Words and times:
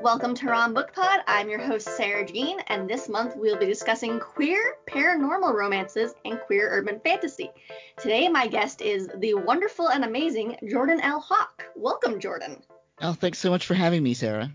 Welcome 0.00 0.34
to 0.36 0.46
Ron 0.46 0.74
Book 0.74 0.92
Pod. 0.92 1.20
I'm 1.26 1.48
your 1.48 1.58
host, 1.58 1.88
Sarah 1.96 2.24
Jean, 2.24 2.60
and 2.68 2.88
this 2.88 3.08
month 3.08 3.34
we'll 3.36 3.58
be 3.58 3.66
discussing 3.66 4.20
queer 4.20 4.76
paranormal 4.86 5.52
romances 5.52 6.14
and 6.24 6.38
queer 6.40 6.68
urban 6.70 7.00
fantasy. 7.00 7.50
Today, 7.96 8.28
my 8.28 8.46
guest 8.46 8.80
is 8.80 9.08
the 9.16 9.34
wonderful 9.34 9.88
and 9.88 10.04
amazing 10.04 10.56
Jordan 10.70 11.00
L. 11.00 11.18
Hawk. 11.18 11.64
Welcome, 11.74 12.20
Jordan. 12.20 12.62
Oh, 13.02 13.12
thanks 13.12 13.40
so 13.40 13.50
much 13.50 13.66
for 13.66 13.74
having 13.74 14.04
me, 14.04 14.14
Sarah. 14.14 14.52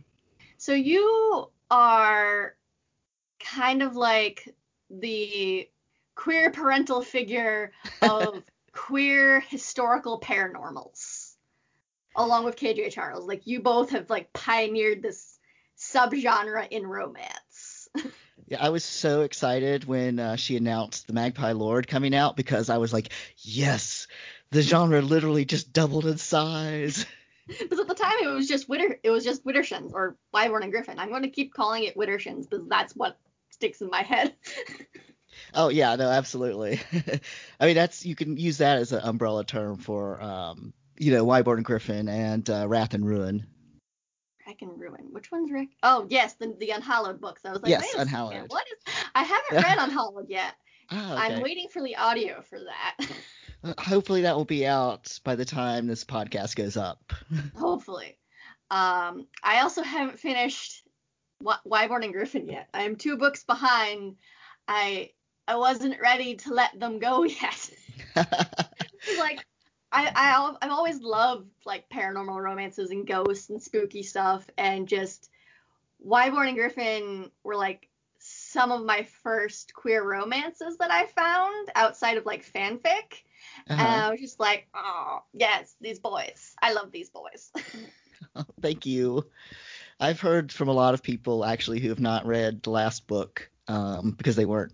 So, 0.57 0.73
you 0.73 1.49
are 1.69 2.55
kind 3.41 3.83
of 3.83 3.97
like 3.97 4.47
the 4.89 5.69
queer 6.15 6.51
parental 6.51 7.01
figure 7.01 7.73
of 8.01 8.43
queer 8.71 9.41
historical 9.41 10.21
paranormals 10.21 11.33
along 12.15 12.45
with 12.45 12.55
KJ 12.55 12.91
Charles. 12.91 13.25
Like 13.27 13.45
you 13.45 13.61
both 13.61 13.91
have 13.91 14.09
like 14.09 14.31
pioneered 14.33 15.01
this 15.01 15.32
subgenre 15.93 16.67
in 16.69 16.85
romance. 16.85 17.87
yeah, 18.47 18.63
I 18.63 18.69
was 18.69 18.83
so 18.83 19.21
excited 19.21 19.85
when 19.85 20.19
uh, 20.19 20.35
she 20.35 20.57
announced 20.57 21.07
the 21.07 21.13
Magpie 21.13 21.51
Lord 21.51 21.87
coming 21.87 22.15
out 22.15 22.35
because 22.35 22.69
I 22.69 22.77
was 22.77 22.93
like, 22.93 23.09
yes, 23.37 24.07
the 24.51 24.61
genre 24.61 25.01
literally 25.01 25.45
just 25.45 25.73
doubled 25.73 26.05
in 26.05 26.17
size. 26.17 27.05
Because 27.45 27.77
at 27.77 27.89
the 27.89 27.93
time 27.93 28.13
it 28.21 28.27
was 28.27 28.47
just 28.47 28.69
Witter, 28.69 29.01
it 29.03 29.09
was 29.09 29.25
just 29.25 29.43
Widdershins 29.43 29.91
or 29.91 30.15
Whyborne 30.33 30.63
and 30.63 30.71
Griffin. 30.71 30.97
I'm 30.97 31.09
going 31.09 31.23
to 31.23 31.29
keep 31.29 31.53
calling 31.53 31.83
it 31.83 31.97
Widdershins 31.97 32.49
because 32.49 32.65
that's 32.69 32.95
what 32.95 33.19
sticks 33.49 33.81
in 33.81 33.89
my 33.89 34.01
head. 34.01 34.33
oh 35.53 35.67
yeah, 35.67 35.97
no, 35.97 36.09
absolutely. 36.09 36.79
I 37.59 37.65
mean, 37.65 37.75
that's 37.75 38.05
you 38.05 38.15
can 38.15 38.37
use 38.37 38.59
that 38.59 38.77
as 38.77 38.93
an 38.93 39.01
umbrella 39.03 39.43
term 39.43 39.75
for 39.75 40.21
um, 40.21 40.73
you 40.97 41.11
know, 41.11 41.25
Whyborne 41.25 41.57
and 41.57 41.65
Griffin 41.65 42.07
and 42.07 42.49
uh, 42.49 42.65
Wrath 42.65 42.93
and 42.93 43.05
Ruin. 43.05 43.45
Wrath 44.61 44.69
and 44.69 44.79
Ruin. 44.79 45.07
Which 45.11 45.31
one's 45.31 45.51
Rick? 45.51 45.69
Oh, 45.81 46.05
yes, 46.09 46.33
the, 46.33 46.55
the 46.59 46.71
Unhallowed 46.71 47.19
books. 47.21 47.41
I 47.45 47.51
was 47.51 47.61
like, 47.61 47.69
yes, 47.69 47.93
Unhallowed. 47.95 48.49
what 48.49 48.65
is? 48.67 48.93
I 49.15 49.23
haven't 49.23 49.63
read 49.63 49.77
Unhallowed 49.79 50.29
yet. 50.29 50.53
Oh, 50.91 51.13
okay. 51.13 51.21
I'm 51.21 51.41
waiting 51.41 51.67
for 51.69 51.81
the 51.81 51.95
audio 51.95 52.41
for 52.41 52.59
that. 52.59 53.75
Hopefully 53.79 54.21
that 54.23 54.35
will 54.35 54.45
be 54.45 54.67
out 54.67 55.17
by 55.23 55.35
the 55.35 55.45
time 55.45 55.87
this 55.87 56.03
podcast 56.03 56.55
goes 56.55 56.77
up. 56.77 57.13
Hopefully. 57.55 58.17
Um, 58.69 59.27
I 59.43 59.61
also 59.61 59.81
haven't 59.81 60.19
finished 60.19 60.83
Whyborne 61.41 62.03
and 62.03 62.13
Griffin 62.13 62.47
yet. 62.47 62.67
I 62.73 62.83
am 62.83 62.95
two 62.95 63.17
books 63.17 63.43
behind. 63.43 64.17
I 64.67 65.11
I 65.47 65.57
wasn't 65.57 65.99
ready 66.01 66.35
to 66.35 66.53
let 66.53 66.79
them 66.79 66.99
go 66.99 67.23
yet. 67.23 67.69
like 69.17 69.45
I, 69.93 70.11
I 70.15 70.55
I've 70.61 70.71
always 70.71 71.01
loved 71.01 71.47
like 71.65 71.87
paranormal 71.89 72.41
romances 72.41 72.89
and 72.89 73.05
ghosts 73.05 73.49
and 73.49 73.61
spooky 73.61 74.01
stuff 74.01 74.45
and 74.57 74.87
just 74.87 75.29
Whyborne 75.99 76.49
and 76.49 76.57
Griffin 76.57 77.31
were 77.43 77.55
like 77.55 77.87
some 78.17 78.71
of 78.71 78.83
my 78.85 79.03
first 79.21 79.73
queer 79.73 80.03
romances 80.03 80.77
that 80.77 80.89
I 80.89 81.05
found 81.05 81.69
outside 81.75 82.17
of 82.17 82.25
like 82.25 82.49
fanfic. 82.49 83.21
Uh-huh. 83.69 83.73
And 83.73 83.81
I 83.81 84.11
was 84.11 84.19
just 84.19 84.39
like, 84.39 84.67
oh 84.73 85.21
yes, 85.33 85.75
these 85.79 85.99
boys. 85.99 86.55
I 86.61 86.73
love 86.73 86.91
these 86.91 87.09
boys. 87.09 87.51
oh, 88.35 88.45
thank 88.61 88.85
you. 88.85 89.25
I've 89.99 90.19
heard 90.19 90.51
from 90.51 90.69
a 90.69 90.73
lot 90.73 90.95
of 90.95 91.03
people 91.03 91.45
actually 91.45 91.79
who 91.79 91.89
have 91.89 91.99
not 91.99 92.25
read 92.25 92.63
the 92.63 92.71
last 92.71 93.05
book 93.07 93.49
um, 93.67 94.11
because 94.11 94.35
they 94.35 94.45
weren't, 94.45 94.73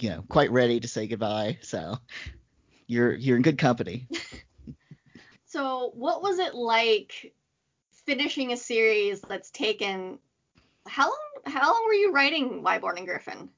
you 0.00 0.08
know, 0.08 0.24
quite 0.28 0.50
ready 0.50 0.80
to 0.80 0.88
say 0.88 1.06
goodbye. 1.06 1.58
So 1.60 1.98
you're 2.86 3.12
you're 3.12 3.36
in 3.36 3.42
good 3.42 3.58
company. 3.58 4.08
So, 5.54 5.92
what 5.94 6.20
was 6.20 6.40
it 6.40 6.56
like 6.56 7.32
finishing 8.06 8.52
a 8.52 8.56
series 8.56 9.20
that's 9.20 9.52
taken 9.52 10.18
how 10.84 11.04
long 11.04 11.18
how 11.46 11.72
long 11.72 11.84
were 11.86 11.94
you 11.94 12.10
writing 12.10 12.64
Whyborne 12.64 12.98
and 12.98 13.06
Griffin? 13.06 13.48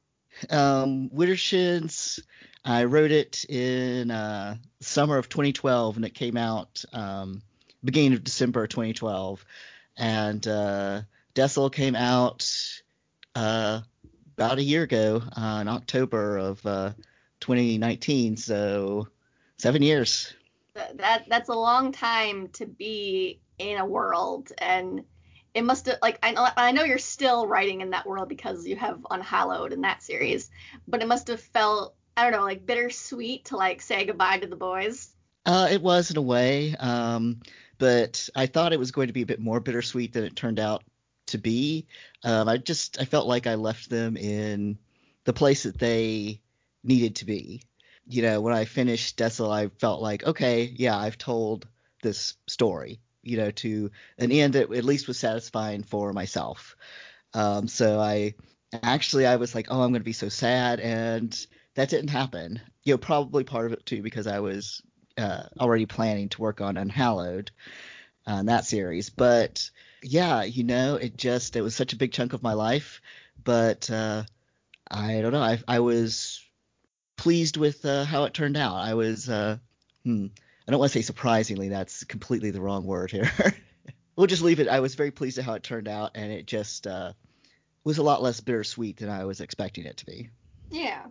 Um 0.50 1.08
Widdershins 1.08 2.20
I 2.66 2.84
wrote 2.84 3.12
it 3.12 3.46
in 3.48 4.10
uh, 4.10 4.56
summer 4.80 5.16
of 5.16 5.30
2012 5.30 5.96
and 5.96 6.04
it 6.04 6.12
came 6.12 6.36
out 6.36 6.84
um, 6.92 7.40
beginning 7.82 8.12
of 8.12 8.24
December 8.24 8.66
2012 8.66 9.42
and 9.96 10.46
uh, 10.46 11.00
Dessel 11.32 11.70
came 11.72 11.96
out 11.96 12.46
uh, 13.34 13.80
about 14.36 14.58
a 14.58 14.62
year 14.62 14.82
ago 14.82 15.22
uh, 15.34 15.58
in 15.62 15.68
October 15.68 16.36
of 16.36 16.66
uh, 16.66 16.92
2019 17.40 18.36
so 18.36 19.08
7 19.56 19.80
years 19.80 20.34
that 20.96 21.24
that's 21.28 21.48
a 21.48 21.54
long 21.54 21.92
time 21.92 22.48
to 22.48 22.66
be 22.66 23.40
in 23.58 23.78
a 23.78 23.86
world 23.86 24.52
and 24.58 25.04
it 25.56 25.64
must 25.64 25.86
have 25.86 25.98
like 26.02 26.18
I 26.22 26.32
know 26.32 26.46
I 26.56 26.72
know 26.72 26.84
you're 26.84 26.98
still 26.98 27.46
writing 27.46 27.80
in 27.80 27.90
that 27.90 28.06
world 28.06 28.28
because 28.28 28.66
you 28.66 28.76
have 28.76 29.04
Unhallowed 29.10 29.72
in 29.72 29.80
that 29.80 30.02
series, 30.02 30.50
but 30.86 31.00
it 31.00 31.08
must 31.08 31.28
have 31.28 31.40
felt 31.40 31.94
I 32.14 32.24
don't 32.24 32.32
know 32.32 32.44
like 32.44 32.66
bittersweet 32.66 33.46
to 33.46 33.56
like 33.56 33.80
say 33.80 34.04
goodbye 34.04 34.38
to 34.38 34.46
the 34.46 34.56
boys. 34.56 35.14
Uh, 35.46 35.68
it 35.70 35.80
was 35.80 36.10
in 36.10 36.18
a 36.18 36.22
way, 36.22 36.74
um, 36.76 37.40
but 37.78 38.28
I 38.34 38.46
thought 38.46 38.74
it 38.74 38.78
was 38.78 38.90
going 38.90 39.06
to 39.06 39.14
be 39.14 39.22
a 39.22 39.26
bit 39.26 39.40
more 39.40 39.60
bittersweet 39.60 40.12
than 40.12 40.24
it 40.24 40.36
turned 40.36 40.60
out 40.60 40.84
to 41.28 41.38
be. 41.38 41.86
Um, 42.22 42.50
I 42.50 42.58
just 42.58 43.00
I 43.00 43.06
felt 43.06 43.26
like 43.26 43.46
I 43.46 43.54
left 43.54 43.88
them 43.88 44.18
in 44.18 44.78
the 45.24 45.32
place 45.32 45.62
that 45.62 45.78
they 45.78 46.42
needed 46.84 47.16
to 47.16 47.24
be 47.24 47.62
you 48.06 48.22
know, 48.22 48.40
when 48.40 48.54
I 48.54 48.64
finished 48.64 49.16
Dessel, 49.16 49.50
I 49.50 49.68
felt 49.68 50.00
like, 50.00 50.24
okay, 50.24 50.72
yeah, 50.76 50.96
I've 50.96 51.18
told 51.18 51.66
this 52.02 52.34
story, 52.46 53.00
you 53.22 53.36
know, 53.36 53.50
to 53.50 53.90
an 54.18 54.30
end 54.30 54.54
that 54.54 54.72
at 54.72 54.84
least 54.84 55.08
was 55.08 55.18
satisfying 55.18 55.82
for 55.82 56.12
myself. 56.12 56.76
Um, 57.34 57.68
so 57.68 57.98
I 58.00 58.34
actually 58.72 59.26
I 59.26 59.36
was 59.36 59.54
like, 59.54 59.66
oh, 59.70 59.80
I'm 59.82 59.90
going 59.90 60.00
to 60.00 60.04
be 60.04 60.12
so 60.12 60.28
sad, 60.28 60.80
and 60.80 61.46
that 61.74 61.88
didn't 61.88 62.10
happen. 62.10 62.60
You 62.84 62.94
know, 62.94 62.98
probably 62.98 63.44
part 63.44 63.66
of 63.66 63.72
it 63.72 63.84
too 63.84 64.02
because 64.02 64.26
I 64.26 64.40
was 64.40 64.82
uh, 65.18 65.44
already 65.58 65.86
planning 65.86 66.28
to 66.30 66.40
work 66.42 66.60
on 66.60 66.76
Unhallowed 66.76 67.50
on 68.26 68.48
uh, 68.48 68.52
that 68.52 68.66
series, 68.66 69.10
but 69.10 69.70
yeah, 70.02 70.42
you 70.44 70.64
know, 70.64 70.96
it 70.96 71.16
just 71.16 71.56
it 71.56 71.62
was 71.62 71.74
such 71.74 71.92
a 71.92 71.96
big 71.96 72.12
chunk 72.12 72.32
of 72.32 72.42
my 72.42 72.52
life, 72.52 73.00
but 73.42 73.90
uh, 73.90 74.24
I 74.90 75.20
don't 75.20 75.32
know, 75.32 75.42
I 75.42 75.60
I 75.66 75.80
was 75.80 76.45
pleased 77.16 77.56
with 77.56 77.84
uh, 77.84 78.04
how 78.04 78.24
it 78.24 78.34
turned 78.34 78.56
out. 78.56 78.76
I 78.76 78.94
was, 78.94 79.28
uh, 79.28 79.58
hmm, 80.04 80.26
I 80.66 80.70
don't 80.70 80.80
want 80.80 80.92
to 80.92 80.98
say 80.98 81.02
surprisingly, 81.02 81.68
that's 81.68 82.04
completely 82.04 82.50
the 82.50 82.60
wrong 82.60 82.84
word 82.84 83.10
here. 83.10 83.30
we'll 84.16 84.26
just 84.26 84.42
leave 84.42 84.60
it. 84.60 84.68
I 84.68 84.80
was 84.80 84.94
very 84.94 85.10
pleased 85.10 85.38
at 85.38 85.44
how 85.44 85.54
it 85.54 85.62
turned 85.62 85.88
out, 85.88 86.12
and 86.14 86.32
it 86.32 86.46
just 86.46 86.86
uh, 86.86 87.12
was 87.84 87.98
a 87.98 88.02
lot 88.02 88.22
less 88.22 88.40
bittersweet 88.40 88.98
than 88.98 89.10
I 89.10 89.24
was 89.24 89.40
expecting 89.40 89.84
it 89.84 89.98
to 89.98 90.06
be. 90.06 90.30
Yeah. 90.70 91.06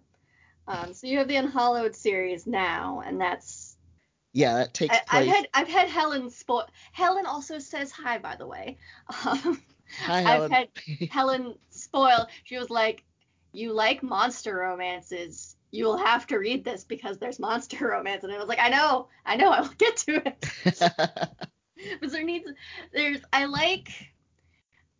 Um, 0.67 0.93
so 0.93 1.07
you 1.07 1.19
have 1.19 1.27
the 1.27 1.35
Unhallowed 1.35 1.95
series 1.95 2.47
now, 2.47 3.03
and 3.05 3.22
that's 3.22 3.75
yeah, 4.33 4.55
that 4.55 4.73
takes 4.73 4.93
I, 4.93 4.99
place. 4.99 5.07
I've 5.09 5.35
had 5.35 5.47
I've 5.53 5.67
had 5.67 5.87
Helen 5.89 6.29
spoil. 6.29 6.67
Helen 6.91 7.25
also 7.25 7.59
says 7.59 7.91
hi, 7.91 8.17
by 8.17 8.35
the 8.35 8.47
way. 8.47 8.77
Um, 9.25 9.61
hi, 9.99 10.22
Helen. 10.22 10.51
I've 10.51 10.57
had 10.57 11.09
Helen 11.11 11.55
spoil. 11.69 12.27
She 12.43 12.57
was 12.57 12.72
like, 12.72 13.03
"You 13.53 13.72
like 13.72 14.01
monster 14.01 14.55
romances? 14.55 15.54
You 15.75 15.86
will 15.86 15.97
have 15.97 16.25
to 16.28 16.38
read 16.38 16.63
this 16.63 16.84
because 16.84 17.18
there's 17.18 17.40
monster 17.40 17.88
romance. 17.91 18.24
And 18.24 18.31
I 18.31 18.38
was 18.38 18.47
like, 18.47 18.59
I 18.59 18.69
know, 18.69 19.08
I 19.25 19.36
know, 19.36 19.52
I 19.52 19.62
will 19.62 19.69
get 19.78 19.97
to 19.97 20.22
it. 20.25 20.46
but 22.02 22.12
there 22.12 22.24
needs, 22.24 22.50
there's, 22.94 23.19
I 23.34 23.46
like, 23.46 23.90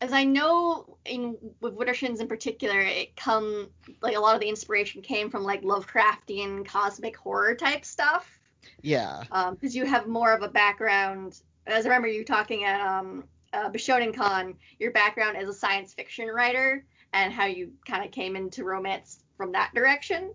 as 0.02 0.12
I 0.12 0.25
know 0.25 0.97
in 1.06 1.38
with 1.62 1.78
Widdershins 1.78 2.19
in 2.19 2.28
particular, 2.28 2.80
it 2.81 3.16
come 3.16 3.69
like 4.02 4.16
a 4.16 4.19
lot 4.19 4.35
of 4.35 4.41
the 4.41 4.50
inspiration 4.50 5.02
came 5.02 5.30
from 5.30 5.44
like 5.44 5.64
Lovecraftian 5.64 6.66
cosmic 6.66 7.16
horror 7.16 7.56
type 7.56 7.85
stuff. 7.85 8.40
Yeah. 8.81 9.24
Um, 9.31 9.56
because 9.56 9.75
you 9.75 9.85
have 9.85 10.08
more 10.08 10.34
of 10.34 10.41
a 10.41 10.50
background. 10.50 11.41
As 11.66 11.85
I 11.85 11.90
remember 11.90 12.09
you 12.09 12.25
talking 12.25 12.66
at 12.66 12.81
um 12.81 13.24
uh, 13.53 13.69
Con, 14.14 14.55
your 14.79 14.91
background 14.91 15.38
as 15.38 15.47
a 15.47 15.53
science 15.53 15.94
fiction 15.94 16.28
writer 16.28 16.84
and 17.14 17.32
how 17.32 17.46
you 17.46 17.72
kind 17.88 18.03
of 18.03 18.11
came 18.11 18.35
into 18.35 18.66
romance 18.66 19.23
from 19.38 19.53
that 19.53 19.73
direction. 19.73 20.34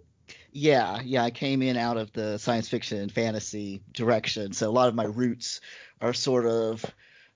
Yeah, 0.52 1.00
yeah, 1.04 1.22
I 1.22 1.30
came 1.30 1.62
in 1.62 1.76
out 1.76 1.96
of 1.96 2.12
the 2.12 2.38
science 2.38 2.68
fiction 2.68 2.98
and 2.98 3.12
fantasy 3.12 3.82
direction, 3.92 4.52
so 4.52 4.68
a 4.68 4.72
lot 4.72 4.88
of 4.88 4.94
my 4.94 5.04
roots 5.04 5.60
are 6.00 6.12
sort 6.12 6.46
of 6.46 6.84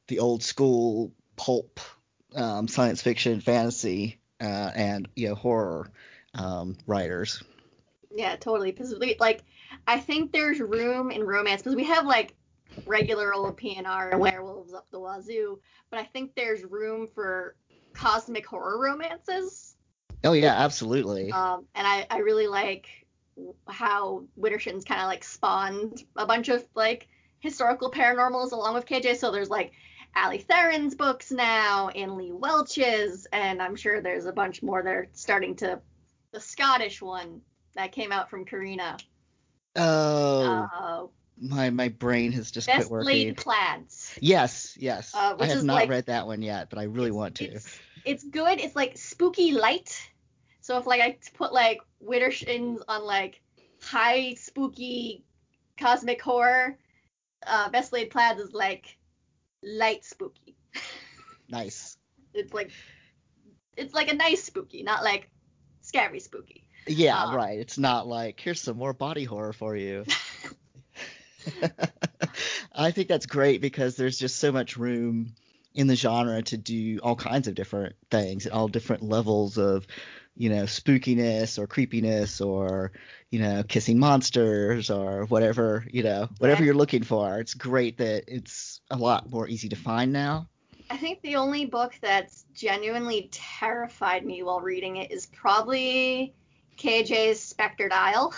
the 0.09 0.19
old 0.19 0.43
school 0.43 1.13
pulp 1.37 1.81
um, 2.35 2.69
science 2.69 3.03
fiction, 3.03 3.41
fantasy, 3.41 4.19
uh, 4.41 4.71
and 4.75 5.09
you 5.15 5.29
know 5.29 5.35
horror 5.35 5.91
um, 6.35 6.77
writers. 6.87 7.43
Yeah, 8.15 8.37
totally. 8.37 8.73
Because 8.73 8.95
like, 9.19 9.43
I 9.87 9.99
think 9.99 10.33
there's 10.33 10.61
room 10.61 11.11
in 11.11 11.25
romance 11.25 11.63
because 11.63 11.77
we 11.77 11.85
have 11.85 12.07
like 12.07 12.35
regular 12.87 13.35
old 13.35 13.59
PNR 13.59 14.13
and 14.13 14.21
werewolves 14.21 14.73
up 14.73 14.87
the 14.91 15.01
wazoo, 15.01 15.61
but 15.91 15.99
I 15.99 16.05
think 16.05 16.35
there's 16.35 16.65
room 16.65 17.09
for 17.15 17.57
cosmic 17.93 18.47
horror 18.47 18.81
romances. 18.81 19.74
Oh 20.25 20.33
yeah, 20.33 20.55
absolutely. 20.55 21.31
Um, 21.31 21.67
and 21.75 21.87
I, 21.87 22.07
I 22.11 22.19
really 22.19 22.47
like 22.47 22.87
how 23.69 24.25
Widdershins 24.39 24.85
kind 24.87 25.01
of 25.01 25.07
like 25.07 25.25
spawned 25.25 26.03
a 26.17 26.25
bunch 26.27 26.49
of 26.49 26.65
like 26.75 27.09
historical 27.41 27.91
paranormals 27.91 28.53
along 28.53 28.75
with 28.75 28.87
KJ. 28.87 29.17
So 29.17 29.31
there's 29.31 29.51
like 29.51 29.73
Allie 30.15 30.39
Therin's 30.39 30.95
books 30.95 31.31
now, 31.33 31.89
and 31.89 32.15
Lee 32.17 32.33
Welch's, 32.33 33.27
and 33.33 33.61
I'm 33.61 33.75
sure 33.77 34.01
there's 34.01 34.27
a 34.27 34.33
bunch 34.33 34.63
more 34.63 34.83
that 34.83 34.91
are 34.93 35.09
starting 35.13 35.57
to. 35.57 35.81
The 36.33 36.41
Scottish 36.41 37.01
one 37.01 37.43
that 37.77 37.93
came 37.93 38.11
out 38.11 38.29
from 38.29 38.45
Karina. 38.45 38.97
Oh, 39.77 40.69
Uh, 40.73 41.07
my 41.41 41.71
my 41.71 41.89
brain 41.89 42.33
has 42.33 42.51
just 42.51 42.67
Best 42.67 42.89
quit 42.89 43.05
Laid 43.05 43.27
working. 43.29 43.35
Plaids. 43.35 44.19
Yes, 44.21 44.77
yes. 44.81 45.13
Uh, 45.15 45.37
I 45.39 45.47
have 45.47 45.65
not 45.65 45.75
like- 45.75 45.89
read 45.91 46.07
that 46.07 46.27
one 46.27 46.43
yet, 46.43 46.71
but 46.71 46.79
I 46.79 46.85
really 46.85 47.11
want 47.11 47.37
to. 47.37 47.45
It's, 47.47 47.79
it's 48.05 48.25
good. 48.25 48.61
It's 48.61 48.77
like 48.77 48.97
spooky 48.99 49.53
light. 49.53 50.11
So 50.65 50.79
if 50.79 50.87
like 50.87 51.03
I 51.03 51.19
put 51.35 51.53
like 51.53 51.83
Widdershins 52.03 52.81
on 52.89 53.05
like 53.05 53.43
high 53.83 54.33
spooky 54.33 55.23
cosmic 55.79 56.23
horror, 56.23 56.79
uh, 57.47 57.69
Best 57.69 57.93
Laid 57.93 58.09
Plaids 58.09 58.41
is 58.41 58.55
like 58.55 58.97
light 59.63 60.07
spooky. 60.07 60.57
Nice. 61.51 61.97
It's 62.37 62.53
like 62.53 62.73
it's 63.77 63.95
like 63.95 64.11
a 64.11 64.15
nice 64.17 64.43
spooky, 64.43 64.83
not 64.83 65.05
like 65.05 65.29
scary 65.83 66.19
spooky. 66.19 66.67
Yeah, 66.89 67.23
Uh, 67.23 67.37
right. 67.37 67.61
It's 67.61 67.79
not 67.79 68.09
like 68.09 68.41
here's 68.41 68.61
some 68.61 68.77
more 68.77 68.93
body 68.93 69.23
horror 69.23 69.53
for 69.53 69.77
you. 69.77 70.05
I 72.75 72.91
think 72.91 73.07
that's 73.07 73.27
great 73.27 73.61
because 73.61 73.95
there's 73.95 74.19
just 74.19 74.41
so 74.41 74.51
much 74.51 74.77
room 74.77 75.35
in 75.75 75.87
the 75.87 75.95
genre 75.95 76.43
to 76.43 76.57
do 76.57 76.99
all 77.05 77.15
kinds 77.15 77.47
of 77.49 77.55
different 77.55 77.95
things 78.11 78.47
at 78.47 78.53
all 78.53 78.67
different 78.67 79.03
levels 79.03 79.59
of, 79.59 79.87
you 80.37 80.49
know, 80.51 80.65
spookiness 80.65 81.59
or 81.59 81.67
creepiness 81.67 82.41
or, 82.41 82.93
you 83.31 83.39
know, 83.41 83.63
kissing 83.65 83.99
monsters 83.99 84.91
or 84.91 85.25
whatever, 85.27 85.87
you 85.91 86.03
know, 86.03 86.29
whatever 86.39 86.63
Yeah. 86.63 86.65
you're 86.65 86.75
looking 86.75 87.03
for. 87.03 87.39
It's 87.41 87.55
great 87.55 87.99
that 87.99 88.25
it's 88.29 88.81
a 88.91 88.97
lot 88.97 89.31
more 89.31 89.49
easy 89.49 89.69
to 89.71 89.77
find 89.77 90.13
now. 90.13 90.49
I 90.91 90.97
think 90.97 91.21
the 91.23 91.37
only 91.37 91.67
book 91.67 91.95
that's 92.01 92.45
genuinely 92.55 93.29
terrified 93.33 94.25
me 94.25 94.43
while 94.43 94.61
reading 94.61 94.97
it 94.97 95.11
is 95.11 95.27
probably 95.27 96.35
KJ's 96.77 97.41
Spectred 97.41 97.93
Isle. 97.93 98.33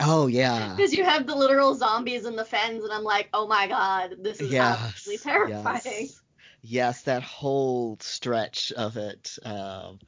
Oh 0.00 0.26
yeah. 0.26 0.74
Because 0.76 0.92
you 0.92 1.04
have 1.04 1.26
the 1.26 1.34
literal 1.34 1.74
zombies 1.74 2.26
in 2.26 2.36
the 2.36 2.44
fens, 2.44 2.84
and 2.84 2.92
I'm 2.92 3.04
like, 3.04 3.28
oh 3.32 3.46
my 3.46 3.66
god, 3.68 4.16
this 4.20 4.40
is 4.40 4.50
Yes, 4.50 4.78
absolutely 4.80 5.18
terrifying. 5.30 5.80
Yes. 5.84 6.20
Yes, 6.62 7.02
that 7.02 7.22
whole 7.22 7.98
stretch 8.00 8.72
of 8.72 8.96
it, 8.96 9.38
um, 9.44 9.98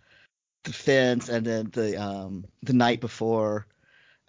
the 0.66 0.72
fence, 0.72 1.28
and 1.28 1.46
then 1.46 1.70
the 1.72 2.00
um, 2.00 2.44
the 2.62 2.74
night 2.74 3.00
before 3.00 3.66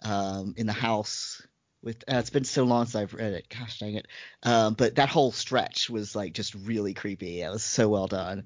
um, 0.02 0.54
in 0.56 0.66
the 0.66 0.72
house. 0.72 1.42
With 1.82 2.02
uh, 2.10 2.16
it's 2.16 2.30
been 2.30 2.44
so 2.44 2.64
long 2.64 2.86
since 2.86 2.96
I've 2.96 3.14
read 3.14 3.34
it. 3.34 3.48
Gosh 3.48 3.78
dang 3.78 3.94
it! 3.94 4.06
Um, 4.42 4.74
but 4.74 4.96
that 4.96 5.08
whole 5.08 5.30
stretch 5.30 5.90
was 5.90 6.16
like 6.16 6.32
just 6.32 6.54
really 6.54 6.94
creepy. 6.94 7.42
It 7.42 7.50
was 7.50 7.62
so 7.62 7.88
well 7.88 8.06
done. 8.06 8.44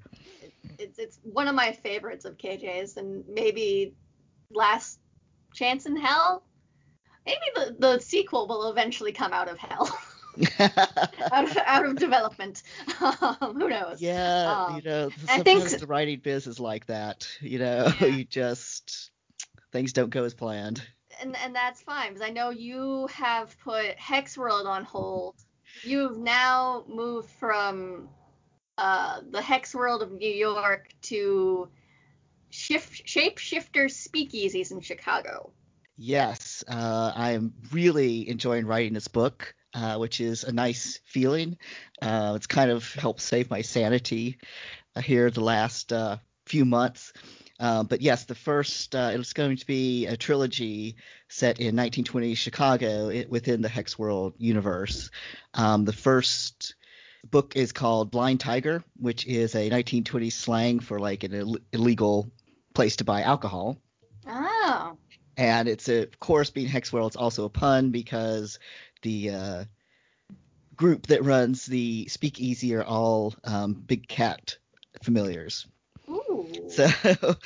It's 0.79 0.99
it's 0.99 1.19
one 1.23 1.49
of 1.49 1.55
my 1.55 1.73
favorites 1.73 2.25
of 2.25 2.37
KJ's, 2.37 2.97
and 2.97 3.25
maybe 3.29 3.95
Last 4.51 4.99
Chance 5.55 5.87
in 5.87 5.97
Hell. 5.97 6.45
Maybe 7.25 7.41
the, 7.55 7.77
the 7.79 7.99
sequel 8.01 8.49
will 8.49 8.69
eventually 8.71 9.13
come 9.13 9.33
out 9.33 9.49
of 9.49 9.57
hell, 9.57 9.89
out 10.61 11.51
of 11.51 11.57
out 11.67 11.87
of 11.87 11.97
development. 11.99 12.63
Um, 13.01 13.37
who 13.55 13.69
knows? 13.69 14.01
yeah, 14.01 14.65
Um, 14.67 14.77
you 14.77 14.83
know, 14.83 15.11
I 15.29 15.39
think 15.43 15.69
the 15.69 15.87
writing 15.87 16.21
biz 16.21 16.47
is 16.47 16.59
like 16.61 16.87
that. 16.87 17.29
You 17.41 17.59
know, 17.59 17.93
Yeah. 18.01 18.07
you 18.07 18.25
just 18.25 19.11
things 19.73 19.93
don't 19.93 20.11
go 20.11 20.25
as 20.25 20.35
planned. 20.35 20.83
and 21.21 21.37
and 21.45 21.55
that's 21.55 21.83
fine 21.83 22.09
because 22.13 22.23
I 22.27 22.31
know 22.31 22.51
you 22.51 23.07
have 23.09 23.59
put 23.61 23.97
Hex 23.99 24.37
World 24.37 24.67
on 24.67 24.85
hold. 24.85 25.35
You've 25.85 26.19
now 26.19 26.85
moved 26.89 27.29
from 27.41 28.09
uh, 28.79 29.21
the 29.31 29.43
Hex 29.43 29.75
World 29.75 30.03
of 30.03 30.13
New 30.13 30.31
York 30.31 30.89
to 31.03 31.69
shift 32.51 33.05
shapeshifter 33.07 33.87
speakeasies 33.87 34.71
in 34.71 34.81
Chicago. 34.81 35.53
Yes, 35.97 36.65
uh, 36.69 37.13
I 37.15 37.33
am 37.33 37.53
really 37.73 38.29
enjoying 38.29 38.67
writing 38.67 38.93
this 38.93 39.09
book, 39.09 39.55
uh, 39.75 39.97
which 39.97 40.21
is 40.21 40.45
a 40.45 40.53
nice 40.53 41.01
feeling. 41.05 41.57
Uh, 42.01 42.35
it's 42.37 42.47
kind 42.47 42.71
of 42.71 42.93
helped 42.95 43.21
save 43.21 43.51
my 43.51 43.63
sanity 43.63 44.39
uh, 44.97 45.01
here 45.01 45.31
the 45.31 45.41
last 45.41 45.93
uh, 45.93 46.19
few 46.47 46.65
months. 46.65 47.13
But 47.59 48.01
yes, 48.01 48.25
the 48.25 48.35
first 48.35 48.95
it's 48.95 49.33
going 49.33 49.57
to 49.57 49.67
be 49.67 50.07
a 50.07 50.17
trilogy 50.17 50.97
set 51.29 51.61
in 51.61 51.77
1920 51.77 52.35
Chicago 52.35 53.25
within 53.29 53.63
the 53.63 53.69
Hex 53.69 53.99
World 53.99 54.35
universe. 54.39 55.11
Um, 55.55 55.85
the 55.85 55.93
first 55.93 56.75
book 57.31 57.55
is 57.57 57.73
called 57.73 58.11
Blind 58.11 58.41
Tiger, 58.41 58.83
which 58.97 59.27
is 59.27 59.55
a 59.55 59.71
1920s 59.71 60.33
slang 60.33 60.81
for 60.81 60.99
like 60.99 61.23
an 61.25 61.35
Ill- 61.35 61.59
illegal 61.73 62.31
place 62.75 62.97
to 62.97 63.05
buy 63.05 63.23
alcohol. 63.23 63.79
Oh, 64.27 64.97
And 65.37 65.69
it's 65.69 65.89
a, 65.89 66.03
of 66.03 66.19
course, 66.21 66.51
being 66.51 66.69
Hex 66.69 66.93
World, 66.93 67.09
it's 67.09 67.17
also 67.17 67.45
a 67.45 67.49
pun 67.51 67.91
because 67.91 68.59
the 69.03 69.31
uh, 69.31 69.65
group 70.77 71.07
that 71.09 71.25
runs 71.25 71.67
the 71.67 72.07
Speakeasy 72.09 72.75
are 72.75 72.85
all 72.85 73.35
um, 73.45 73.73
Big 73.75 74.07
Cat 74.09 74.59
familiars. 75.03 75.67
ooh, 76.09 76.47
So, 76.69 76.87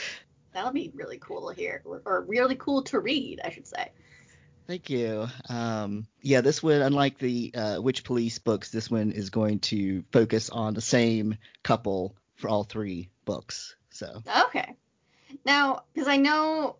that'll 0.52 0.72
be 0.72 0.90
really 0.94 1.18
cool 1.18 1.48
to 1.48 1.54
hear, 1.54 1.82
or, 1.84 2.02
or 2.04 2.22
really 2.22 2.56
cool 2.56 2.82
to 2.84 2.98
read, 2.98 3.40
I 3.44 3.50
should 3.50 3.66
say. 3.66 3.90
thank 4.66 4.90
you. 4.90 5.28
Um, 5.48 6.06
yeah, 6.22 6.40
this 6.40 6.62
one, 6.62 6.82
unlike 6.82 7.18
the 7.18 7.52
uh, 7.54 7.80
Witch 7.80 8.02
Police 8.04 8.38
books, 8.40 8.70
this 8.70 8.90
one 8.90 9.12
is 9.12 9.30
going 9.30 9.60
to 9.60 10.02
focus 10.12 10.50
on 10.50 10.74
the 10.74 10.80
same 10.80 11.38
couple 11.62 12.16
for 12.34 12.48
all 12.48 12.64
three 12.64 13.10
books. 13.24 13.76
So, 13.90 14.22
Okay. 14.46 14.74
Now, 15.44 15.84
because 15.92 16.08
I 16.08 16.16
know, 16.16 16.76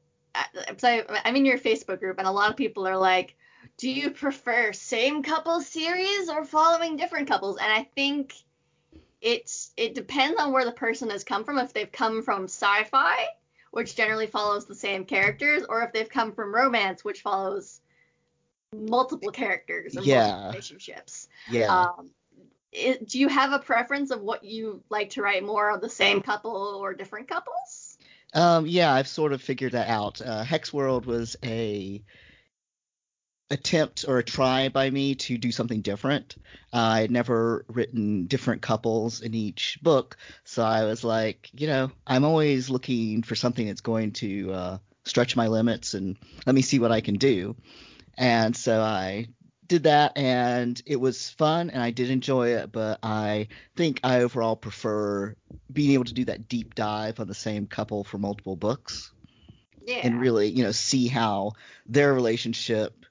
because 0.68 0.84
I, 0.84 1.04
I'm 1.24 1.36
in 1.36 1.44
your 1.44 1.58
Facebook 1.58 2.00
group, 2.00 2.18
and 2.18 2.26
a 2.26 2.32
lot 2.32 2.50
of 2.50 2.56
people 2.56 2.86
are 2.86 2.96
like, 2.96 3.36
do 3.78 3.90
you 3.90 4.10
prefer 4.10 4.72
same 4.72 5.22
couple 5.22 5.60
series 5.60 6.28
or 6.28 6.44
following 6.44 6.96
different 6.96 7.28
couples? 7.28 7.58
And 7.58 7.72
I 7.72 7.88
think 7.94 8.34
it's 9.20 9.72
it 9.76 9.94
depends 9.94 10.40
on 10.40 10.52
where 10.52 10.64
the 10.64 10.72
person 10.72 11.10
has 11.10 11.24
come 11.24 11.44
from. 11.44 11.58
If 11.58 11.72
they've 11.72 11.90
come 11.90 12.22
from 12.22 12.44
sci-fi, 12.44 13.26
which 13.70 13.96
generally 13.96 14.26
follows 14.26 14.66
the 14.66 14.74
same 14.74 15.04
characters, 15.04 15.64
or 15.68 15.82
if 15.82 15.92
they've 15.92 16.08
come 16.08 16.32
from 16.32 16.54
romance, 16.54 17.04
which 17.04 17.22
follows 17.22 17.80
multiple 18.72 19.30
characters 19.30 19.96
and 19.96 20.04
Yeah. 20.06 20.48
relationships. 20.48 21.28
yeah. 21.50 21.84
Um, 21.84 22.10
it, 22.72 23.08
do 23.08 23.18
you 23.18 23.28
have 23.28 23.52
a 23.52 23.58
preference 23.58 24.10
of 24.10 24.20
what 24.20 24.44
you 24.44 24.82
like 24.90 25.10
to 25.10 25.22
write 25.22 25.44
more 25.44 25.70
of 25.70 25.80
the 25.80 25.88
same 25.88 26.20
couple 26.20 26.52
or 26.52 26.92
different 26.94 27.28
couples? 27.28 27.85
Um, 28.34 28.66
yeah, 28.66 28.92
I've 28.92 29.08
sort 29.08 29.32
of 29.32 29.42
figured 29.42 29.72
that 29.72 29.88
out. 29.88 30.20
Uh, 30.20 30.42
Hex 30.42 30.72
World 30.72 31.06
was 31.06 31.36
a 31.44 32.02
attempt 33.48 34.04
or 34.08 34.18
a 34.18 34.24
try 34.24 34.68
by 34.68 34.90
me 34.90 35.14
to 35.14 35.38
do 35.38 35.52
something 35.52 35.80
different. 35.80 36.34
Uh, 36.72 36.78
I 36.78 37.00
had 37.02 37.10
never 37.10 37.64
written 37.68 38.26
different 38.26 38.62
couples 38.62 39.20
in 39.20 39.34
each 39.34 39.78
book, 39.82 40.16
so 40.44 40.64
I 40.64 40.84
was 40.84 41.04
like, 41.04 41.48
you 41.52 41.68
know, 41.68 41.90
I'm 42.06 42.24
always 42.24 42.68
looking 42.68 43.22
for 43.22 43.36
something 43.36 43.66
that's 43.66 43.80
going 43.80 44.12
to 44.14 44.52
uh, 44.52 44.78
stretch 45.04 45.36
my 45.36 45.46
limits 45.46 45.94
and 45.94 46.16
let 46.44 46.54
me 46.54 46.62
see 46.62 46.78
what 46.78 46.92
I 46.92 47.00
can 47.00 47.16
do. 47.16 47.56
And 48.18 48.56
so 48.56 48.80
I 48.80 49.28
did 49.68 49.84
that, 49.84 50.16
and 50.16 50.80
it 50.86 50.96
was 50.96 51.30
fun, 51.30 51.70
and 51.70 51.82
I 51.82 51.90
did 51.90 52.10
enjoy 52.10 52.50
it, 52.50 52.72
but 52.72 52.98
I 53.02 53.48
think 53.76 54.00
I 54.04 54.20
overall 54.20 54.56
prefer 54.56 55.34
being 55.72 55.92
able 55.92 56.04
to 56.04 56.14
do 56.14 56.24
that 56.26 56.48
deep 56.48 56.74
dive 56.74 57.20
on 57.20 57.26
the 57.26 57.34
same 57.34 57.66
couple 57.66 58.04
for 58.04 58.18
multiple 58.18 58.56
books 58.56 59.12
Yeah. 59.84 60.00
and 60.02 60.20
really, 60.20 60.48
you 60.48 60.62
know, 60.62 60.72
see 60.72 61.08
how 61.08 61.52
their 61.86 62.14
relationship 62.14 63.04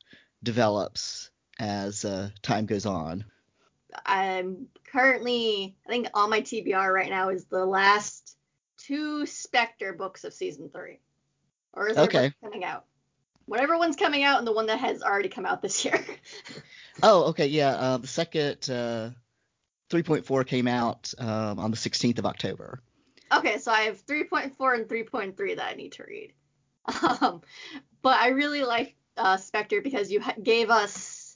develops 0.44 1.30
as 1.60 2.06
uh, 2.06 2.30
time 2.42 2.66
goes 2.66 2.86
on. 2.86 3.26
I'm 4.06 4.68
currently, 4.92 5.78
I 5.86 5.90
think 5.90 6.08
all 6.14 6.28
my 6.28 6.42
TBR 6.42 6.94
right 6.94 7.10
now 7.10 7.30
is 7.30 7.46
the 7.46 7.66
last 7.66 8.36
two 8.78 9.26
Spectre 9.26 9.94
books 9.94 10.24
of 10.24 10.34
season 10.34 10.70
three. 10.70 11.00
Or 11.74 11.90
is 11.90 11.98
Okay. 11.98 12.32
coming 12.42 12.64
out? 12.64 12.86
Whatever 13.48 13.78
one's 13.78 13.96
coming 13.96 14.24
out 14.24 14.40
and 14.40 14.48
the 14.48 14.52
one 14.52 14.66
that 14.68 14.80
has 14.80 15.02
already 15.04 15.30
come 15.30 15.46
out 15.46 15.62
this 15.62 15.84
year. 15.86 16.04
Oh, 17.04 17.26
okay, 17.26 17.48
yeah. 17.48 17.72
Uh, 17.72 17.98
the 17.98 18.08
second 18.08 18.70
uh, 18.70 19.10
3.4 19.90 20.48
came 20.48 20.66
out 20.66 21.14
um, 21.20 21.60
on 21.60 21.70
the 21.70 21.76
16th 21.78 22.20
of 22.20 22.26
October. 22.26 22.80
okay, 23.36 23.58
so 23.58 23.70
I 23.70 23.82
have 23.82 24.06
3.4 24.06 24.76
and 24.76 24.88
3.3 24.88 25.58
that 25.58 25.68
I 25.68 25.74
need 25.76 25.92
to 25.94 26.04
read. 26.08 26.32
Um, 27.22 27.42
but 28.02 28.18
I 28.20 28.30
really 28.30 28.64
like 28.64 28.96
uh, 29.18 29.36
Spectre 29.36 29.82
because 29.82 30.10
you 30.10 30.22
ha- 30.22 30.36
gave 30.42 30.70
us. 30.70 31.36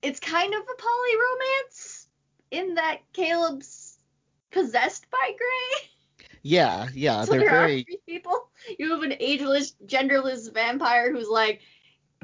It's 0.00 0.20
kind 0.20 0.54
of 0.54 0.60
a 0.60 0.80
poly 0.80 1.16
romance 1.16 2.06
in 2.52 2.74
that 2.74 2.98
Caleb's 3.12 3.98
possessed 4.52 5.10
by 5.10 5.32
Gray. 5.36 5.88
Yeah, 6.42 6.88
yeah, 6.94 7.24
so 7.24 7.32
they're 7.32 7.40
there 7.40 7.50
very 7.50 7.80
are 7.80 7.84
three 7.84 8.00
people. 8.06 8.48
You 8.78 8.92
have 8.92 9.02
an 9.02 9.14
ageless, 9.20 9.74
genderless 9.86 10.52
vampire 10.52 11.12
who's 11.12 11.28
like, 11.28 11.60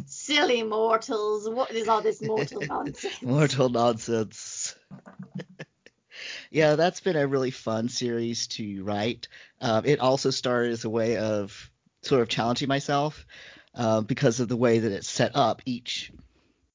silly 0.06 0.62
mortals, 0.62 1.48
what 1.48 1.70
is 1.72 1.88
all 1.88 2.00
this 2.00 2.22
mortal 2.22 2.64
nonsense? 2.68 3.22
mortal 3.22 3.68
nonsense. 3.68 4.74
yeah, 6.50 6.76
that's 6.76 7.00
been 7.00 7.16
a 7.16 7.26
really 7.26 7.50
fun 7.50 7.88
series 7.88 8.46
to 8.48 8.84
write. 8.84 9.28
Um, 9.60 9.84
it 9.84 10.00
also 10.00 10.30
started 10.30 10.72
as 10.72 10.84
a 10.84 10.90
way 10.90 11.16
of 11.16 11.70
sort 12.02 12.22
of 12.22 12.28
challenging 12.28 12.68
myself 12.68 13.26
uh, 13.74 14.00
because 14.00 14.40
of 14.40 14.48
the 14.48 14.56
way 14.56 14.78
that 14.78 14.92
it's 14.92 15.08
set 15.08 15.32
up. 15.34 15.62
Each 15.66 16.12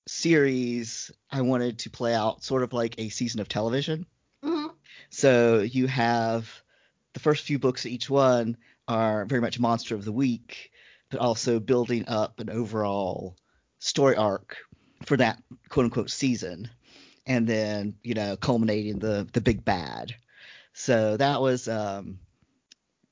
series 0.08 1.12
I 1.32 1.42
wanted 1.42 1.80
to 1.80 1.90
play 1.90 2.14
out 2.14 2.44
sort 2.44 2.64
of 2.64 2.74
like 2.74 2.96
a 2.98 3.10
season 3.10 3.40
of 3.40 3.48
television. 3.48 4.06
hmm 4.44 4.68
So 5.10 5.60
you 5.62 5.88
have 5.88 6.50
the 7.14 7.20
first 7.20 7.44
few 7.44 7.60
books 7.60 7.86
of 7.86 7.92
each 7.92 8.10
one 8.10 8.58
are 8.88 9.26
very 9.26 9.42
much 9.42 9.60
monster 9.60 9.96
of 9.96 10.06
the 10.06 10.12
week, 10.12 10.72
but 11.10 11.20
also 11.20 11.60
building 11.60 12.08
up 12.08 12.40
an 12.40 12.50
overall 12.50 13.36
story 13.80 14.16
arc 14.16 14.58
for 15.06 15.18
that 15.18 15.42
quote 15.70 15.86
unquote 15.86 16.10
season, 16.10 16.70
and 17.26 17.48
then 17.48 17.96
you 18.04 18.14
know 18.14 18.36
culminating 18.38 19.00
the 19.00 19.28
the 19.34 19.42
big 19.42 19.66
bad. 19.66 20.16
So 20.74 21.18
that 21.18 21.42
was 21.42 21.68
um, 21.68 22.20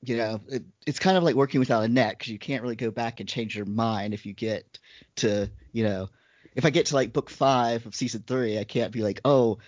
you 0.02 0.16
know 0.16 0.40
it, 0.48 0.64
it's 0.86 0.98
kind 0.98 1.16
of 1.16 1.22
like 1.22 1.34
working 1.34 1.60
without 1.60 1.84
a 1.84 1.88
net 1.88 2.18
because 2.18 2.32
you 2.32 2.38
can't 2.38 2.62
really 2.62 2.76
go 2.76 2.90
back 2.90 3.20
and 3.20 3.28
change 3.28 3.56
your 3.56 3.66
mind 3.66 4.14
if 4.14 4.24
you 4.24 4.32
get 4.32 4.78
to 5.16 5.50
you 5.72 5.84
know 5.84 6.08
if 6.56 6.64
I 6.64 6.70
get 6.70 6.86
to 6.86 6.94
like 6.94 7.12
book 7.12 7.30
five 7.30 7.86
of 7.86 7.94
season 7.94 8.24
three, 8.26 8.58
I 8.58 8.64
can't 8.64 8.92
be 8.92 9.02
like 9.02 9.20
oh 9.24 9.58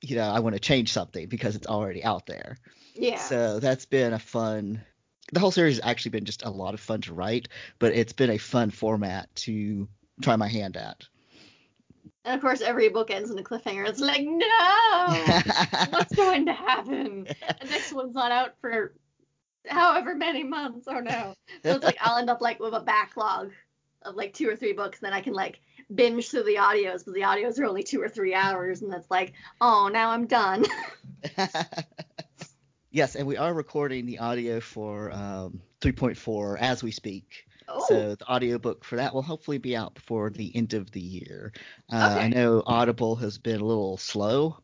you 0.00 0.16
know 0.16 0.28
I 0.28 0.40
want 0.40 0.54
to 0.54 0.60
change 0.60 0.92
something 0.92 1.28
because 1.28 1.56
it's 1.56 1.66
already 1.66 2.02
out 2.04 2.26
there. 2.26 2.58
Yeah. 2.94 3.18
So 3.18 3.60
that's 3.60 3.84
been 3.86 4.12
a 4.12 4.18
fun. 4.18 4.82
The 5.32 5.40
whole 5.40 5.50
series 5.50 5.76
has 5.76 5.84
actually 5.84 6.10
been 6.10 6.24
just 6.24 6.44
a 6.44 6.50
lot 6.50 6.74
of 6.74 6.80
fun 6.80 7.00
to 7.02 7.14
write, 7.14 7.48
but 7.78 7.92
it's 7.92 8.12
been 8.12 8.30
a 8.30 8.38
fun 8.38 8.70
format 8.70 9.34
to 9.36 9.88
try 10.22 10.36
my 10.36 10.48
hand 10.48 10.76
at. 10.76 11.06
and 12.24 12.34
of 12.34 12.40
course, 12.40 12.60
every 12.60 12.88
book 12.88 13.10
ends 13.10 13.30
in 13.30 13.38
a 13.38 13.42
cliffhanger. 13.42 13.88
It's 13.88 14.00
like, 14.00 14.22
no, 14.24 15.86
what's 15.90 16.14
going 16.14 16.46
to 16.46 16.52
happen? 16.52 17.24
The 17.24 17.66
next 17.68 17.92
one's 17.92 18.14
not 18.14 18.32
out 18.32 18.54
for 18.60 18.94
however 19.66 20.14
many 20.14 20.44
months. 20.44 20.86
Oh 20.88 21.00
no. 21.00 21.34
So 21.62 21.74
it's 21.74 21.84
like 21.84 21.98
I'll 22.00 22.18
end 22.18 22.30
up 22.30 22.40
like 22.40 22.60
with 22.60 22.74
a 22.74 22.80
backlog 22.80 23.50
of 24.02 24.14
like 24.14 24.34
two 24.34 24.48
or 24.48 24.56
three 24.56 24.74
books, 24.74 24.98
and 25.00 25.06
then 25.06 25.14
I 25.14 25.22
can 25.22 25.32
like 25.32 25.60
binge 25.94 26.28
through 26.28 26.44
the 26.44 26.56
audios, 26.56 27.04
but 27.04 27.14
the 27.14 27.22
audios 27.22 27.58
are 27.58 27.64
only 27.64 27.82
two 27.82 28.00
or 28.00 28.08
three 28.08 28.34
hours, 28.34 28.82
and 28.82 28.92
it's 28.92 29.10
like, 29.10 29.32
oh, 29.60 29.88
now 29.92 30.10
I'm 30.10 30.26
done. 30.26 30.66
yes, 32.94 33.16
and 33.16 33.26
we 33.26 33.36
are 33.36 33.52
recording 33.52 34.06
the 34.06 34.20
audio 34.20 34.60
for 34.60 35.10
um, 35.12 35.60
3.4 35.80 36.58
as 36.60 36.82
we 36.82 36.92
speak. 36.92 37.46
Oh, 37.68 37.84
So 37.88 38.14
the 38.14 38.30
audiobook 38.30 38.84
for 38.84 38.96
that 38.96 39.12
will 39.12 39.22
hopefully 39.22 39.58
be 39.58 39.76
out 39.76 39.94
before 39.94 40.30
the 40.30 40.54
end 40.54 40.74
of 40.74 40.90
the 40.92 41.00
year. 41.00 41.52
Uh, 41.92 42.16
I 42.20 42.28
know 42.28 42.62
Audible 42.64 43.16
has 43.16 43.36
been 43.36 43.60
a 43.60 43.64
little 43.64 43.96
slow. 43.96 44.58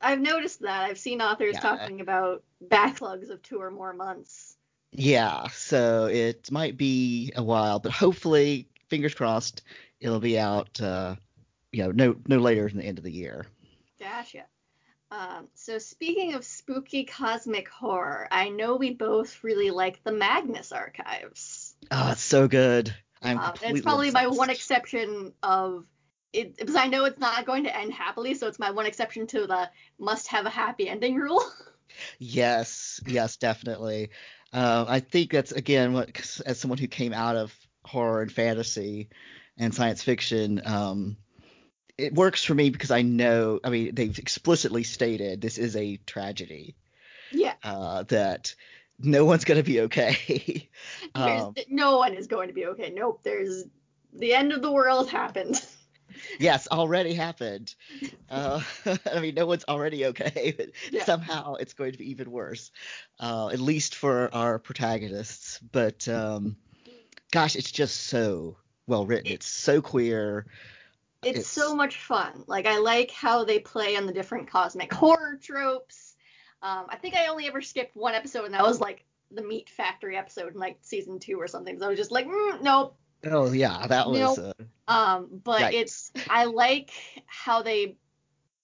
I've 0.00 0.20
noticed 0.20 0.60
that. 0.62 0.88
I've 0.88 0.98
seen 0.98 1.20
authors 1.20 1.54
Yeah. 1.54 1.60
talking 1.60 2.00
about 2.00 2.44
backlogs 2.64 3.30
of 3.30 3.42
two 3.42 3.60
or 3.60 3.70
more 3.70 3.92
months. 3.92 4.56
Yeah, 4.92 5.48
so 5.48 6.06
it 6.06 6.50
might 6.52 6.76
be 6.76 7.32
a 7.34 7.42
while, 7.42 7.80
but 7.80 7.92
hopefully, 7.92 8.68
fingers 8.88 9.14
crossed, 9.14 9.62
it'll 10.00 10.20
be 10.20 10.38
out. 10.38 10.80
Uh, 10.80 11.16
you 11.72 11.82
know, 11.82 11.90
no 11.92 12.16
no 12.28 12.38
later 12.38 12.68
than 12.68 12.78
the 12.78 12.84
end 12.84 12.98
of 12.98 13.04
the 13.04 13.10
year. 13.10 13.46
Gotcha. 13.98 14.44
Um, 15.12 15.48
so 15.54 15.76
speaking 15.76 16.32
of 16.34 16.44
spooky 16.44 17.04
cosmic 17.04 17.68
horror, 17.68 18.26
I 18.30 18.48
know 18.48 18.76
we 18.76 18.94
both 18.94 19.44
really 19.44 19.70
like 19.70 20.02
the 20.04 20.12
Magnus 20.12 20.72
archives. 20.72 21.74
Oh, 21.90 22.12
it's 22.12 22.22
so 22.22 22.48
good. 22.48 22.94
I'm 23.20 23.36
Um, 23.36 23.50
completely 23.50 23.78
it's 23.78 23.84
probably 23.84 24.10
my 24.10 24.26
one 24.28 24.48
exception 24.48 25.34
of 25.42 25.84
it 26.32 26.56
because 26.56 26.76
I 26.76 26.86
know 26.86 27.04
it's 27.04 27.18
not 27.18 27.44
going 27.44 27.64
to 27.64 27.76
end 27.76 27.92
happily, 27.92 28.32
so 28.34 28.46
it's 28.48 28.58
my 28.58 28.70
one 28.70 28.86
exception 28.86 29.26
to 29.28 29.46
the 29.46 29.70
must 29.98 30.28
have 30.28 30.46
a 30.46 30.50
happy 30.50 30.88
ending 30.88 31.16
rule. 31.16 31.42
Yes, 32.18 33.02
yes, 33.06 33.36
definitely. 33.36 34.10
Um, 34.54 34.86
I 34.88 35.00
think 35.00 35.30
that's 35.30 35.52
again 35.52 35.92
what, 35.92 36.40
as 36.46 36.58
someone 36.58 36.78
who 36.78 36.86
came 36.86 37.12
out 37.12 37.36
of 37.36 37.54
horror 37.84 38.22
and 38.22 38.32
fantasy 38.32 39.10
and 39.58 39.74
science 39.74 40.02
fiction, 40.02 40.62
um, 40.64 41.18
it 41.98 42.14
works 42.14 42.44
for 42.44 42.54
me 42.54 42.70
because 42.70 42.90
I 42.90 43.02
know. 43.02 43.60
I 43.62 43.70
mean, 43.70 43.94
they've 43.94 44.18
explicitly 44.18 44.82
stated 44.82 45.40
this 45.40 45.58
is 45.58 45.76
a 45.76 45.98
tragedy. 46.06 46.74
yeah, 47.30 47.54
Uh, 47.62 48.02
that 48.04 48.54
no 48.98 49.24
one's 49.24 49.44
gonna 49.44 49.62
be 49.62 49.82
okay. 49.82 50.68
um, 51.14 51.54
no 51.68 51.98
one 51.98 52.14
is 52.14 52.26
going 52.26 52.48
to 52.48 52.54
be 52.54 52.66
okay. 52.66 52.92
Nope, 52.94 53.20
there's 53.22 53.64
the 54.12 54.34
end 54.34 54.52
of 54.52 54.62
the 54.62 54.70
world 54.70 55.10
happened. 55.10 55.60
yes, 56.38 56.68
already 56.70 57.14
happened. 57.14 57.74
Uh, 58.28 58.60
I 59.12 59.20
mean, 59.20 59.34
no 59.34 59.46
one's 59.46 59.64
already 59.68 60.06
okay, 60.06 60.54
but 60.56 60.70
Yeah. 60.90 61.04
somehow 61.04 61.54
it's 61.54 61.74
going 61.74 61.92
to 61.92 61.98
be 61.98 62.10
even 62.10 62.30
worse, 62.30 62.70
uh, 63.20 63.48
at 63.48 63.60
least 63.60 63.94
for 63.94 64.32
our 64.34 64.58
protagonists. 64.58 65.58
But 65.58 66.06
um, 66.08 66.56
gosh, 67.30 67.56
it's 67.56 67.72
just 67.72 67.96
so 68.04 68.56
well 68.86 69.06
written. 69.06 69.32
It's 69.32 69.46
so 69.46 69.80
queer. 69.82 70.46
It's, 71.22 71.38
It's- 71.38 71.46
so 71.46 71.74
much 71.74 71.96
fun. 71.98 72.44
Like 72.46 72.66
I 72.66 72.78
like 72.78 73.10
how 73.10 73.44
they 73.44 73.58
play 73.58 73.96
on 73.96 74.06
the 74.06 74.12
different 74.12 74.50
cosmic 74.50 74.92
horror 74.92 75.38
tropes. 75.42 76.14
Um, 76.62 76.86
I 76.88 76.96
think 76.96 77.14
I 77.16 77.26
only 77.26 77.46
ever 77.48 77.60
skipped 77.60 77.96
one 77.96 78.14
episode, 78.14 78.44
and 78.44 78.54
that 78.54 78.62
was 78.62 78.80
like 78.80 79.04
the 79.32 79.42
Meat 79.42 79.68
Factory 79.70 80.16
episode 80.16 80.54
in 80.54 80.60
like 80.60 80.78
season 80.82 81.18
two 81.18 81.40
or 81.40 81.48
something. 81.48 81.78
So 81.78 81.86
I 81.86 81.88
was 81.88 81.98
just 81.98 82.12
like, 82.12 82.26
mm, 82.26 82.62
nope. 82.62 82.96
Oh 83.24 83.50
yeah, 83.52 83.86
that 83.86 84.08
was. 84.08 84.38
Nope. 84.38 84.54
Uh, 84.88 84.92
Um, 84.92 85.28
but 85.44 85.62
Yikes. 85.62 85.72
it's 85.74 86.12
I 86.28 86.44
like 86.44 86.90
how 87.26 87.62
they 87.62 87.96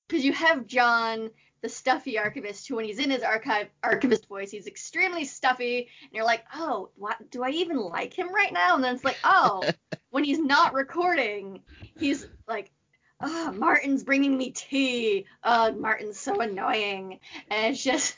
because 0.07 0.25
you 0.25 0.33
have 0.33 0.67
John, 0.67 1.31
the 1.61 1.69
stuffy 1.69 2.19
archivist, 2.19 2.67
who 2.69 2.77
when 2.77 2.85
he's 2.85 2.99
in 2.99 3.11
his 3.11 3.23
archive 3.23 3.69
archivist 3.83 4.27
voice, 4.29 4.51
he's 4.51 4.67
extremely 4.67 5.25
stuffy, 5.25 5.89
and 6.03 6.11
you're 6.13 6.25
like, 6.25 6.45
oh, 6.55 6.91
what 6.97 7.31
do 7.31 7.43
I 7.43 7.51
even 7.51 7.79
like 7.79 8.15
him 8.15 8.33
right 8.33 8.53
now? 8.53 8.75
And 8.77 8.85
then 8.85 8.95
it's 8.95 9.05
like, 9.05 9.19
oh, 9.25 9.63
when 10.11 10.25
he's 10.25 10.39
not 10.39 10.75
recording, 10.75 11.61
he's 11.99 12.27
like. 12.47 12.71
Oh, 13.21 13.51
Martin's 13.51 14.05
bringing 14.05 14.39
me 14.39 14.53
tea. 14.53 15.27
Uh, 15.43 15.73
Martin's 15.77 16.21
so 16.21 16.41
annoying, 16.41 17.19
and 17.51 17.73
it's 17.75 17.83
just, 17.83 18.15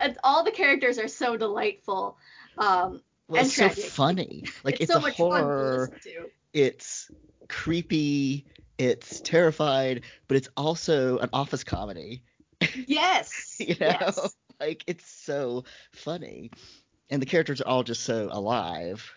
it's, 0.00 0.16
all 0.24 0.44
the 0.44 0.50
characters 0.50 0.98
are 0.98 1.08
so 1.08 1.36
delightful. 1.36 2.16
Um, 2.56 3.02
well, 3.28 3.40
and 3.40 3.46
it's 3.46 3.54
so 3.54 3.68
funny. 3.68 4.44
Like 4.62 4.80
it's, 4.80 4.84
it's, 4.84 4.92
so 4.92 4.98
a 4.98 5.02
much 5.02 5.16
horror. 5.18 5.88
fun 5.88 6.00
to 6.00 6.08
listen 6.08 6.22
to. 6.22 6.30
It's 6.54 7.10
creepy. 7.50 8.46
It's 8.78 9.20
terrified, 9.20 10.04
but 10.26 10.38
it's 10.38 10.48
also 10.56 11.18
an 11.18 11.28
office 11.34 11.62
comedy. 11.62 12.22
Yes. 12.86 13.56
you 13.60 13.76
know 13.78 13.96
Yes. 14.00 14.34
like 14.60 14.84
it's 14.86 15.06
so 15.06 15.64
funny 15.92 16.50
and 17.10 17.20
the 17.20 17.26
characters 17.26 17.60
are 17.60 17.68
all 17.68 17.82
just 17.82 18.02
so 18.02 18.28
alive 18.32 19.12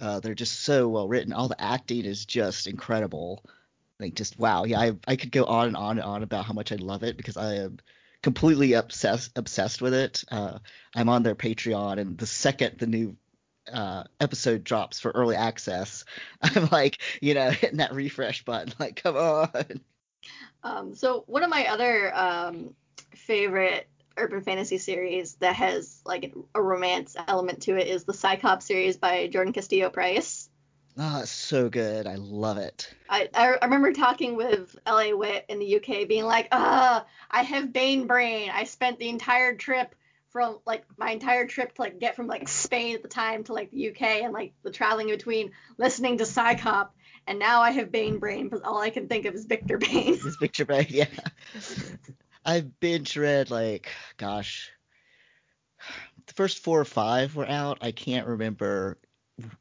uh, 0.00 0.20
they're 0.20 0.34
just 0.34 0.60
so 0.60 0.88
well 0.88 1.08
written. 1.08 1.32
All 1.32 1.48
the 1.48 1.60
acting 1.60 2.04
is 2.04 2.24
just 2.24 2.66
incredible. 2.66 3.44
Like 4.00 4.14
just 4.14 4.38
wow. 4.38 4.64
Yeah 4.64 4.80
I, 4.80 4.92
I 5.06 5.16
could 5.16 5.32
go 5.32 5.44
on 5.44 5.68
and 5.68 5.76
on 5.76 5.98
and 5.98 6.06
on 6.06 6.22
about 6.22 6.44
how 6.44 6.54
much 6.54 6.72
i 6.72 6.76
love 6.76 7.02
it 7.04 7.16
because 7.16 7.36
i 7.36 7.54
am 7.56 7.78
completely 8.22 8.72
obsessed 8.72 9.32
obsessed 9.36 9.80
with 9.80 9.94
it. 9.94 10.24
Uh, 10.30 10.58
i'm 10.94 11.08
on 11.08 11.22
their 11.22 11.34
patreon 11.34 11.98
and 11.98 12.18
the 12.18 12.26
second 12.26 12.78
the 12.78 12.86
new 12.86 13.16
uh, 13.72 14.02
episode 14.18 14.64
drops 14.64 14.98
for 14.98 15.12
early 15.12 15.36
access 15.36 16.04
i'm 16.42 16.68
like 16.72 16.98
you 17.20 17.34
know 17.34 17.50
hitting 17.50 17.78
that 17.78 17.94
refresh 17.94 18.44
button 18.44 18.72
like 18.78 18.96
come 18.96 19.16
on. 19.16 19.80
Um, 20.64 20.94
so 20.94 21.24
one 21.26 21.42
of 21.42 21.50
my 21.50 21.66
other 21.66 22.14
um, 22.14 22.74
favorite 23.14 23.88
urban 24.16 24.42
fantasy 24.42 24.78
series 24.78 25.34
that 25.36 25.54
has 25.54 26.00
like 26.04 26.34
a 26.54 26.62
romance 26.62 27.16
element 27.28 27.62
to 27.62 27.76
it 27.76 27.86
is 27.86 28.04
the 28.04 28.12
PsyCop 28.12 28.62
series 28.62 28.96
by 28.96 29.26
Jordan 29.28 29.52
Castillo 29.52 29.90
Price. 29.90 30.48
oh 30.98 31.20
it's 31.20 31.30
so 31.30 31.68
good 31.68 32.06
i 32.06 32.16
love 32.16 32.58
it 32.58 32.92
I, 33.08 33.28
I 33.34 33.56
I 33.60 33.64
remember 33.64 33.92
talking 33.92 34.36
with 34.36 34.76
LA 34.86 35.14
Witt 35.14 35.46
in 35.48 35.58
the 35.58 35.76
UK 35.76 36.08
being 36.08 36.24
like, 36.24 36.48
uh, 36.50 37.02
I 37.30 37.42
have 37.42 37.72
Bayne 37.72 38.06
brain. 38.06 38.50
I 38.52 38.64
spent 38.64 38.98
the 38.98 39.08
entire 39.08 39.54
trip 39.54 39.94
from 40.30 40.58
like 40.66 40.84
my 40.96 41.10
entire 41.10 41.46
trip 41.46 41.74
to 41.74 41.82
like 41.82 42.00
get 42.00 42.16
from 42.16 42.26
like 42.26 42.48
Spain 42.48 42.94
at 42.94 43.02
the 43.02 43.08
time 43.08 43.44
to 43.44 43.52
like 43.52 43.70
the 43.70 43.90
UK 43.90 44.02
and 44.22 44.32
like 44.32 44.54
the 44.62 44.70
traveling 44.70 45.10
in 45.10 45.16
between 45.16 45.52
listening 45.76 46.18
to 46.18 46.24
PsyCop 46.24 46.88
and 47.26 47.38
now 47.38 47.60
I 47.60 47.70
have 47.70 47.92
Bayne 47.92 48.18
brain 48.18 48.48
because 48.48 48.62
all 48.62 48.80
I 48.80 48.90
can 48.90 49.08
think 49.08 49.26
of 49.26 49.34
is 49.34 49.44
Victor 49.44 49.78
Bayne. 49.78 50.18
This 50.22 50.36
picture 50.36 50.64
bag, 50.64 50.90
yeah. 50.90 51.06
I've 52.44 52.80
binge 52.80 53.16
read 53.16 53.50
like, 53.50 53.88
gosh, 54.16 54.70
the 56.26 56.34
first 56.34 56.58
four 56.58 56.80
or 56.80 56.84
five 56.84 57.36
were 57.36 57.48
out. 57.48 57.78
I 57.80 57.92
can't 57.92 58.26
remember 58.26 58.98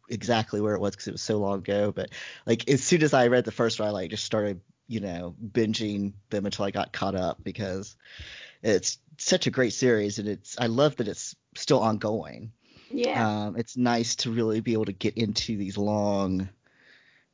exactly 0.09 0.61
where 0.61 0.75
it 0.75 0.81
was 0.81 0.91
because 0.91 1.07
it 1.07 1.13
was 1.13 1.21
so 1.21 1.37
long 1.37 1.59
ago. 1.59 1.91
But 1.91 2.09
like 2.45 2.69
as 2.69 2.83
soon 2.83 3.03
as 3.03 3.13
I 3.13 3.27
read 3.27 3.45
the 3.45 3.51
first 3.51 3.79
one, 3.79 3.89
I 3.89 3.91
like 3.91 4.09
just 4.09 4.25
started, 4.25 4.61
you 4.87 4.99
know, 4.99 5.35
binging 5.43 6.13
them 6.29 6.45
until 6.45 6.65
I 6.65 6.71
got 6.71 6.93
caught 6.93 7.15
up 7.15 7.43
because 7.43 7.95
it's 8.63 8.99
such 9.17 9.47
a 9.47 9.51
great 9.51 9.73
series 9.73 10.19
and 10.19 10.27
it's 10.27 10.57
I 10.59 10.67
love 10.67 10.97
that 10.97 11.07
it's 11.07 11.35
still 11.55 11.79
ongoing. 11.79 12.51
yeah. 12.91 13.45
Um, 13.45 13.55
it's 13.57 13.77
nice 13.77 14.15
to 14.17 14.31
really 14.31 14.61
be 14.61 14.73
able 14.73 14.85
to 14.85 14.91
get 14.91 15.17
into 15.17 15.57
these 15.57 15.77
long 15.77 16.49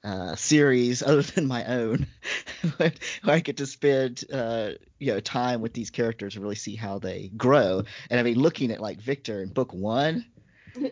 uh, 0.08 0.36
series 0.36 1.04
other 1.04 1.22
than 1.22 1.48
my 1.48 1.66
own, 1.66 2.08
where 2.78 2.94
I 3.26 3.42
get 3.42 3.58
to 3.58 3.66
spend 3.66 4.24
uh, 4.32 4.72
you 5.00 5.14
know 5.14 5.20
time 5.20 5.62
with 5.62 5.74
these 5.74 5.90
characters 5.90 6.36
and 6.36 6.44
really 6.44 6.56
see 6.56 6.76
how 6.76 7.00
they 7.00 7.30
grow. 7.36 7.84
And 8.10 8.20
I 8.20 8.24
mean, 8.24 8.40
looking 8.40 8.72
at 8.72 8.80
like 8.80 9.02
Victor 9.02 9.42
in 9.42 9.50
book 9.50 9.74
one, 9.74 10.26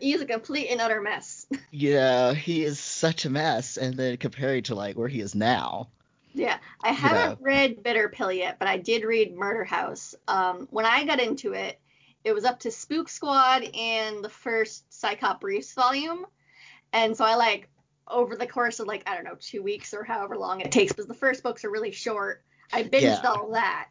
he's 0.01 0.21
a 0.21 0.25
complete 0.25 0.67
and 0.69 0.81
utter 0.81 1.01
mess. 1.01 1.47
yeah, 1.71 2.33
he 2.33 2.63
is 2.63 2.79
such 2.79 3.25
a 3.25 3.29
mess, 3.29 3.77
and 3.77 3.95
then 3.95 4.17
comparing 4.17 4.63
to 4.63 4.75
like 4.75 4.97
where 4.97 5.07
he 5.07 5.21
is 5.21 5.33
now. 5.33 5.87
Yeah, 6.33 6.57
I 6.83 6.91
haven't 6.91 7.39
know. 7.39 7.45
read 7.45 7.81
Bitter 7.81 8.09
Pill 8.09 8.33
yet, 8.33 8.59
but 8.59 8.67
I 8.67 8.75
did 8.75 9.05
read 9.05 9.33
Murder 9.33 9.63
House. 9.63 10.15
Um, 10.27 10.67
when 10.69 10.85
I 10.85 11.05
got 11.05 11.21
into 11.21 11.53
it, 11.53 11.79
it 12.25 12.33
was 12.33 12.43
up 12.43 12.59
to 12.61 12.71
Spook 12.71 13.07
Squad 13.07 13.63
and 13.63 14.21
the 14.21 14.27
first 14.27 14.83
PsyCop 14.89 15.39
Briefs 15.39 15.73
volume, 15.73 16.25
and 16.91 17.15
so 17.15 17.23
I 17.23 17.35
like 17.35 17.69
over 18.07 18.35
the 18.35 18.47
course 18.47 18.79
of 18.79 18.87
like 18.87 19.03
I 19.07 19.15
don't 19.15 19.23
know 19.23 19.37
two 19.39 19.63
weeks 19.63 19.93
or 19.93 20.03
however 20.03 20.37
long 20.37 20.61
it 20.61 20.71
takes 20.71 20.91
because 20.91 21.07
the 21.07 21.13
first 21.13 21.43
books 21.43 21.65
are 21.65 21.71
really 21.71 21.91
short. 21.91 22.43
I 22.73 22.83
binged 22.83 23.01
yeah. 23.01 23.21
all 23.25 23.51
that, 23.51 23.89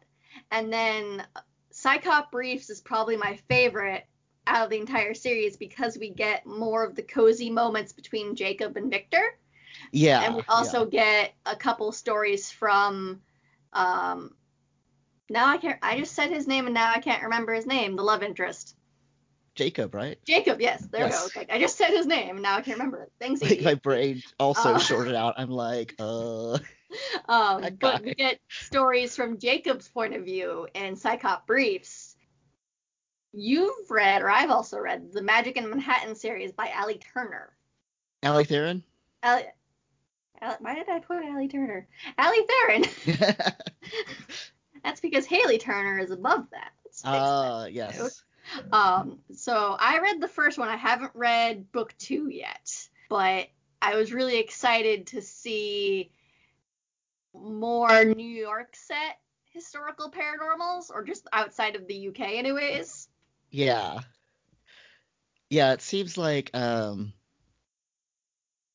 and 0.51 0.71
then 0.71 1.25
PsyCop 1.73 2.31
Briefs 2.31 2.69
is 2.69 2.81
probably 2.81 3.17
my 3.17 3.37
favorite 3.47 4.05
out 4.47 4.65
of 4.65 4.69
the 4.69 4.77
entire 4.77 5.13
series 5.13 5.57
because 5.57 5.97
we 5.97 6.09
get 6.09 6.45
more 6.45 6.83
of 6.83 6.95
the 6.95 7.01
cozy 7.01 7.49
moments 7.49 7.91
between 7.91 8.35
Jacob 8.35 8.77
and 8.77 8.91
Victor. 8.91 9.37
Yeah. 9.91 10.21
And 10.21 10.35
we 10.35 10.41
also 10.47 10.83
yeah. 10.91 11.21
get 11.21 11.33
a 11.45 11.55
couple 11.55 11.91
stories 11.91 12.51
from 12.51 13.21
um 13.73 14.33
now 15.29 15.47
I 15.47 15.57
can't 15.57 15.79
I 15.81 15.97
just 15.99 16.13
said 16.13 16.29
his 16.29 16.47
name 16.47 16.65
and 16.65 16.73
now 16.73 16.91
I 16.91 16.99
can't 16.99 17.23
remember 17.23 17.53
his 17.53 17.65
name, 17.65 17.95
the 17.95 18.03
love 18.03 18.23
interest. 18.23 18.75
Jacob, 19.55 19.95
right? 19.95 20.17
Jacob, 20.25 20.61
yes. 20.61 20.85
There 20.91 21.01
yes. 21.01 21.25
we 21.25 21.31
go. 21.31 21.39
Like, 21.39 21.51
I 21.51 21.59
just 21.59 21.77
said 21.77 21.89
his 21.89 22.05
name 22.05 22.41
now 22.41 22.57
I 22.57 22.61
can't 22.61 22.77
remember 22.77 23.03
it. 23.03 23.11
Thanks. 23.19 23.41
Like 23.41 23.61
my 23.61 23.75
brain 23.75 24.21
also 24.39 24.75
uh, 24.75 24.79
shorted 24.79 25.15
out. 25.15 25.35
I'm 25.37 25.49
like, 25.49 25.95
uh 25.99 26.59
um 27.27 27.65
but 27.79 28.03
we 28.03 28.13
get 28.13 28.39
stories 28.49 29.15
from 29.15 29.39
Jacob's 29.39 29.87
point 29.87 30.13
of 30.13 30.23
view 30.23 30.67
in 30.73 30.95
PsyCop 30.95 31.45
Briefs. 31.47 32.15
You've 33.33 33.89
read, 33.89 34.21
or 34.21 34.29
I've 34.29 34.51
also 34.51 34.79
read, 34.79 35.11
the 35.11 35.21
Magic 35.21 35.57
in 35.57 35.69
Manhattan 35.69 36.15
series 36.15 36.53
by 36.53 36.71
Ali 36.77 36.99
Turner. 37.13 37.51
Allie 38.23 38.45
Therin? 38.45 38.81
Ali, 39.23 39.43
why 40.59 40.75
did 40.75 40.87
I 40.87 40.99
put 40.99 41.23
Allie 41.23 41.49
Turner? 41.49 41.87
Allie 42.17 42.45
Therin. 42.47 43.53
That's 44.83 45.01
because 45.01 45.25
Haley 45.25 45.57
Turner 45.57 45.99
is 45.99 46.11
above 46.11 46.47
that. 46.51 46.71
Ah, 47.03 47.63
uh, 47.63 47.65
yes. 47.65 48.23
Um, 48.71 49.19
so 49.35 49.75
I 49.79 49.99
read 49.99 50.21
the 50.21 50.27
first 50.27 50.57
one. 50.57 50.69
I 50.69 50.75
haven't 50.75 51.11
read 51.13 51.71
book 51.71 51.93
two 51.97 52.29
yet, 52.29 52.87
but 53.09 53.47
I 53.81 53.95
was 53.95 54.13
really 54.13 54.39
excited 54.39 55.07
to 55.07 55.21
see 55.21 56.11
more 57.33 58.03
New 58.05 58.27
York 58.27 58.75
set 58.75 59.19
historical 59.51 60.11
paranormals, 60.11 60.89
or 60.93 61.03
just 61.03 61.27
outside 61.31 61.75
of 61.75 61.87
the 61.87 62.09
UK, 62.09 62.19
anyways. 62.19 63.07
Yeah. 63.51 63.99
Yeah, 65.49 65.73
it 65.73 65.81
seems 65.81 66.17
like 66.17 66.51
um 66.53 67.13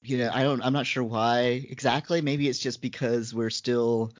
you 0.03 0.17
know, 0.19 0.31
I 0.33 0.43
don't 0.43 0.62
I'm 0.62 0.73
not 0.73 0.87
sure 0.87 1.05
why 1.05 1.67
exactly. 1.69 2.23
Maybe 2.23 2.49
it's 2.49 2.59
just 2.59 2.81
because 2.81 3.35
we're 3.35 3.50
still 3.50 4.12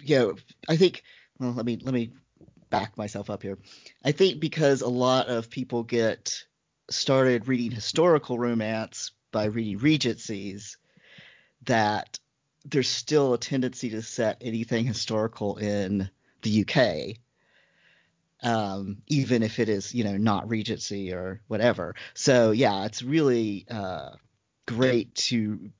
you 0.00 0.18
know, 0.18 0.34
I 0.68 0.76
think 0.76 1.02
well, 1.38 1.52
let 1.52 1.64
me 1.66 1.78
let 1.82 1.94
me 1.94 2.12
back 2.70 2.96
myself 2.96 3.30
up 3.30 3.42
here. 3.42 3.58
I 4.04 4.12
think 4.12 4.40
because 4.40 4.82
a 4.82 4.88
lot 4.88 5.28
of 5.28 5.50
people 5.50 5.82
get 5.82 6.44
started 6.90 7.48
reading 7.48 7.70
historical 7.70 8.38
romance 8.38 9.12
by 9.32 9.44
reading 9.44 9.78
Regencies 9.78 10.76
that 11.66 12.18
there's 12.64 12.88
still 12.88 13.34
a 13.34 13.38
tendency 13.38 13.90
to 13.90 14.02
set 14.02 14.38
anything 14.40 14.84
historical 14.84 15.56
in 15.56 16.10
the 16.42 16.64
UK 16.64 17.18
um, 18.42 18.98
even 19.06 19.42
if 19.42 19.58
it 19.58 19.68
is 19.68 19.94
you 19.94 20.04
know 20.04 20.16
not 20.16 20.48
Regency 20.48 21.12
or 21.12 21.40
whatever. 21.48 21.94
So 22.14 22.50
yeah, 22.50 22.84
it's 22.84 23.02
really 23.02 23.66
uh, 23.70 24.10
great 24.66 25.14
to 25.16 25.70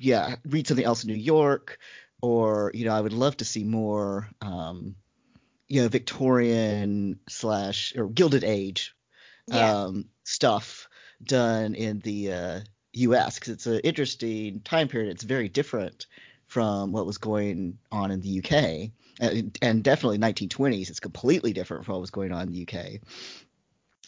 yeah 0.00 0.36
read 0.44 0.66
something 0.66 0.84
else 0.84 1.04
in 1.04 1.10
New 1.10 1.16
York, 1.16 1.78
or 2.20 2.70
you 2.74 2.84
know 2.84 2.94
I 2.94 3.00
would 3.00 3.12
love 3.12 3.38
to 3.38 3.44
see 3.44 3.64
more 3.64 4.28
um, 4.40 4.96
you 5.70 5.80
know 5.80 5.88
Victorian 5.88 7.20
slash 7.28 7.94
or 7.96 8.08
Gilded 8.08 8.44
Age 8.44 8.94
yeah. 9.46 9.84
um, 9.84 10.06
stuff 10.24 10.88
done 11.22 11.74
in 11.74 12.00
the 12.00 12.32
uh, 12.32 12.60
U.S. 12.94 13.38
because 13.38 13.54
it's 13.54 13.66
an 13.66 13.80
interesting 13.80 14.60
time 14.60 14.88
period. 14.88 15.12
It's 15.12 15.22
very 15.22 15.48
different 15.48 16.06
from 16.48 16.90
what 16.90 17.06
was 17.06 17.18
going 17.18 17.78
on 17.92 18.10
in 18.10 18.20
the 18.20 18.40
UK 18.40 18.90
and, 19.20 19.56
and 19.62 19.84
definitely 19.84 20.18
1920s. 20.18 20.90
It's 20.90 20.98
completely 20.98 21.52
different 21.52 21.84
from 21.84 21.94
what 21.94 22.00
was 22.00 22.10
going 22.10 22.32
on 22.32 22.48
in 22.48 22.52
the 22.52 22.62
UK. 22.62 23.00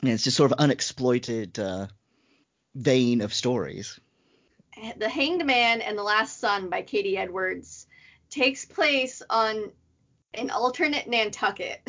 And 0.02 0.10
it's 0.10 0.24
just 0.24 0.36
sort 0.36 0.50
of 0.50 0.58
unexploited 0.58 1.60
uh, 1.60 1.86
vein 2.74 3.20
of 3.20 3.32
stories. 3.32 4.00
The 4.96 5.08
Hanged 5.08 5.46
Man 5.46 5.80
and 5.80 5.96
the 5.96 6.02
Last 6.02 6.40
Sun 6.40 6.70
by 6.70 6.82
K.D. 6.82 7.16
Edwards 7.16 7.86
takes 8.30 8.64
place 8.64 9.22
on 9.30 9.70
an 10.34 10.50
alternate 10.50 11.08
Nantucket. 11.08 11.80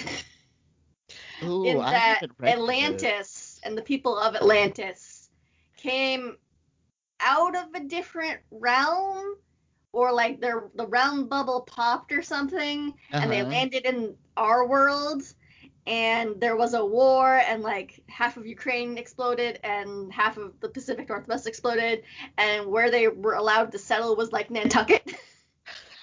Ooh, 1.43 1.65
in 1.65 1.77
that 1.77 2.21
Atlantis 2.43 3.60
and 3.63 3.77
the 3.77 3.82
people 3.82 4.17
of 4.17 4.36
Atlantis 4.36 5.29
came 5.75 6.38
out 7.19 7.56
of 7.56 7.73
a 7.73 7.82
different 7.82 8.39
realm 8.51 9.36
or 9.91 10.12
like 10.12 10.39
their 10.41 10.69
the 10.75 10.88
realm 10.88 11.27
bubble 11.27 11.62
popped 11.62 12.12
or 12.12 12.21
something 12.21 12.93
uh-huh. 13.12 13.21
and 13.21 13.32
they 13.32 13.41
uh-huh. 13.41 13.49
landed 13.49 13.86
in 13.86 14.15
our 14.38 14.67
world 14.67 15.23
and 15.86 16.39
there 16.39 16.56
was 16.56 16.73
a 16.73 16.86
war 16.86 17.41
and 17.47 17.62
like 17.62 18.01
half 18.08 18.38
of 18.38 18.45
Ukraine 18.45 18.97
exploded 18.97 19.60
and 19.63 20.12
half 20.12 20.38
of 20.38 20.53
the 20.62 20.69
Pacific 20.69 21.10
Northwest 21.10 21.45
exploded 21.45 22.03
and 22.38 22.65
where 22.65 22.89
they 22.89 23.08
were 23.10 23.34
allowed 23.34 23.71
to 23.73 23.79
settle 23.79 24.15
was 24.15 24.32
like 24.32 24.49
Nantucket. 24.49 25.13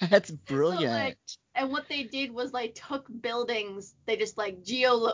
That's 0.08 0.30
brilliant. 0.30 0.82
so, 0.82 0.88
like, 0.88 1.18
and 1.54 1.70
what 1.72 1.88
they 1.88 2.04
did 2.04 2.32
was 2.32 2.52
like 2.52 2.74
took 2.74 3.06
buildings, 3.20 3.94
they 4.06 4.16
just 4.16 4.38
like 4.38 4.62
geo 4.64 5.12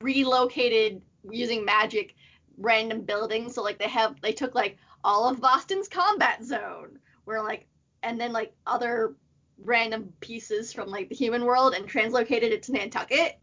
relocated 0.00 1.02
using 1.30 1.64
magic 1.64 2.14
random 2.58 3.02
buildings. 3.02 3.54
So 3.54 3.62
like 3.62 3.78
they 3.78 3.88
have 3.88 4.20
they 4.20 4.32
took 4.32 4.54
like 4.54 4.76
all 5.02 5.28
of 5.28 5.40
Boston's 5.40 5.88
combat 5.88 6.44
zone 6.44 6.98
where 7.24 7.42
like 7.42 7.66
and 8.02 8.20
then 8.20 8.32
like 8.32 8.54
other 8.66 9.14
random 9.64 10.12
pieces 10.20 10.72
from 10.72 10.88
like 10.88 11.08
the 11.08 11.14
human 11.14 11.44
world 11.44 11.74
and 11.74 11.88
translocated 11.88 12.50
it 12.50 12.62
to 12.64 12.72
Nantucket. 12.72 13.38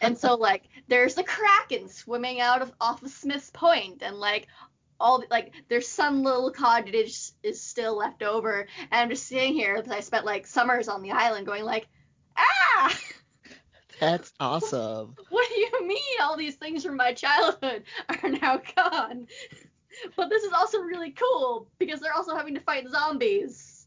And 0.00 0.16
so 0.16 0.34
like 0.34 0.64
there's 0.88 1.14
the 1.14 1.24
kraken 1.24 1.88
swimming 1.88 2.40
out 2.40 2.62
of 2.62 2.72
off 2.80 3.02
of 3.02 3.10
Smith's 3.10 3.50
Point 3.50 4.02
and 4.02 4.16
like 4.16 4.46
all 5.00 5.24
like 5.30 5.52
there's 5.68 5.88
some 5.88 6.22
little 6.22 6.50
cottage 6.50 7.32
is 7.42 7.60
still 7.60 7.96
left 7.96 8.22
over 8.22 8.60
and 8.60 9.00
I'm 9.00 9.10
just 9.10 9.26
sitting 9.26 9.54
here 9.54 9.76
because 9.76 9.92
I 9.92 10.00
spent 10.00 10.26
like 10.26 10.46
summers 10.46 10.88
on 10.88 11.02
the 11.02 11.12
island 11.12 11.46
going 11.46 11.64
like 11.64 11.88
ah 12.36 12.98
that's 14.00 14.32
awesome. 14.40 15.14
what 15.28 15.48
do 15.48 15.60
you 15.60 15.86
mean 15.86 16.20
all 16.22 16.36
these 16.36 16.56
things 16.56 16.84
from 16.84 16.96
my 16.96 17.12
childhood 17.12 17.84
are 18.08 18.28
now 18.28 18.60
gone? 18.76 19.26
but 20.16 20.30
this 20.30 20.44
is 20.44 20.52
also 20.52 20.78
really 20.78 21.10
cool 21.10 21.66
because 21.78 22.00
they're 22.00 22.14
also 22.14 22.34
having 22.36 22.54
to 22.54 22.60
fight 22.60 22.88
zombies 22.88 23.86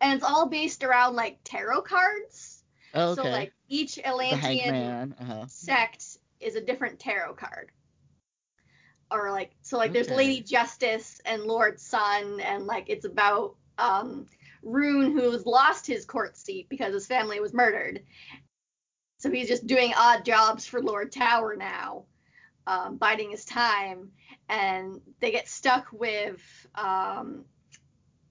and 0.00 0.14
it's 0.14 0.24
all 0.24 0.46
based 0.46 0.84
around 0.84 1.16
like 1.16 1.38
tarot 1.44 1.82
cards. 1.82 2.62
Oh, 2.94 3.12
okay. 3.12 3.22
So 3.22 3.28
like 3.28 3.52
each 3.68 3.98
Atlantean 3.98 5.14
uh-huh. 5.18 5.46
sect 5.48 6.18
is 6.40 6.56
a 6.56 6.60
different 6.60 6.98
tarot 6.98 7.34
card. 7.34 7.70
Or 9.10 9.30
like 9.30 9.52
so 9.62 9.78
like 9.78 9.90
okay. 9.90 10.02
there's 10.02 10.16
Lady 10.16 10.40
Justice 10.40 11.20
and 11.24 11.42
Lord 11.42 11.80
Sun 11.80 12.40
and 12.40 12.66
like 12.66 12.88
it's 12.88 13.04
about 13.04 13.54
um 13.78 14.26
Rune 14.62 15.12
who's 15.12 15.46
lost 15.46 15.86
his 15.86 16.04
court 16.04 16.36
seat 16.36 16.68
because 16.68 16.92
his 16.92 17.06
family 17.06 17.38
was 17.40 17.54
murdered. 17.54 18.02
So 19.18 19.30
he's 19.30 19.48
just 19.48 19.66
doing 19.66 19.92
odd 19.96 20.24
jobs 20.24 20.66
for 20.66 20.82
Lord 20.82 21.12
Tower 21.12 21.56
now, 21.56 22.04
um, 22.66 22.96
biding 22.96 23.30
his 23.30 23.44
time, 23.44 24.10
and 24.48 25.00
they 25.20 25.30
get 25.30 25.48
stuck 25.48 25.86
with 25.92 26.42
um, 26.74 27.44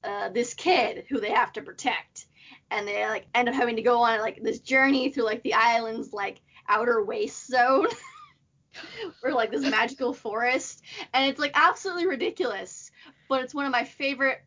uh, 0.04 0.30
this 0.30 0.54
kid 0.54 1.06
who 1.10 1.20
they 1.20 1.32
have 1.32 1.54
to 1.54 1.62
protect, 1.62 2.28
and 2.70 2.88
they 2.88 3.06
like 3.08 3.26
end 3.34 3.50
up 3.50 3.56
having 3.56 3.78
to 3.78 3.82
go 3.82 4.04
on 4.04 4.20
like 4.20 4.44
this 4.44 4.60
journey 4.60 5.10
through 5.10 5.26
like 5.26 5.42
the 5.44 5.54
island's 5.54 6.14
like 6.14 6.42
outer 6.68 7.04
waste 7.04 7.48
zone. 7.48 7.88
or 9.24 9.34
like 9.34 9.52
this 9.52 9.62
magical 9.62 10.14
forest. 10.14 10.82
And 11.14 11.30
it's 11.30 11.40
like 11.40 11.52
absolutely 11.56 12.08
ridiculous 12.08 12.92
but 13.28 13.44
it's 13.44 13.54
one 13.54 13.66
of 13.66 13.72
my 13.72 13.84
favorite 13.84 14.44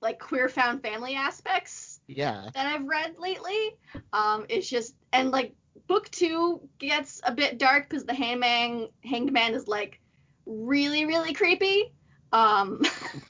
like 0.00 0.18
queer 0.18 0.48
found 0.48 0.82
family 0.82 1.14
aspects 1.14 2.00
yeah. 2.06 2.48
that 2.54 2.66
i've 2.66 2.86
read 2.86 3.16
lately. 3.18 3.76
Um 4.12 4.46
it's 4.48 4.68
just 4.68 4.94
and 5.12 5.30
like 5.30 5.54
book 5.86 6.10
two 6.10 6.60
gets 6.78 7.20
a 7.24 7.32
bit 7.32 7.58
dark 7.58 7.88
because 7.88 8.04
the 8.04 8.14
hangman 8.14 8.88
hanged 9.04 9.32
man 9.32 9.54
is 9.54 9.66
like 9.66 10.00
really 10.46 11.06
really 11.06 11.32
creepy. 11.32 11.92
Um 12.32 12.82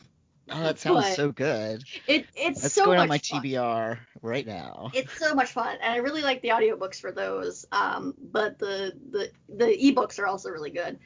Oh, 0.50 0.62
that 0.62 0.78
sounds 0.78 1.04
But 1.04 1.14
so 1.16 1.32
good. 1.32 1.84
It 2.06 2.26
it's 2.34 2.62
That's 2.62 2.74
so 2.74 2.84
going 2.86 2.98
much 2.98 3.02
on 3.04 3.08
my 3.08 3.18
fun. 3.18 3.42
TBR 3.42 3.98
right 4.22 4.46
now. 4.46 4.90
It's 4.94 5.18
so 5.18 5.34
much 5.34 5.50
fun, 5.50 5.76
and 5.82 5.92
I 5.92 5.96
really 5.98 6.22
like 6.22 6.42
the 6.42 6.48
audiobooks 6.48 7.00
for 7.00 7.12
those. 7.12 7.66
Um, 7.72 8.14
but 8.32 8.58
the 8.58 8.92
the 9.10 9.30
the 9.48 9.66
ebooks 9.66 10.18
are 10.18 10.26
also 10.26 10.50
really 10.50 10.70
good, 10.70 10.98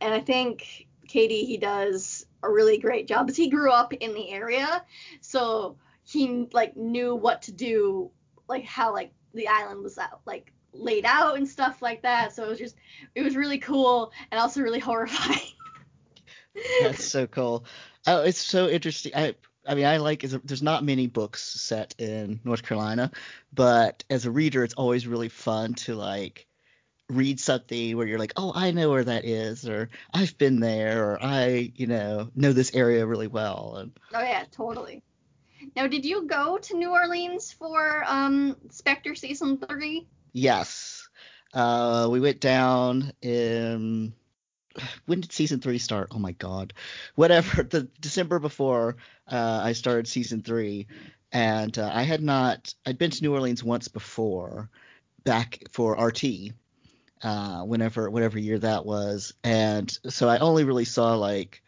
and 0.00 0.14
I 0.14 0.20
think 0.20 0.86
K.D. 1.08 1.44
he 1.44 1.56
does 1.56 2.26
a 2.42 2.50
really 2.50 2.78
great 2.78 3.06
job 3.06 3.26
because 3.26 3.36
he 3.36 3.48
grew 3.48 3.70
up 3.70 3.92
in 3.92 4.14
the 4.14 4.30
area, 4.30 4.84
so 5.20 5.76
he 6.04 6.48
like 6.52 6.76
knew 6.76 7.14
what 7.14 7.42
to 7.42 7.52
do, 7.52 8.10
like 8.48 8.64
how 8.64 8.92
like 8.92 9.12
the 9.34 9.48
island 9.48 9.82
was 9.82 9.98
out 9.98 10.20
like 10.24 10.52
laid 10.72 11.04
out 11.04 11.36
and 11.36 11.48
stuff 11.48 11.82
like 11.82 12.02
that. 12.02 12.32
So 12.32 12.44
it 12.44 12.48
was 12.48 12.58
just 12.58 12.76
it 13.14 13.22
was 13.22 13.36
really 13.36 13.58
cool 13.58 14.12
and 14.30 14.40
also 14.40 14.60
really 14.60 14.78
horrifying. 14.80 15.40
That's 16.80 17.04
so 17.04 17.26
cool. 17.26 17.64
Oh, 18.06 18.22
it's 18.22 18.38
so 18.38 18.68
interesting. 18.68 19.12
I 19.14 19.34
I 19.66 19.74
mean, 19.74 19.86
I 19.86 19.96
like 19.98 20.24
is 20.24 20.38
there's 20.44 20.62
not 20.62 20.84
many 20.84 21.06
books 21.06 21.42
set 21.42 21.94
in 21.98 22.40
North 22.44 22.62
Carolina, 22.62 23.10
but 23.52 24.04
as 24.08 24.26
a 24.26 24.30
reader, 24.30 24.62
it's 24.64 24.74
always 24.74 25.06
really 25.06 25.28
fun 25.28 25.74
to 25.74 25.94
like 25.94 26.46
read 27.08 27.38
something 27.40 27.96
where 27.96 28.06
you're 28.06 28.18
like, 28.18 28.32
oh, 28.36 28.52
I 28.54 28.70
know 28.72 28.90
where 28.90 29.04
that 29.04 29.24
is, 29.24 29.68
or 29.68 29.90
I've 30.12 30.36
been 30.38 30.60
there, 30.60 31.10
or 31.10 31.22
I, 31.22 31.72
you 31.74 31.86
know, 31.86 32.30
know 32.34 32.52
this 32.52 32.74
area 32.74 33.06
really 33.06 33.28
well. 33.28 33.76
And 33.76 33.92
Oh 34.14 34.20
yeah, 34.22 34.44
totally. 34.50 35.02
Now, 35.74 35.86
did 35.86 36.04
you 36.04 36.26
go 36.26 36.58
to 36.58 36.76
New 36.76 36.90
Orleans 36.90 37.52
for 37.52 38.04
um 38.06 38.56
Spectre 38.70 39.14
season 39.14 39.58
three? 39.58 40.06
yes, 40.32 41.08
uh, 41.54 42.08
we 42.10 42.20
went 42.20 42.40
down 42.40 43.12
in 43.22 44.12
when 45.06 45.20
did 45.20 45.32
season 45.32 45.60
three 45.60 45.78
start? 45.78 46.08
Oh 46.12 46.18
my 46.18 46.32
god, 46.32 46.72
whatever. 47.14 47.62
The 47.76 47.88
December 48.00 48.38
before 48.38 48.96
uh, 49.30 49.60
I 49.62 49.72
started 49.72 50.08
season 50.08 50.42
three, 50.42 50.86
and 51.32 51.76
uh, 51.78 51.90
I 51.92 52.02
had 52.02 52.22
not. 52.22 52.74
I'd 52.84 52.98
been 52.98 53.10
to 53.10 53.22
New 53.22 53.34
Orleans 53.34 53.62
once 53.64 53.88
before, 53.88 54.70
back 55.24 55.64
for 55.72 55.92
RT, 55.94 56.24
uh, 57.22 57.62
whenever 57.62 58.10
whatever 58.10 58.38
year 58.38 58.58
that 58.58 58.86
was, 58.86 59.34
and 59.42 59.90
so 60.08 60.28
I 60.28 60.38
only 60.38 60.64
really 60.64 60.84
saw 60.84 61.14
like 61.14 61.62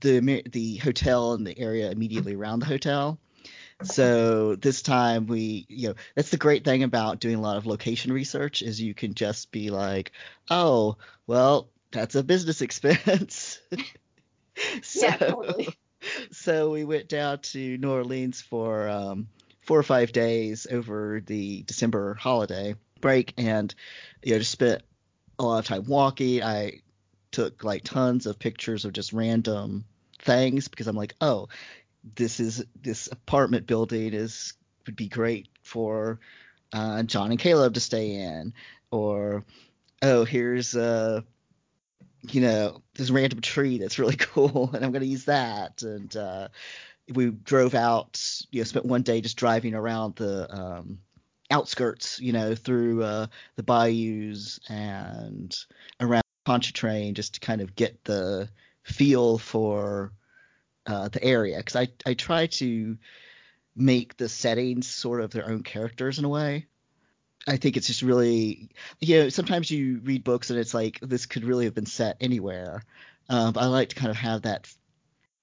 the 0.00 0.42
the 0.50 0.76
hotel 0.76 1.32
and 1.32 1.46
the 1.46 1.58
area 1.58 1.90
immediately 1.90 2.34
around 2.34 2.60
the 2.60 2.66
hotel. 2.66 3.18
So 3.82 4.56
this 4.56 4.82
time 4.82 5.26
we, 5.26 5.64
you 5.68 5.88
know, 5.88 5.94
that's 6.14 6.30
the 6.30 6.36
great 6.36 6.64
thing 6.64 6.82
about 6.82 7.18
doing 7.18 7.36
a 7.36 7.40
lot 7.40 7.56
of 7.56 7.66
location 7.66 8.12
research 8.12 8.60
is 8.60 8.80
you 8.80 8.92
can 8.92 9.14
just 9.14 9.50
be 9.52 9.70
like, 9.70 10.12
oh, 10.50 10.98
well, 11.26 11.70
that's 11.92 12.14
a 12.14 12.22
business 12.22 12.62
expense. 12.62 13.60
so, 14.82 15.06
Yeah, 15.06 15.16
totally. 15.16 15.68
so 16.32 16.70
we 16.70 16.84
went 16.84 17.08
down 17.08 17.40
to 17.40 17.78
New 17.78 17.90
Orleans 17.90 18.40
for 18.40 18.88
um, 18.88 19.28
four 19.62 19.78
or 19.78 19.84
five 19.84 20.12
days 20.12 20.66
over 20.70 21.22
the 21.24 21.62
December 21.62 22.14
holiday 22.14 22.74
break, 23.00 23.34
and 23.38 23.74
you 24.22 24.32
know, 24.32 24.38
just 24.38 24.52
spent 24.52 24.82
a 25.38 25.44
lot 25.44 25.58
of 25.58 25.66
time 25.66 25.84
walking. 25.86 26.42
I 26.42 26.80
took 27.32 27.64
like 27.64 27.84
tons 27.84 28.26
of 28.26 28.38
pictures 28.38 28.84
of 28.84 28.92
just 28.92 29.12
random 29.12 29.84
things 30.18 30.68
because 30.68 30.86
I'm 30.86 30.96
like, 30.96 31.14
oh, 31.20 31.48
this 32.14 32.40
is 32.40 32.64
this 32.80 33.08
apartment 33.08 33.66
building 33.66 34.14
is 34.14 34.54
would 34.86 34.96
be 34.96 35.08
great 35.08 35.48
for 35.62 36.20
uh, 36.72 37.02
John 37.02 37.30
and 37.30 37.38
Caleb 37.38 37.74
to 37.74 37.80
stay 37.80 38.14
in, 38.14 38.54
or 38.90 39.44
oh, 40.02 40.24
here's 40.24 40.74
uh 40.76 41.22
you 42.22 42.40
know 42.40 42.82
this 42.94 43.10
random 43.10 43.40
tree 43.40 43.78
that's 43.78 43.98
really 43.98 44.16
cool 44.18 44.70
and 44.74 44.84
i'm 44.84 44.92
going 44.92 45.02
to 45.02 45.08
use 45.08 45.24
that. 45.24 45.82
And 45.82 46.14
uh, 46.16 46.48
we 47.12 47.30
drove 47.30 47.74
out 47.74 48.22
you 48.50 48.60
know 48.60 48.64
spent 48.64 48.86
one 48.86 49.02
day 49.02 49.20
just 49.20 49.36
driving 49.36 49.74
around 49.74 50.16
the 50.16 50.52
um, 50.54 50.98
outskirts 51.50 52.20
you 52.20 52.32
know 52.32 52.54
through 52.54 53.02
uh, 53.02 53.26
the 53.56 53.62
bayous 53.62 54.60
and 54.68 55.56
around 56.00 56.22
pontchartrain 56.44 57.14
just 57.14 57.34
to 57.34 57.40
kind 57.40 57.60
of 57.60 57.74
get 57.74 58.02
the 58.04 58.48
feel 58.82 59.38
for 59.38 60.12
uh, 60.86 61.08
the 61.08 61.22
area. 61.22 61.58
Because 61.58 61.76
I, 61.76 61.88
I 62.06 62.14
try 62.14 62.46
to 62.46 62.98
make 63.76 64.16
the 64.16 64.28
settings 64.28 64.88
sort 64.88 65.20
of 65.20 65.30
their 65.30 65.48
own 65.48 65.62
characters 65.62 66.18
in 66.18 66.24
a 66.24 66.28
way 66.28 66.66
I 67.50 67.56
think 67.56 67.76
it's 67.76 67.88
just 67.88 68.02
really, 68.02 68.70
you 69.00 69.18
know, 69.18 69.28
sometimes 69.28 69.70
you 69.70 70.00
read 70.04 70.22
books 70.22 70.50
and 70.50 70.58
it's 70.58 70.72
like 70.72 71.00
this 71.00 71.26
could 71.26 71.44
really 71.44 71.64
have 71.64 71.74
been 71.74 71.86
set 71.86 72.16
anywhere. 72.20 72.84
Um, 73.28 73.54
I 73.56 73.66
like 73.66 73.88
to 73.90 73.96
kind 73.96 74.10
of 74.10 74.16
have 74.16 74.42
that 74.42 74.72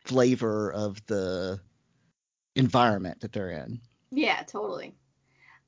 flavor 0.05 0.71
of 0.71 1.05
the 1.07 1.59
environment 2.55 3.21
that 3.21 3.33
they're 3.33 3.51
in. 3.51 3.81
Yeah, 4.11 4.41
totally. 4.43 4.95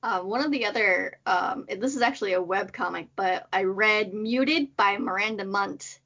Uh, 0.02 0.21
one 0.21 0.41
of 0.41 0.52
the 0.52 0.65
other, 0.65 1.19
um, 1.25 1.65
this 1.78 1.95
is 1.95 2.02
actually 2.02 2.34
a 2.34 2.41
web 2.41 2.71
comic, 2.71 3.10
but 3.17 3.47
I 3.52 3.63
read 3.63 4.13
Muted 4.13 4.78
by 4.78 4.97
Miranda 4.97 5.43
Mundt, 5.43 5.99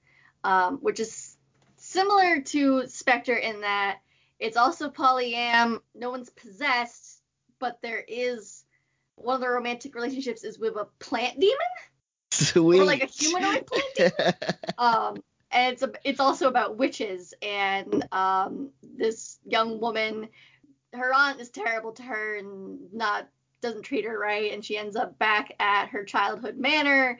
um, 0.44 0.80
which 0.80 1.00
is 1.00 1.38
similar 1.78 2.42
to 2.42 2.88
Spectre 2.88 3.36
in 3.36 3.62
that 3.62 4.00
it's 4.40 4.58
also 4.58 4.90
polyam. 4.90 5.80
No 5.94 6.10
one's 6.10 6.32
possessed, 6.32 7.22
but 7.60 7.82
there 7.84 8.04
is 8.08 8.63
one 9.16 9.36
of 9.36 9.42
the 9.42 9.50
romantic 9.50 9.96
relationships 9.96 10.44
is 10.44 10.60
with 10.60 10.76
a 10.76 10.88
plant 11.00 11.40
demon 11.40 11.58
Sweet. 12.32 12.80
or 12.80 12.86
like 12.86 13.04
a 13.04 13.08
humanoid 13.08 13.66
plant 13.68 13.86
demon. 13.96 14.34
um, 14.78 15.24
and 15.52 15.74
it's 15.74 15.84
a, 15.84 15.92
it's 16.04 16.20
also 16.20 16.48
about 16.48 16.78
witches 16.78 17.34
and 17.42 18.06
um, 18.12 18.70
this 18.82 19.40
young 19.46 19.80
woman. 19.80 20.28
Her 20.94 21.14
aunt 21.14 21.40
is 21.40 21.50
terrible 21.50 21.92
to 21.94 22.04
her 22.04 22.38
and 22.38 22.80
not 22.92 23.30
doesn't 23.62 23.84
treat 23.84 24.06
her 24.06 24.20
right, 24.20 24.52
and 24.52 24.64
she 24.64 24.78
ends 24.78 24.96
up 24.96 25.18
back 25.20 25.54
at 25.60 25.88
her 25.88 26.04
childhood 26.04 26.58
manor, 26.58 27.20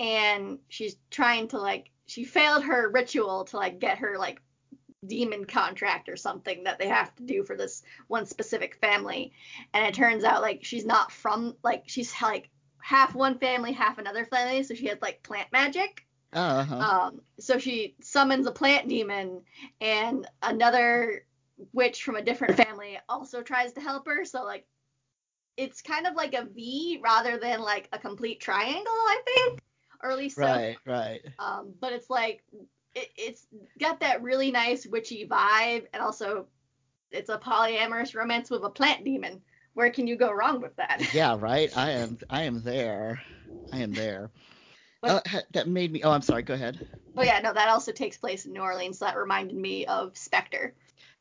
and 0.00 0.58
she's 0.68 0.96
trying 1.10 1.48
to 1.48 1.58
like 1.58 1.90
she 2.06 2.24
failed 2.24 2.64
her 2.64 2.90
ritual 2.90 3.44
to 3.44 3.56
like 3.56 3.78
get 3.78 3.98
her 3.98 4.16
like 4.18 4.40
demon 5.06 5.44
contract 5.44 6.08
or 6.08 6.16
something 6.16 6.64
that 6.64 6.78
they 6.78 6.88
have 6.88 7.14
to 7.16 7.22
do 7.24 7.42
for 7.42 7.56
this 7.56 7.82
one 8.06 8.26
specific 8.26 8.76
family. 8.76 9.32
And 9.74 9.84
it 9.86 9.94
turns 9.94 10.24
out 10.24 10.42
like 10.42 10.64
she's 10.64 10.84
not 10.84 11.10
from 11.10 11.56
like 11.62 11.84
she's 11.86 12.12
like 12.22 12.50
half 12.80 13.14
one 13.14 13.38
family 13.38 13.72
half 13.72 13.98
another 13.98 14.24
family. 14.24 14.62
So 14.62 14.74
she 14.74 14.86
has 14.86 14.98
like 15.02 15.22
plant 15.22 15.48
magic. 15.52 16.06
Uh-huh. 16.34 16.76
um 16.76 17.20
so 17.38 17.58
she 17.58 17.94
summons 18.00 18.46
a 18.46 18.50
plant 18.50 18.88
demon 18.88 19.42
and 19.82 20.26
another 20.42 21.26
witch 21.74 22.04
from 22.04 22.16
a 22.16 22.22
different 22.22 22.56
family 22.56 22.98
also 23.06 23.42
tries 23.42 23.74
to 23.74 23.80
help 23.80 24.06
her. 24.06 24.24
So 24.24 24.42
like 24.42 24.66
it's 25.58 25.82
kind 25.82 26.06
of 26.06 26.14
like 26.14 26.32
a 26.32 26.46
v 26.46 27.00
rather 27.02 27.36
than 27.36 27.60
like 27.60 27.88
a 27.92 27.98
complete 27.98 28.40
triangle 28.40 28.82
i 28.86 29.20
think. 29.26 29.60
Or 30.02 30.10
at 30.10 30.18
least 30.18 30.36
so. 30.36 30.42
Right, 30.42 30.76
right. 30.84 31.20
um, 31.38 31.74
but 31.80 31.92
it's 31.92 32.10
like 32.10 32.42
it, 32.94 33.10
it's 33.16 33.46
got 33.78 34.00
that 34.00 34.22
really 34.22 34.50
nice 34.50 34.86
witchy 34.86 35.26
vibe, 35.26 35.86
and 35.92 36.02
also 36.02 36.46
it's 37.10 37.28
a 37.28 37.38
polyamorous 37.38 38.14
romance 38.14 38.50
with 38.50 38.64
a 38.64 38.70
plant 38.70 39.04
demon. 39.04 39.40
Where 39.74 39.90
can 39.90 40.06
you 40.06 40.16
go 40.16 40.30
wrong 40.32 40.60
with 40.60 40.76
that? 40.76 41.02
Yeah, 41.14 41.36
right. 41.38 41.74
I 41.76 41.90
am. 41.92 42.18
I 42.28 42.42
am 42.42 42.62
there. 42.62 43.22
I 43.72 43.78
am 43.78 43.92
there. 43.92 44.30
Uh, 45.02 45.20
that 45.52 45.66
made 45.66 45.92
me. 45.92 46.02
Oh, 46.02 46.10
I'm 46.10 46.22
sorry. 46.22 46.42
Go 46.42 46.54
ahead. 46.54 46.78
But 47.14 47.26
yeah, 47.26 47.40
no, 47.40 47.52
that 47.52 47.68
also 47.68 47.92
takes 47.92 48.16
place 48.16 48.46
in 48.46 48.52
New 48.52 48.60
Orleans. 48.60 48.98
So 48.98 49.06
that 49.06 49.16
reminded 49.16 49.56
me 49.56 49.86
of 49.86 50.16
Spectre. 50.16 50.74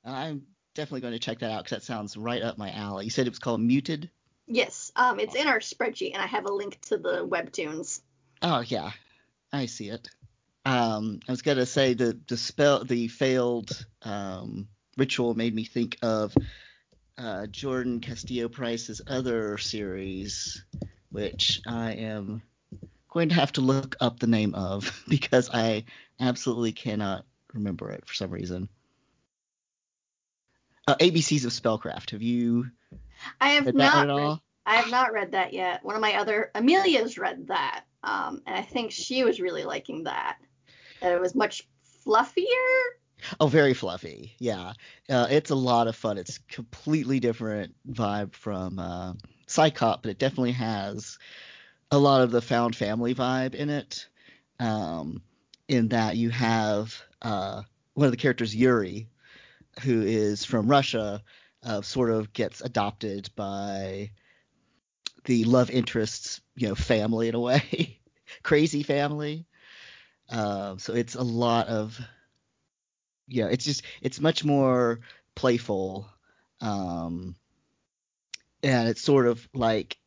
I'm 0.05 0.43
definitely 0.75 1.01
going 1.01 1.13
to 1.13 1.19
check 1.19 1.39
that 1.39 1.51
out 1.51 1.63
because 1.63 1.77
that 1.77 1.85
sounds 1.85 2.15
right 2.17 2.41
up 2.41 2.57
my 2.57 2.71
alley. 2.71 3.05
You 3.05 3.11
said 3.11 3.27
it 3.27 3.31
was 3.31 3.39
called 3.39 3.61
Muted. 3.61 4.09
Yes, 4.47 4.91
um, 4.95 5.19
it's 5.19 5.35
in 5.35 5.47
our 5.47 5.59
spreadsheet, 5.59 6.13
and 6.13 6.21
I 6.21 6.27
have 6.27 6.45
a 6.45 6.51
link 6.53 6.79
to 6.87 6.97
the 6.97 7.25
webtoons. 7.25 8.01
Oh 8.41 8.61
yeah, 8.61 8.91
I 9.53 9.65
see 9.65 9.89
it. 9.89 10.09
Um, 10.65 11.19
I 11.27 11.31
was 11.31 11.41
gonna 11.41 11.65
say 11.65 11.93
the 11.93 12.19
the 12.27 12.37
spell 12.37 12.83
the 12.83 13.07
failed 13.07 13.85
um, 14.03 14.67
ritual 14.97 15.33
made 15.33 15.55
me 15.55 15.63
think 15.63 15.97
of 16.01 16.35
uh, 17.17 17.47
Jordan 17.47 17.99
Castillo 17.99 18.47
Price's 18.47 19.01
other 19.07 19.57
series, 19.57 20.63
which 21.11 21.61
I 21.67 21.93
am 21.93 22.41
going 23.09 23.29
to 23.29 23.35
have 23.35 23.51
to 23.53 23.61
look 23.61 23.95
up 23.99 24.19
the 24.19 24.27
name 24.27 24.55
of 24.55 25.03
because 25.07 25.49
I 25.53 25.85
absolutely 26.19 26.71
cannot 26.71 27.25
remember 27.53 27.91
it 27.91 28.07
for 28.07 28.13
some 28.13 28.31
reason. 28.31 28.69
Uh, 30.87 30.95
ABCs 30.95 31.45
of 31.45 31.51
Spellcraft. 31.51 32.11
Have 32.11 32.21
you 32.21 32.71
I 33.39 33.49
have 33.49 33.65
read 33.65 33.75
not 33.75 34.07
read. 34.07 34.39
I 34.65 34.75
have 34.75 34.91
not 34.91 35.13
read 35.13 35.31
that 35.31 35.53
yet. 35.53 35.83
One 35.83 35.95
of 35.95 36.01
my 36.01 36.15
other 36.15 36.51
Amelia's 36.55 37.17
read 37.17 37.47
that, 37.47 37.83
um, 38.03 38.41
and 38.45 38.55
I 38.55 38.61
think 38.61 38.91
she 38.91 39.23
was 39.23 39.39
really 39.39 39.63
liking 39.63 40.03
that. 40.03 40.37
That 41.01 41.13
it 41.13 41.21
was 41.21 41.35
much 41.35 41.67
fluffier. 42.05 42.45
Oh, 43.39 43.47
very 43.47 43.73
fluffy. 43.73 44.33
Yeah, 44.39 44.73
uh, 45.09 45.27
it's 45.29 45.51
a 45.51 45.55
lot 45.55 45.87
of 45.87 45.95
fun. 45.95 46.17
It's 46.17 46.39
completely 46.49 47.19
different 47.19 47.75
vibe 47.89 48.33
from 48.33 48.79
uh, 48.79 49.13
PsyCop, 49.47 50.01
but 50.01 50.11
it 50.11 50.19
definitely 50.19 50.53
has 50.53 51.19
a 51.91 51.97
lot 51.97 52.21
of 52.21 52.31
the 52.31 52.41
found 52.41 52.75
family 52.75 53.13
vibe 53.13 53.53
in 53.53 53.69
it. 53.69 54.07
Um, 54.59 55.21
in 55.67 55.87
that 55.89 56.17
you 56.17 56.29
have 56.29 57.01
uh, 57.21 57.61
one 57.93 58.05
of 58.05 58.11
the 58.11 58.17
characters, 58.17 58.55
Yuri, 58.55 59.07
who 59.81 60.01
is 60.01 60.43
from 60.43 60.67
Russia, 60.67 61.23
uh, 61.63 61.81
sort 61.81 62.11
of 62.11 62.33
gets 62.33 62.61
adopted 62.61 63.29
by 63.35 64.11
the 65.25 65.45
love 65.45 65.69
interest's 65.69 66.41
you 66.55 66.67
know 66.67 66.75
family 66.75 67.27
in 67.27 67.35
a 67.35 67.39
way, 67.39 67.99
crazy 68.43 68.83
family. 68.83 69.45
Um, 70.31 70.79
so 70.79 70.93
it's 70.93 71.15
a 71.15 71.23
lot 71.23 71.67
of 71.67 71.99
yeah, 73.27 73.47
it's 73.47 73.65
just 73.65 73.83
it's 74.01 74.19
much 74.19 74.43
more 74.43 74.99
playful, 75.35 76.09
um, 76.59 77.35
and 78.61 78.89
it's 78.89 79.01
sort 79.01 79.27
of 79.27 79.47
like 79.53 79.97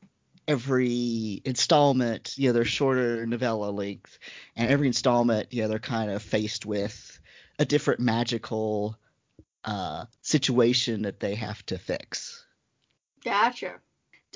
every 0.46 1.40
installment, 1.44 2.36
you 2.36 2.48
know, 2.48 2.52
they're 2.52 2.64
shorter 2.64 3.26
novella 3.26 3.70
length, 3.70 4.18
and 4.56 4.70
every 4.70 4.86
installment, 4.86 5.52
you 5.52 5.62
know, 5.62 5.68
they're 5.68 5.78
kind 5.78 6.10
of 6.10 6.22
faced 6.22 6.66
with 6.66 7.18
a 7.58 7.64
different 7.64 8.00
magical 8.00 8.96
uh, 9.64 10.04
situation 10.20 11.02
that 11.02 11.20
they 11.20 11.34
have 11.34 11.64
to 11.66 11.78
fix. 11.78 12.44
Gotcha. 13.24 13.76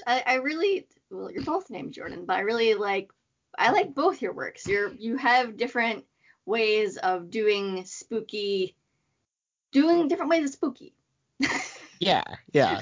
I, 0.07 0.23
I 0.27 0.35
really 0.37 0.87
well, 1.11 1.31
you're 1.31 1.45
both 1.45 1.71
named 1.71 1.93
Jordan, 1.93 2.25
but 2.27 2.37
I 2.37 2.41
really 2.41 2.75
like 2.75 3.11
I 3.57 3.71
like 3.71 3.95
both 3.95 4.23
your 4.23 4.33
works. 4.33 4.67
You're 4.67 4.93
you 4.93 5.17
have 5.17 5.57
different 5.57 6.05
ways 6.45 6.97
of 6.97 7.31
doing 7.31 7.85
spooky, 7.85 8.75
doing 9.73 10.09
different 10.09 10.31
ways 10.31 10.45
of 10.45 10.53
spooky. 10.53 10.95
yeah, 12.01 12.25
yeah. 12.53 12.81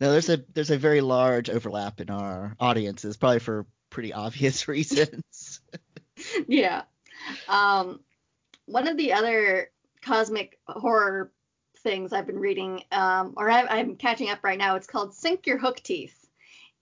No, 0.00 0.12
there's 0.12 0.28
a 0.28 0.44
there's 0.52 0.70
a 0.70 0.78
very 0.78 1.00
large 1.00 1.48
overlap 1.50 2.00
in 2.00 2.10
our 2.10 2.54
audiences, 2.60 3.16
probably 3.16 3.38
for 3.38 3.66
pretty 3.90 4.12
obvious 4.12 4.68
reasons. 4.68 5.60
yeah. 6.46 6.82
Um, 7.48 8.00
one 8.66 8.88
of 8.88 8.96
the 8.96 9.12
other 9.12 9.70
cosmic 10.02 10.58
horror 10.66 11.32
things 11.78 12.12
I've 12.12 12.26
been 12.26 12.38
reading, 12.38 12.82
um, 12.92 13.34
or 13.36 13.50
I, 13.50 13.78
am 13.78 13.96
catching 13.96 14.30
up 14.30 14.42
right 14.42 14.58
now. 14.58 14.76
It's 14.76 14.86
called 14.86 15.14
Sink 15.14 15.46
Your 15.46 15.58
Hook 15.58 15.80
Teeth, 15.82 16.23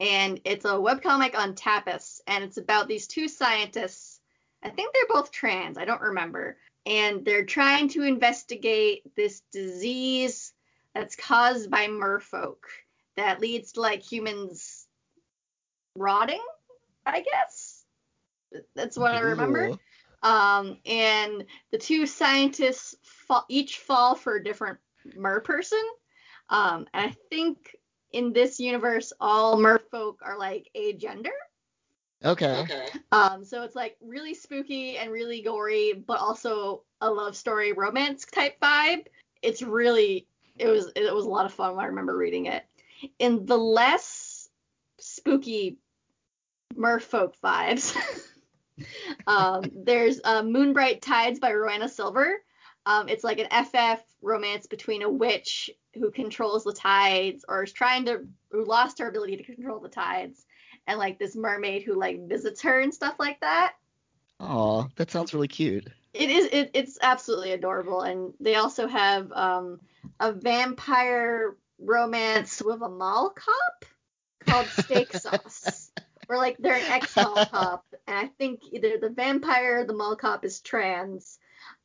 and 0.03 0.41
it's 0.45 0.65
a 0.65 0.71
webcomic 0.71 1.39
on 1.39 1.55
Tapas, 1.55 2.21
and 2.27 2.43
it's 2.43 2.57
about 2.57 2.89
these 2.89 3.07
two 3.07 3.29
scientists. 3.29 4.21
I 4.61 4.69
think 4.69 4.93
they're 4.93 5.05
both 5.09 5.31
trans. 5.31 5.79
I 5.79 5.85
don't 5.85 6.01
remember, 6.01 6.59
and 6.85 7.25
they're 7.25 7.45
trying 7.45 7.89
to 7.91 8.03
investigate 8.03 9.05
this 9.17 9.43
disease 9.53 10.53
that's 10.93 11.15
caused 11.15 11.71
by 11.71 11.87
merfolk 11.87 12.57
that 13.17 13.41
leads 13.41 13.73
to 13.73 13.81
like 13.81 14.03
humans 14.03 14.89
rotting. 15.97 16.43
I 17.07 17.21
guess 17.21 17.85
that's 18.75 18.99
what 18.99 19.15
I 19.15 19.21
remember. 19.21 19.79
Um, 20.25 20.79
and 20.85 21.45
the 21.71 21.79
two 21.79 22.07
scientists 22.07 22.97
fall, 23.05 23.45
each 23.49 23.79
fall 23.79 24.17
for 24.17 24.35
a 24.35 24.43
different 24.43 24.79
mer 25.17 25.41
person. 25.41 25.83
Um, 26.49 26.87
and 26.93 27.11
I 27.11 27.17
think 27.31 27.77
in 28.13 28.33
this 28.33 28.61
universe, 28.61 29.13
all 29.21 29.57
merfolk 29.57 30.17
are 30.23 30.39
like 30.39 30.69
a 30.75 30.93
gender. 30.95 31.31
Okay. 32.25 32.61
Okay. 32.61 32.87
Um, 33.11 33.45
so 33.45 33.63
it's 33.63 33.75
like 33.75 33.97
really 34.01 34.35
spooky 34.35 34.97
and 34.97 35.11
really 35.11 35.43
gory, 35.43 35.93
but 35.93 36.21
also 36.21 36.83
a 37.01 37.11
love 37.11 37.37
story 37.37 37.73
romance 37.73 38.25
type 38.25 38.61
vibe. 38.61 39.07
It's 39.43 39.63
really 39.63 40.27
it 40.59 40.69
was 40.69 40.93
it 40.95 41.13
was 41.13 41.25
a 41.25 41.29
lot 41.29 41.47
of 41.47 41.53
fun 41.53 41.77
when 41.77 41.85
I 41.85 41.89
remember 41.89 42.17
reading 42.17 42.47
it. 42.47 42.65
In 43.19 43.47
the 43.47 43.59
less 43.59 44.49
spooky 44.99 45.79
merfolk 46.75 47.35
vibes, 47.43 47.97
um, 49.27 49.65
there's 49.75 50.21
uh, 50.23 50.43
Moonbright 50.43 51.03
Tides 51.03 51.41
by 51.41 51.53
Rowena 51.53 51.89
Silver. 51.89 52.43
Um, 52.85 53.09
it's 53.09 53.25
like 53.25 53.39
an 53.39 53.65
FF 53.65 54.03
romance 54.23 54.67
between 54.67 55.03
a 55.03 55.09
witch 55.09 55.71
who 55.95 56.11
controls 56.11 56.65
the 56.65 56.73
tides 56.73 57.45
or 57.49 57.65
is 57.65 57.73
trying 57.73 58.07
to 58.07 58.27
who 58.51 58.65
lost 58.65 58.99
her 58.99 59.09
ability 59.09 59.37
to 59.37 59.45
control 59.45 59.81
the 59.81 59.89
tides 59.89 60.45
and 60.87 60.99
like 60.99 61.19
this 61.19 61.37
mermaid 61.37 61.83
who 61.83 61.95
like 61.99 62.29
visits 62.29 62.63
her 62.63 62.81
and 62.81 62.93
stuff 62.93 63.15
like 63.19 63.41
that. 63.41 63.75
Oh, 64.41 64.89
that 64.97 65.11
sounds 65.11 65.35
really 65.35 65.49
cute. 65.49 65.89
It 66.15 66.31
is 66.31 66.49
it, 66.53 66.71
it's 66.75 66.99
absolutely 67.01 67.53
adorable 67.53 68.03
and 68.03 68.35
they 68.41 68.57
also 68.57 68.87
have 68.87 69.31
um, 69.33 69.81
a 70.21 70.33
vampire 70.33 71.57
romance 71.79 72.63
with 72.63 72.83
a 72.83 72.89
mall 72.89 73.31
cop 73.31 73.85
called 74.47 74.67
Steak 74.67 75.13
Sauce. 75.17 75.91
or 76.29 76.37
like 76.37 76.57
they're 76.59 76.75
an 76.75 76.91
ex 76.91 77.15
mall 77.17 77.47
cop 77.51 77.87
and 78.07 78.17
I 78.17 78.27
think 78.39 78.63
either 78.73 78.99
the 78.99 79.11
vampire 79.11 79.81
or 79.81 79.85
the 79.85 79.95
mall 79.95 80.17
cop 80.17 80.45
is 80.45 80.61
trans. 80.61 81.39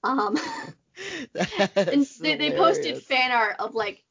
Um 0.03 0.37
and 1.35 2.07
they, 2.19 2.35
they 2.35 2.51
posted 2.51 3.03
fan 3.03 3.31
art 3.31 3.57
of 3.59 3.75
like 3.75 4.03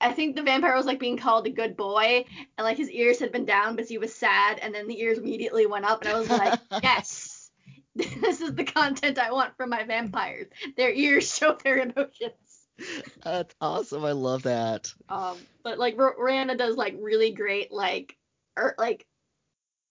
I 0.00 0.12
think 0.12 0.34
the 0.34 0.42
vampire 0.42 0.74
was 0.74 0.86
like 0.86 0.98
being 0.98 1.16
called 1.16 1.46
a 1.46 1.50
good 1.50 1.76
boy, 1.76 2.24
and 2.58 2.64
like 2.64 2.76
his 2.76 2.90
ears 2.90 3.20
had 3.20 3.30
been 3.30 3.44
down 3.44 3.76
because 3.76 3.88
he 3.88 3.98
was 3.98 4.12
sad, 4.12 4.58
and 4.58 4.74
then 4.74 4.88
the 4.88 5.00
ears 5.00 5.18
immediately 5.18 5.66
went 5.66 5.84
up, 5.84 6.02
and 6.02 6.12
I 6.12 6.18
was 6.18 6.28
like, 6.28 6.58
yes, 6.82 7.50
this 7.94 8.40
is 8.40 8.54
the 8.54 8.64
content 8.64 9.18
I 9.18 9.30
want 9.30 9.56
from 9.56 9.70
my 9.70 9.84
vampires. 9.84 10.48
Their 10.76 10.92
ears 10.92 11.32
show 11.32 11.56
their 11.62 11.78
emotions. 11.78 12.32
That's 13.22 13.54
awesome. 13.60 14.04
I 14.04 14.12
love 14.12 14.42
that. 14.42 14.92
Um, 15.08 15.38
but 15.62 15.78
like 15.78 15.96
Randa 15.96 16.56
does 16.56 16.76
like 16.76 16.96
really 16.98 17.30
great 17.32 17.70
like 17.70 18.16
ur- 18.58 18.74
like 18.78 19.06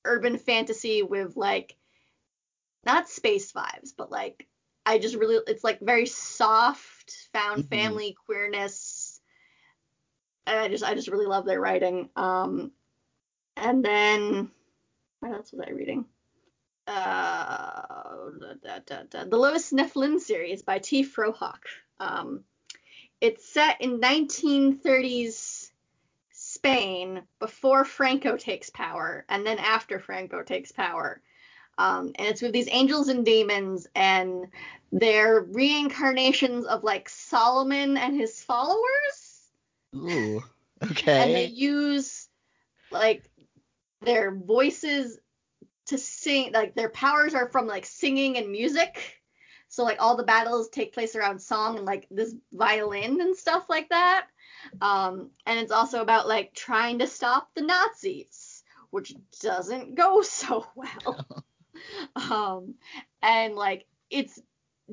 urban 0.03 0.37
fantasy 0.37 1.03
with 1.03 1.37
like 1.37 1.77
not 2.85 3.07
space 3.07 3.53
vibes, 3.53 3.91
but 3.95 4.11
like 4.11 4.47
I 4.91 4.97
just 4.97 5.15
really 5.15 5.39
it's 5.47 5.63
like 5.63 5.79
very 5.79 6.05
soft 6.05 7.29
found 7.31 7.63
mm-hmm. 7.63 7.75
family 7.75 8.15
queerness. 8.25 9.21
And 10.45 10.59
I 10.59 10.67
just 10.67 10.83
I 10.83 10.95
just 10.95 11.07
really 11.07 11.27
love 11.27 11.45
their 11.45 11.61
writing. 11.61 12.09
Um 12.17 12.71
and 13.55 13.85
then 13.85 14.51
what 15.21 15.31
else 15.31 15.53
was 15.53 15.61
I 15.65 15.71
reading? 15.71 16.05
Uh, 16.87 17.83
da, 18.63 18.79
da, 18.85 19.03
da, 19.09 19.23
the 19.23 19.37
Los 19.37 19.71
Nefilim 19.71 20.19
series 20.19 20.61
by 20.61 20.79
T. 20.79 21.05
Frohock. 21.05 21.59
Um, 21.99 22.43
it's 23.21 23.47
set 23.47 23.79
in 23.81 24.01
1930s 24.01 25.69
Spain 26.31 27.21
before 27.39 27.85
Franco 27.85 28.35
takes 28.35 28.69
power 28.71 29.25
and 29.29 29.45
then 29.45 29.59
after 29.59 29.99
Franco 29.99 30.41
takes 30.43 30.71
power. 30.71 31.21
Um, 31.81 32.11
and 32.19 32.27
it's 32.27 32.43
with 32.43 32.53
these 32.53 32.67
angels 32.69 33.07
and 33.07 33.25
demons, 33.25 33.87
and 33.95 34.45
they're 34.91 35.41
reincarnations 35.41 36.65
of 36.65 36.83
like 36.83 37.09
Solomon 37.09 37.97
and 37.97 38.15
his 38.15 38.43
followers. 38.43 39.49
Ooh, 39.95 40.43
okay. 40.83 41.23
And 41.23 41.33
they 41.33 41.45
use 41.45 42.29
like 42.91 43.23
their 44.03 44.29
voices 44.29 45.17
to 45.87 45.97
sing, 45.97 46.51
like 46.53 46.75
their 46.75 46.89
powers 46.89 47.33
are 47.33 47.49
from 47.49 47.65
like 47.65 47.87
singing 47.87 48.37
and 48.37 48.51
music. 48.51 49.19
So 49.67 49.83
like 49.83 49.99
all 49.99 50.15
the 50.15 50.23
battles 50.23 50.69
take 50.69 50.93
place 50.93 51.15
around 51.15 51.41
song 51.41 51.77
and 51.77 51.85
like 51.85 52.05
this 52.11 52.35
violin 52.53 53.21
and 53.21 53.35
stuff 53.35 53.65
like 53.69 53.89
that. 53.89 54.27
Um, 54.81 55.31
and 55.47 55.57
it's 55.57 55.71
also 55.71 56.01
about 56.01 56.27
like 56.27 56.53
trying 56.53 56.99
to 56.99 57.07
stop 57.07 57.49
the 57.55 57.63
Nazis, 57.63 58.61
which 58.91 59.15
doesn't 59.41 59.95
go 59.95 60.21
so 60.21 60.67
well. 60.75 61.25
um, 62.31 62.75
and 63.21 63.55
like 63.55 63.85
it's 64.09 64.39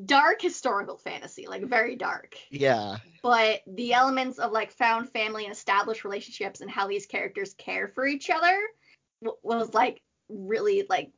dark 0.05 0.41
historical 0.41 0.97
fantasy, 0.97 1.47
like 1.47 1.65
very 1.65 1.97
dark. 1.97 2.37
Yeah. 2.51 2.97
But 3.23 3.61
the 3.67 3.95
elements 3.95 4.39
of 4.39 4.53
like 4.53 4.71
found 4.71 5.11
family 5.11 5.45
and 5.45 5.53
established 5.53 6.05
relationships 6.05 6.61
and 6.61 6.71
how 6.71 6.87
these 6.87 7.07
characters 7.07 7.55
care 7.55 7.89
for 7.89 8.07
each 8.07 8.31
other 8.31 8.59
w- 9.23 9.39
was 9.43 9.75
like 9.75 10.03
really 10.29 10.87
like, 10.89 11.11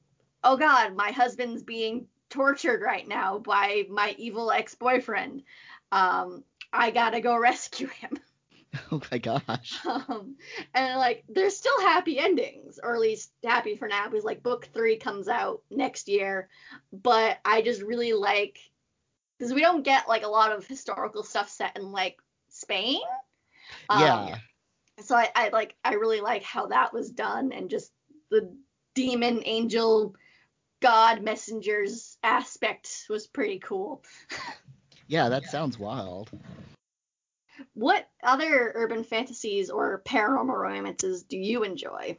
oh 0.42 0.56
god, 0.56 0.96
my 0.96 1.10
husband's 1.10 1.62
being 1.62 2.06
tortured 2.30 2.80
right 2.80 3.06
now 3.06 3.38
by 3.38 3.84
my 3.90 4.14
evil 4.16 4.50
ex-boyfriend. 4.50 5.42
Um, 5.92 6.44
I 6.72 6.90
gotta 6.90 7.20
go 7.20 7.36
rescue 7.38 7.88
him. 7.88 8.18
Oh 8.92 9.00
my 9.10 9.18
gosh. 9.18 9.78
Um, 9.84 10.36
and 10.74 10.98
like 10.98 11.24
there's 11.28 11.56
still 11.56 11.80
happy 11.80 12.18
endings, 12.18 12.78
or 12.82 12.94
at 12.94 13.00
least 13.00 13.32
happy 13.44 13.76
for 13.76 13.88
now, 13.88 14.08
because 14.08 14.24
like 14.24 14.42
book 14.42 14.68
three 14.72 14.96
comes 14.96 15.28
out 15.28 15.62
next 15.70 16.08
year. 16.08 16.48
But 16.92 17.38
I 17.44 17.62
just 17.62 17.82
really 17.82 18.12
like 18.12 18.58
because 19.38 19.52
we 19.52 19.60
don't 19.60 19.82
get 19.82 20.08
like 20.08 20.24
a 20.24 20.28
lot 20.28 20.52
of 20.52 20.66
historical 20.66 21.22
stuff 21.22 21.48
set 21.48 21.76
in 21.76 21.92
like 21.92 22.18
Spain. 22.48 23.00
Um, 23.88 24.00
yeah. 24.00 24.38
So 25.00 25.16
I, 25.16 25.30
I 25.34 25.48
like 25.48 25.74
I 25.84 25.94
really 25.94 26.20
like 26.20 26.42
how 26.42 26.66
that 26.66 26.92
was 26.92 27.10
done 27.10 27.52
and 27.52 27.70
just 27.70 27.90
the 28.30 28.54
demon 28.94 29.42
angel 29.44 30.14
god 30.80 31.22
messengers 31.22 32.18
aspect 32.22 33.06
was 33.08 33.26
pretty 33.26 33.58
cool. 33.58 34.02
yeah, 35.08 35.28
that 35.28 35.46
sounds 35.46 35.78
wild. 35.78 36.30
What 37.74 38.08
other 38.22 38.72
urban 38.74 39.04
fantasies 39.04 39.70
or 39.70 40.02
paranormal 40.04 40.56
romances 40.56 41.22
do 41.22 41.36
you 41.36 41.62
enjoy? 41.64 42.18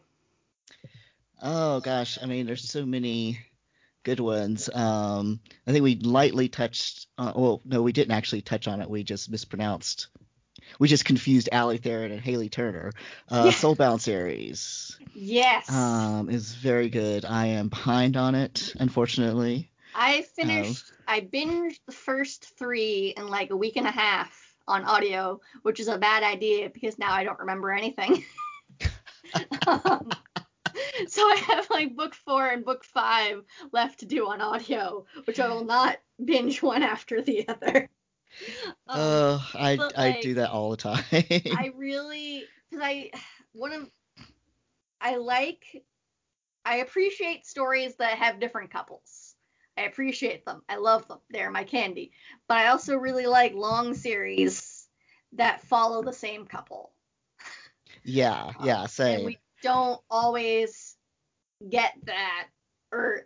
Oh 1.41 1.79
gosh, 1.79 2.19
I 2.21 2.25
mean, 2.25 2.45
there's 2.45 2.69
so 2.69 2.85
many 2.85 3.39
good 4.03 4.19
ones. 4.19 4.69
Um, 4.73 5.39
I 5.65 5.71
think 5.71 5.83
we 5.83 5.95
lightly 5.95 6.49
touched. 6.49 7.07
Uh, 7.17 7.33
well, 7.35 7.61
no, 7.65 7.81
we 7.81 7.91
didn't 7.91 8.13
actually 8.13 8.41
touch 8.41 8.67
on 8.67 8.81
it. 8.81 8.89
We 8.89 9.03
just 9.03 9.29
mispronounced 9.29 10.07
we 10.79 10.87
just 10.87 11.05
confused 11.05 11.49
Allie 11.51 11.79
Therin 11.79 12.11
and 12.11 12.19
Haley 12.21 12.49
Turner. 12.49 12.91
Uh, 13.29 13.43
Yeah. 13.45 13.51
Soulbound 13.51 14.01
series 14.01 14.97
Yes. 15.13 15.69
um, 15.69 16.29
is 16.29 16.53
very 16.53 16.89
good. 16.89 17.25
I 17.25 17.47
am 17.47 17.69
behind 17.69 18.17
on 18.17 18.35
it, 18.35 18.73
unfortunately. 18.79 19.71
I 19.93 20.21
finished. 20.21 20.85
I 21.07 21.21
binged 21.21 21.79
the 21.85 21.91
first 21.91 22.57
three 22.57 23.13
in 23.17 23.27
like 23.27 23.49
a 23.49 23.57
week 23.57 23.75
and 23.75 23.87
a 23.87 23.91
half 23.91 24.40
on 24.71 24.85
audio, 24.85 25.39
which 25.61 25.79
is 25.79 25.87
a 25.87 25.97
bad 25.97 26.23
idea 26.23 26.69
because 26.69 26.97
now 26.97 27.11
I 27.13 27.23
don't 27.23 27.39
remember 27.39 27.71
anything. 27.71 28.23
um, 29.67 30.09
so 31.07 31.21
I 31.21 31.35
have 31.47 31.69
like 31.69 31.95
book 31.95 32.15
four 32.15 32.47
and 32.47 32.65
book 32.65 32.83
five 32.83 33.43
left 33.71 33.99
to 33.99 34.05
do 34.05 34.27
on 34.27 34.41
audio, 34.41 35.05
which 35.25 35.39
I 35.39 35.49
will 35.49 35.65
not 35.65 35.97
binge 36.23 36.61
one 36.61 36.83
after 36.83 37.21
the 37.21 37.47
other. 37.47 37.89
Um, 38.87 38.99
Uh, 38.99 39.39
I 39.55 39.75
but, 39.75 39.97
I 39.97 40.19
do 40.21 40.35
that 40.35 40.51
all 40.51 40.71
the 40.71 40.77
time. 40.77 41.03
I 41.11 41.71
really 41.75 42.45
because 42.69 42.83
I 42.83 43.11
one 43.53 43.73
of 43.73 43.91
I 45.01 45.17
like 45.17 45.83
I 46.63 46.77
appreciate 46.77 47.45
stories 47.45 47.95
that 47.97 48.17
have 48.17 48.39
different 48.39 48.71
couples. 48.71 49.30
I 49.81 49.85
appreciate 49.85 50.45
them. 50.45 50.61
I 50.69 50.77
love 50.77 51.07
them. 51.07 51.19
They're 51.29 51.51
my 51.51 51.63
candy. 51.63 52.11
But 52.47 52.57
I 52.57 52.67
also 52.67 52.95
really 52.95 53.25
like 53.25 53.53
long 53.53 53.93
series 53.93 54.87
that 55.33 55.61
follow 55.63 56.03
the 56.03 56.13
same 56.13 56.45
couple. 56.45 56.91
yeah, 58.03 58.51
yeah, 58.63 58.81
Um, 58.81 58.83
And 58.83 58.89
same. 58.89 59.25
we 59.25 59.39
don't 59.63 60.01
always 60.09 60.95
get 61.69 61.93
that 62.05 62.47
or 62.91 63.25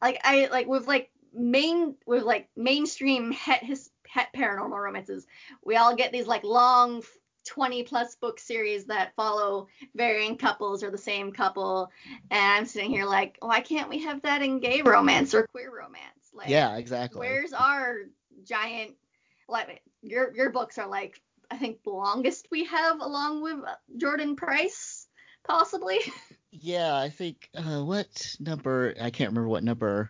like 0.00 0.20
I 0.24 0.46
like 0.46 0.66
with 0.66 0.86
like 0.86 1.10
main 1.32 1.96
with 2.06 2.22
like 2.22 2.48
mainstream 2.56 3.32
het 3.32 3.62
his 3.62 3.90
het 4.06 4.28
paranormal 4.34 4.78
romances, 4.82 5.26
we 5.64 5.76
all 5.76 5.94
get 5.96 6.12
these 6.12 6.26
like 6.26 6.44
long 6.44 7.02
20 7.48 7.82
plus 7.84 8.14
book 8.16 8.38
series 8.38 8.84
that 8.84 9.14
follow 9.16 9.68
varying 9.94 10.36
couples 10.36 10.82
or 10.82 10.90
the 10.90 10.98
same 10.98 11.32
couple 11.32 11.90
and 12.30 12.40
I'm 12.58 12.66
sitting 12.66 12.90
here 12.90 13.06
like 13.06 13.38
why 13.40 13.60
can't 13.60 13.88
we 13.88 14.02
have 14.02 14.22
that 14.22 14.42
in 14.42 14.60
gay 14.60 14.82
romance 14.82 15.34
or 15.34 15.46
queer 15.46 15.70
romance 15.74 16.02
like 16.34 16.48
yeah, 16.48 16.76
exactly. 16.76 17.20
where's 17.20 17.52
our 17.52 17.96
giant 18.44 18.94
like 19.48 19.82
your 20.02 20.34
your 20.34 20.50
books 20.50 20.78
are 20.78 20.88
like 20.88 21.20
I 21.50 21.56
think 21.56 21.82
the 21.82 21.90
longest 21.90 22.48
we 22.50 22.64
have 22.64 23.00
along 23.00 23.42
with 23.42 23.56
uh, 23.66 23.74
Jordan 23.96 24.36
Price 24.36 25.06
possibly 25.44 25.98
Yeah, 26.50 26.96
I 26.96 27.10
think 27.10 27.50
uh, 27.54 27.82
what 27.82 28.36
number? 28.40 28.94
I 29.00 29.10
can't 29.10 29.30
remember 29.30 29.48
what 29.48 29.64
number 29.64 30.08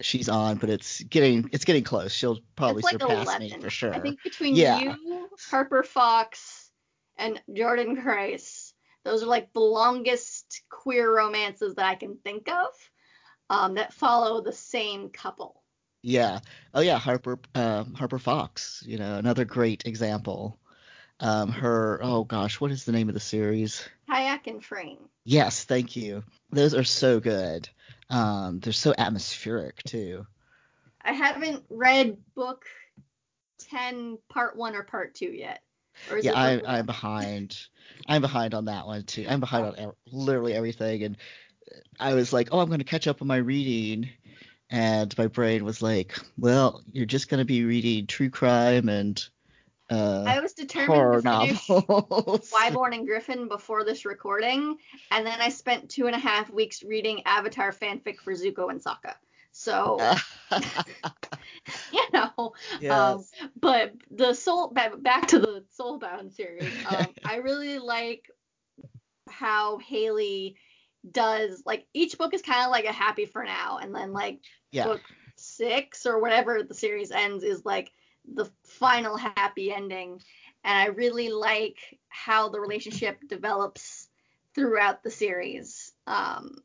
she's 0.00 0.28
on, 0.28 0.56
but 0.56 0.68
it's 0.68 1.02
getting 1.02 1.48
it's 1.52 1.64
getting 1.64 1.84
close. 1.84 2.12
She'll 2.12 2.38
probably 2.56 2.82
like 2.82 2.92
surpass 3.00 3.26
11 3.26 3.42
me 3.42 3.60
for 3.60 3.70
sure. 3.70 3.94
I 3.94 4.00
think 4.00 4.22
between 4.22 4.54
Yeah. 4.54 4.78
you 4.78 5.28
Harper 5.50 5.82
Fox 5.82 6.61
and 7.22 7.40
Jordan 7.52 8.02
Price 8.02 8.74
those 9.04 9.22
are 9.22 9.26
like 9.26 9.52
the 9.52 9.60
longest 9.60 10.62
queer 10.70 11.14
romances 11.14 11.74
that 11.74 11.86
I 11.86 11.94
can 11.94 12.16
think 12.22 12.48
of 12.48 12.68
um, 13.50 13.74
that 13.74 13.92
follow 13.92 14.40
the 14.40 14.52
same 14.52 15.08
couple 15.10 15.62
Yeah. 16.02 16.40
Oh 16.74 16.80
yeah, 16.80 16.98
Harper 16.98 17.38
um, 17.54 17.94
Harper 17.94 18.18
Fox. 18.18 18.82
You 18.86 18.98
know, 18.98 19.16
another 19.16 19.44
great 19.44 19.86
example. 19.86 20.58
Um, 21.20 21.50
her 21.50 22.00
oh 22.02 22.24
gosh, 22.24 22.60
what 22.60 22.72
is 22.72 22.84
the 22.84 22.92
name 22.92 23.08
of 23.08 23.14
the 23.14 23.20
series? 23.20 23.88
Tyack 24.08 24.46
and 24.46 24.64
Frayne 24.64 24.98
Yes, 25.24 25.64
thank 25.64 25.94
you. 25.96 26.24
Those 26.50 26.74
are 26.74 26.84
so 26.84 27.20
good. 27.20 27.68
Um, 28.10 28.60
they're 28.60 28.72
so 28.72 28.92
atmospheric 28.96 29.82
too. 29.84 30.26
I 31.04 31.12
haven't 31.12 31.64
read 31.70 32.16
book 32.34 32.64
10 33.70 34.18
part 34.28 34.56
1 34.56 34.74
or 34.74 34.82
part 34.82 35.14
2 35.14 35.26
yet 35.26 35.62
Yeah, 36.20 36.32
I, 36.34 36.60
I'm 36.66 36.86
behind. 36.86 37.58
I'm 38.06 38.22
behind 38.22 38.54
on 38.54 38.66
that 38.66 38.86
one 38.86 39.04
too. 39.04 39.26
I'm 39.28 39.40
behind 39.40 39.66
on 39.66 39.78
ev- 39.78 39.94
literally 40.10 40.54
everything, 40.54 41.02
and 41.04 41.16
I 42.00 42.14
was 42.14 42.32
like, 42.32 42.48
oh, 42.52 42.60
I'm 42.60 42.68
going 42.68 42.80
to 42.80 42.84
catch 42.84 43.06
up 43.06 43.22
on 43.22 43.28
my 43.28 43.36
reading, 43.36 44.10
and 44.70 45.16
my 45.16 45.26
brain 45.26 45.64
was 45.64 45.82
like, 45.82 46.18
well, 46.36 46.82
you're 46.92 47.06
just 47.06 47.28
going 47.28 47.38
to 47.38 47.44
be 47.44 47.64
reading 47.64 48.06
true 48.06 48.30
crime 48.30 48.88
and 48.88 49.22
uh, 49.92 50.24
I 50.26 50.40
was 50.40 50.54
determined 50.54 51.22
to 51.22 51.30
finish. 51.30 51.68
Whyborne 51.68 52.94
and 52.94 53.06
Griffin 53.06 53.46
before 53.46 53.84
this 53.84 54.06
recording, 54.06 54.78
and 55.10 55.26
then 55.26 55.38
I 55.40 55.50
spent 55.50 55.90
two 55.90 56.06
and 56.06 56.16
a 56.16 56.18
half 56.18 56.50
weeks 56.50 56.82
reading 56.82 57.22
Avatar 57.26 57.72
fanfic 57.72 58.18
for 58.20 58.32
Zuko 58.32 58.70
and 58.70 58.82
Sokka. 58.82 59.14
So, 59.52 59.98
you 61.92 62.04
know, 62.12 62.54
yes. 62.80 62.90
um, 62.90 63.24
but 63.60 63.92
the 64.10 64.34
soul 64.34 64.72
back 64.72 65.28
to 65.28 65.38
the 65.38 65.64
Soulbound 65.78 66.32
series. 66.32 66.72
Um, 66.86 67.08
I 67.24 67.36
really 67.36 67.78
like 67.78 68.30
how 69.28 69.78
Hailey 69.78 70.56
does 71.10 71.62
like 71.66 71.86
each 71.92 72.16
book 72.18 72.34
is 72.34 72.42
kind 72.42 72.64
of 72.64 72.70
like 72.70 72.86
a 72.86 72.92
happy 72.92 73.26
for 73.26 73.44
now, 73.44 73.78
and 73.78 73.94
then 73.94 74.12
like 74.12 74.40
yeah. 74.70 74.84
book 74.84 75.02
six 75.36 76.06
or 76.06 76.20
whatever 76.20 76.62
the 76.62 76.74
series 76.74 77.10
ends 77.10 77.44
is 77.44 77.64
like 77.64 77.92
the 78.34 78.50
final 78.64 79.16
happy 79.16 79.72
ending. 79.72 80.20
And 80.64 80.78
I 80.78 80.86
really 80.86 81.30
like 81.30 81.76
how 82.08 82.48
the 82.48 82.60
relationship 82.60 83.18
develops 83.28 84.08
throughout 84.54 85.02
the 85.02 85.10
series. 85.10 85.92
Um, 86.06 86.56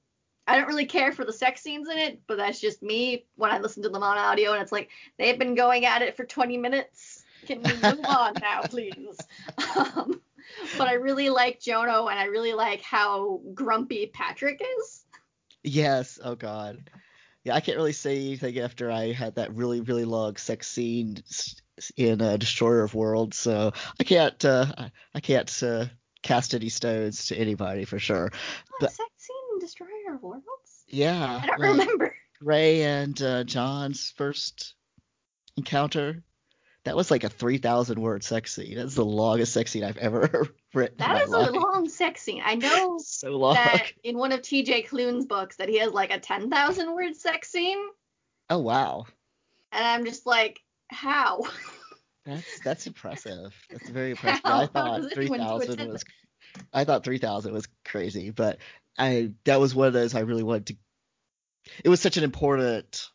I 0.47 0.55
don't 0.57 0.67
really 0.67 0.85
care 0.85 1.11
for 1.11 1.25
the 1.25 1.33
sex 1.33 1.61
scenes 1.61 1.89
in 1.89 1.97
it, 1.97 2.21
but 2.25 2.37
that's 2.37 2.59
just 2.61 2.81
me 2.81 3.25
when 3.35 3.51
I 3.51 3.59
listen 3.59 3.83
to 3.83 3.89
them 3.89 4.03
on 4.03 4.17
audio 4.17 4.53
and 4.53 4.61
it's 4.61 4.71
like 4.71 4.89
they've 5.17 5.37
been 5.37 5.55
going 5.55 5.85
at 5.85 6.01
it 6.01 6.15
for 6.15 6.23
20 6.25 6.57
minutes. 6.57 7.23
Can 7.45 7.61
we 7.61 7.71
move 7.73 7.99
on 8.07 8.33
now, 8.41 8.61
please? 8.63 9.17
Um, 9.75 10.21
but 10.77 10.87
I 10.87 10.93
really 10.93 11.29
like 11.29 11.59
Jono 11.59 12.09
and 12.09 12.17
I 12.17 12.25
really 12.25 12.53
like 12.53 12.81
how 12.81 13.41
grumpy 13.53 14.07
Patrick 14.07 14.61
is. 14.79 15.03
Yes. 15.63 16.17
Oh 16.23 16.35
God. 16.35 16.89
Yeah, 17.43 17.55
I 17.55 17.59
can't 17.61 17.77
really 17.77 17.93
say 17.93 18.15
anything 18.17 18.59
after 18.59 18.91
I 18.91 19.11
had 19.11 19.35
that 19.35 19.53
really, 19.53 19.81
really 19.81 20.05
long 20.05 20.35
sex 20.37 20.67
scene 20.67 21.17
in 21.95 22.21
uh, 22.21 22.35
Destroyer 22.37 22.83
of 22.83 22.93
Worlds, 22.93 23.37
so 23.37 23.71
I 23.99 24.03
can't, 24.03 24.43
uh, 24.43 24.65
I- 25.13 25.19
can't 25.21 25.63
uh, 25.63 25.85
cast 26.23 26.53
any 26.55 26.67
stones 26.69 27.27
to 27.27 27.37
anybody 27.37 27.85
for 27.85 27.99
sure. 27.99 28.31
Oh, 28.33 28.75
But- 28.81 28.91
sex 28.91 29.09
in 29.57 29.65
Destroyer 29.65 30.15
of 30.15 30.21
Worlds? 30.23 30.43
Yeah, 30.87 31.39
I 31.43 31.47
don't 31.47 31.59
like 31.59 31.69
remember. 31.71 32.15
Ray 32.41 32.83
and 32.83 33.19
uh, 33.21 33.43
John's 33.43 34.13
first 34.15 34.75
encounter. 35.55 36.23
That 36.83 36.95
was 36.95 37.11
like 37.11 37.25
a 37.25 37.29
3,000 37.29 37.99
word 37.99 38.23
sex 38.23 38.55
scene. 38.55 38.75
That's 38.77 38.95
the 38.95 39.03
longest 39.03 39.51
sex 39.51 39.71
scene 39.71 39.83
I've 39.83 39.97
ever 39.97 40.47
written 40.73 40.93
in 40.93 40.97
That 40.99 41.15
my 41.15 41.23
is 41.23 41.31
a 41.31 41.37
life. 41.37 41.51
long 41.51 41.89
sex 41.89 42.21
scene. 42.21 42.41
I 42.45 42.55
know 42.55 42.97
so 43.03 43.31
long. 43.31 43.55
that 43.55 43.91
in 44.03 44.17
one 44.17 44.31
of 44.31 44.41
TJ 44.41 44.87
Klune's 44.87 45.25
books 45.25 45.57
that 45.57 45.67
he 45.67 45.79
has 45.79 45.91
like 45.91 46.13
a 46.13 46.19
10,000 46.19 46.93
word 46.93 47.15
sex 47.15 47.49
scene, 47.49 47.79
Oh 48.49 48.59
wow, 48.59 49.05
and 49.73 49.85
I'm 49.85 50.05
just 50.05 50.25
like, 50.25 50.61
how? 50.89 51.41
that's 52.25 52.59
that's 52.63 52.87
impressive. 52.87 53.53
That's 53.69 53.89
very 53.89 54.11
impressive. 54.11 54.41
How? 54.45 54.61
I 54.61 54.65
thought 54.67 55.01
does 55.01 55.11
anyone 55.17 55.39
do 55.39 55.45
a 55.45 55.49
3,000 55.65 55.67
10,000? 55.77 55.91
was 55.91 56.05
I 56.73 56.83
thought 56.83 57.03
3,000 57.03 57.53
was 57.53 57.67
crazy, 57.85 58.31
but 58.31 58.57
I 58.97 59.31
that 59.43 59.59
was 59.59 59.75
one 59.75 59.87
of 59.87 59.93
those 59.93 60.15
I 60.15 60.21
really 60.21 60.43
wanted 60.43 60.67
to. 60.67 60.75
It 61.83 61.89
was 61.89 61.99
such 61.99 62.17
an 62.17 62.23
important 62.23 63.09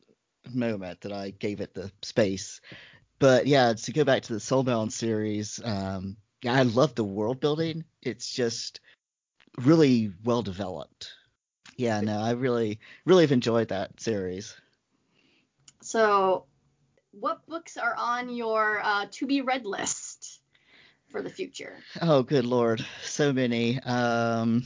moment 0.53 1.03
that 1.03 1.13
I 1.13 1.31
gave 1.31 1.61
it 1.61 1.75
the 1.75 1.91
space. 2.03 2.61
But 3.19 3.47
yeah, 3.47 3.73
to 3.73 3.93
go 3.93 4.05
back 4.05 4.23
to 4.23 4.33
the 4.33 4.41
Soulbound 4.41 4.93
series, 4.93 5.61
um, 5.65 6.17
I 6.47 6.63
love 6.63 6.95
the 6.95 7.05
world 7.05 7.41
building. 7.41 7.85
It's 8.03 8.31
just 8.31 8.81
really 9.59 10.13
well 10.25 10.43
developed. 10.43 11.13
Yeah, 11.77 12.01
no, 12.01 12.21
I 12.21 12.33
really, 12.33 12.81
really 13.05 13.25
have 13.25 13.33
enjoyed 13.33 13.69
that 13.69 14.01
series. 14.01 14.55
So, 15.83 16.47
what 17.13 17.47
books 17.47 17.77
are 17.77 17.95
on 17.97 18.35
your 18.35 18.81
uh, 18.83 19.07
to 19.13 19.27
be 19.27 19.41
read 19.41 19.65
list 19.65 20.42
for 21.13 21.23
the 21.23 21.31
future? 21.31 21.79
Oh, 22.01 22.23
good 22.23 22.45
lord, 22.47 22.85
so 23.05 23.33
many. 23.33 23.79
Um, 23.81 24.65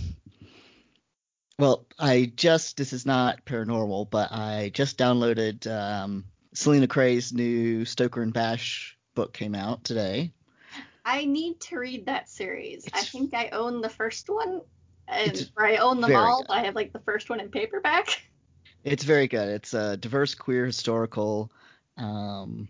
well, 1.58 1.86
I 1.98 2.32
just 2.34 2.76
this 2.76 2.92
is 2.92 3.04
not 3.04 3.44
paranormal, 3.44 4.08
but 4.10 4.32
I 4.32 4.70
just 4.72 4.96
downloaded 4.96 5.66
um, 5.66 6.24
Selina 6.54 6.86
Kray's 6.86 7.32
new 7.32 7.84
Stoker 7.84 8.22
and 8.22 8.32
Bash 8.32 8.96
book 9.14 9.32
came 9.32 9.54
out 9.54 9.84
today. 9.84 10.32
I 11.04 11.24
need 11.24 11.60
to 11.62 11.78
read 11.78 12.06
that 12.06 12.28
series. 12.28 12.86
I 12.92 13.02
think 13.02 13.34
I 13.34 13.48
own 13.50 13.80
the 13.80 13.88
first 13.88 14.28
one, 14.28 14.62
and 15.08 15.50
or 15.56 15.66
I 15.66 15.76
own 15.76 16.00
them 16.00 16.14
all, 16.14 16.42
good. 16.42 16.48
but 16.48 16.54
I 16.54 16.64
have 16.64 16.74
like 16.74 16.92
the 16.92 17.00
first 17.00 17.28
one 17.28 17.40
in 17.40 17.50
paperback. 17.50 18.22
It's 18.84 19.02
very 19.02 19.26
good. 19.26 19.48
It's 19.48 19.74
a 19.74 19.96
diverse, 19.96 20.36
queer, 20.36 20.64
historical. 20.64 21.50
Um, 21.96 22.68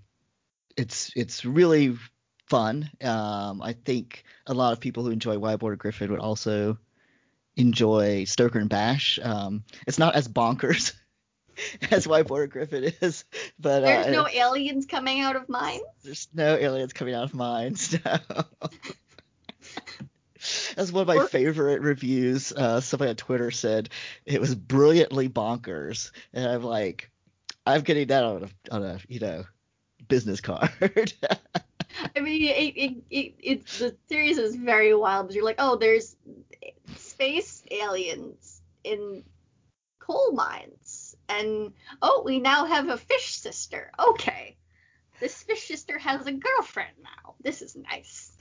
it's 0.74 1.12
it's 1.14 1.44
really 1.44 1.98
fun. 2.46 2.90
Um, 3.02 3.60
I 3.62 3.72
think 3.72 4.24
a 4.46 4.54
lot 4.54 4.72
of 4.72 4.80
people 4.80 5.04
who 5.04 5.10
enjoy 5.10 5.36
Whyborne 5.38 5.76
Griffin 5.78 6.10
would 6.10 6.20
also 6.20 6.78
enjoy 7.56 8.24
Stoker 8.24 8.58
and 8.58 8.68
Bash. 8.68 9.18
Um, 9.22 9.64
it's 9.86 9.98
not 9.98 10.14
as 10.14 10.28
bonkers 10.28 10.92
as 11.90 12.06
Whyborne 12.06 12.48
Griffin 12.50 12.92
is, 13.00 13.24
But 13.58 13.80
There's 13.80 14.06
uh, 14.08 14.10
no 14.10 14.28
aliens 14.28 14.86
coming 14.86 15.20
out 15.20 15.36
of 15.36 15.48
mines. 15.48 15.82
there's 16.04 16.28
no 16.34 16.54
aliens 16.56 16.92
coming 16.92 17.14
out 17.14 17.24
of 17.24 17.34
mines. 17.34 17.96
No. 18.04 18.18
That's 20.76 20.92
one 20.92 21.02
of 21.02 21.08
my 21.08 21.16
Or- 21.16 21.26
favorite 21.26 21.80
reviews. 21.80 22.52
Uh, 22.52 22.80
somebody 22.80 23.10
on 23.10 23.16
Twitter 23.16 23.50
said 23.50 23.88
it 24.24 24.40
was 24.40 24.54
brilliantly 24.54 25.28
bonkers, 25.28 26.12
and 26.32 26.46
I'm 26.46 26.62
like, 26.62 27.10
I'm 27.66 27.80
getting 27.80 28.06
that 28.08 28.22
on 28.22 28.44
a 28.44 28.74
on 28.74 28.84
a 28.84 29.00
you 29.08 29.18
know 29.18 29.44
business 30.06 30.40
card. 30.40 30.70
I 32.16 32.20
mean, 32.20 32.42
it, 32.42 32.76
it, 32.76 32.96
it, 33.10 33.34
it, 33.38 33.66
the 33.66 33.96
series 34.08 34.38
is 34.38 34.56
very 34.56 34.94
wild. 34.94 35.34
You're 35.34 35.44
like, 35.44 35.56
oh, 35.58 35.76
there's 35.76 36.16
space 36.96 37.62
aliens 37.70 38.60
in 38.84 39.24
coal 39.98 40.32
mines, 40.32 41.16
and 41.28 41.72
oh, 42.02 42.22
we 42.24 42.38
now 42.38 42.64
have 42.66 42.88
a 42.88 42.96
fish 42.96 43.36
sister. 43.36 43.90
Okay, 43.98 44.56
this 45.20 45.42
fish 45.42 45.66
sister 45.66 45.98
has 45.98 46.26
a 46.26 46.32
girlfriend 46.32 46.96
now. 47.02 47.34
This 47.40 47.62
is 47.62 47.76
nice. 47.76 48.36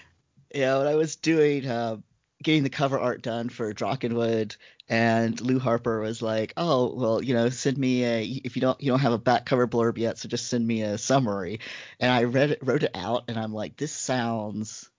yeah, 0.54 0.78
when 0.78 0.86
I 0.86 0.94
was 0.94 1.16
doing 1.16 1.66
uh, 1.66 1.98
getting 2.42 2.62
the 2.62 2.70
cover 2.70 2.98
art 2.98 3.22
done 3.22 3.48
for 3.48 3.72
Draakenwood, 3.72 4.56
and 4.88 5.40
Lou 5.40 5.58
Harper 5.58 6.00
was 6.00 6.22
like, 6.22 6.52
"Oh, 6.56 6.94
well, 6.94 7.22
you 7.22 7.34
know, 7.34 7.48
send 7.50 7.78
me 7.78 8.04
a 8.04 8.22
if 8.22 8.56
you 8.56 8.62
don't 8.62 8.80
you 8.80 8.90
don't 8.90 9.00
have 9.00 9.12
a 9.12 9.18
back 9.18 9.46
cover 9.46 9.66
blurb 9.68 9.98
yet, 9.98 10.18
so 10.18 10.28
just 10.28 10.48
send 10.48 10.66
me 10.66 10.82
a 10.82 10.98
summary." 10.98 11.60
And 11.98 12.10
I 12.12 12.24
read 12.24 12.50
it, 12.52 12.58
wrote 12.62 12.82
it 12.82 12.92
out, 12.94 13.24
and 13.28 13.38
I'm 13.38 13.52
like, 13.52 13.76
"This 13.76 13.92
sounds 13.92 14.90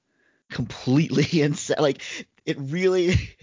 completely 0.49 1.41
insane. 1.41 1.77
Like, 1.79 2.01
it 2.45 2.57
really." 2.59 3.15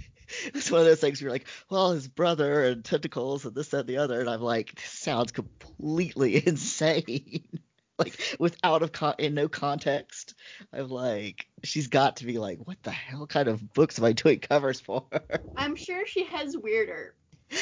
It's 0.44 0.70
one 0.70 0.82
of 0.82 0.86
those 0.86 1.01
things 1.01 1.22
where 1.22 1.28
you're 1.28 1.32
like, 1.32 1.46
well, 1.70 1.92
his 1.92 2.07
brother 2.07 2.62
and 2.64 2.84
tentacles 2.84 3.46
and 3.46 3.55
this, 3.55 3.68
that, 3.68 3.80
and 3.80 3.88
the 3.88 3.96
other, 3.96 4.20
and 4.20 4.28
I'm 4.28 4.42
like, 4.42 4.74
this 4.74 4.84
sounds 4.90 5.32
completely 5.32 6.36
insane. 6.46 7.49
like 8.05 8.36
without 8.38 8.82
of 8.82 8.92
con- 8.92 9.16
in 9.18 9.34
no 9.34 9.49
context. 9.49 10.34
I'm 10.72 10.88
like, 10.88 11.46
she's 11.64 11.88
got 11.88 12.18
to 12.18 12.26
be 12.26 12.38
like, 12.38 12.59
what 12.64 12.82
the 12.82 12.90
hell 12.90 13.26
kind 13.26 13.49
of 13.49 13.72
books 13.72 13.99
am 13.99 14.05
I 14.05 14.12
doing 14.12 14.38
covers 14.38 14.80
for? 14.80 15.05
I'm 15.57 15.76
sure 15.76 16.07
she 16.07 16.24
has 16.24 16.57
weirder. 16.57 17.14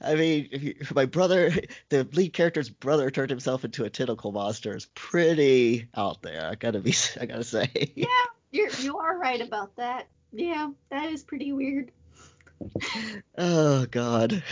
I 0.00 0.14
mean, 0.14 0.48
if 0.52 0.62
you, 0.62 0.74
if 0.78 0.94
my 0.94 1.06
brother, 1.06 1.50
the 1.88 2.04
lead 2.12 2.32
character's 2.32 2.70
brother, 2.70 3.10
turned 3.10 3.30
himself 3.30 3.64
into 3.64 3.84
a 3.84 3.90
tentacle 3.90 4.30
monster. 4.30 4.76
is 4.76 4.86
pretty 4.94 5.88
out 5.96 6.22
there. 6.22 6.48
I 6.48 6.54
gotta 6.54 6.78
be, 6.78 6.94
I 7.20 7.26
gotta 7.26 7.42
say. 7.42 7.68
Yeah, 7.96 8.06
you're 8.52 8.70
you 8.70 8.98
are 8.98 9.18
right 9.18 9.40
about 9.40 9.74
that. 9.76 10.06
Yeah, 10.32 10.70
that 10.90 11.10
is 11.10 11.24
pretty 11.24 11.52
weird. 11.52 11.90
Oh 13.36 13.86
God. 13.86 14.42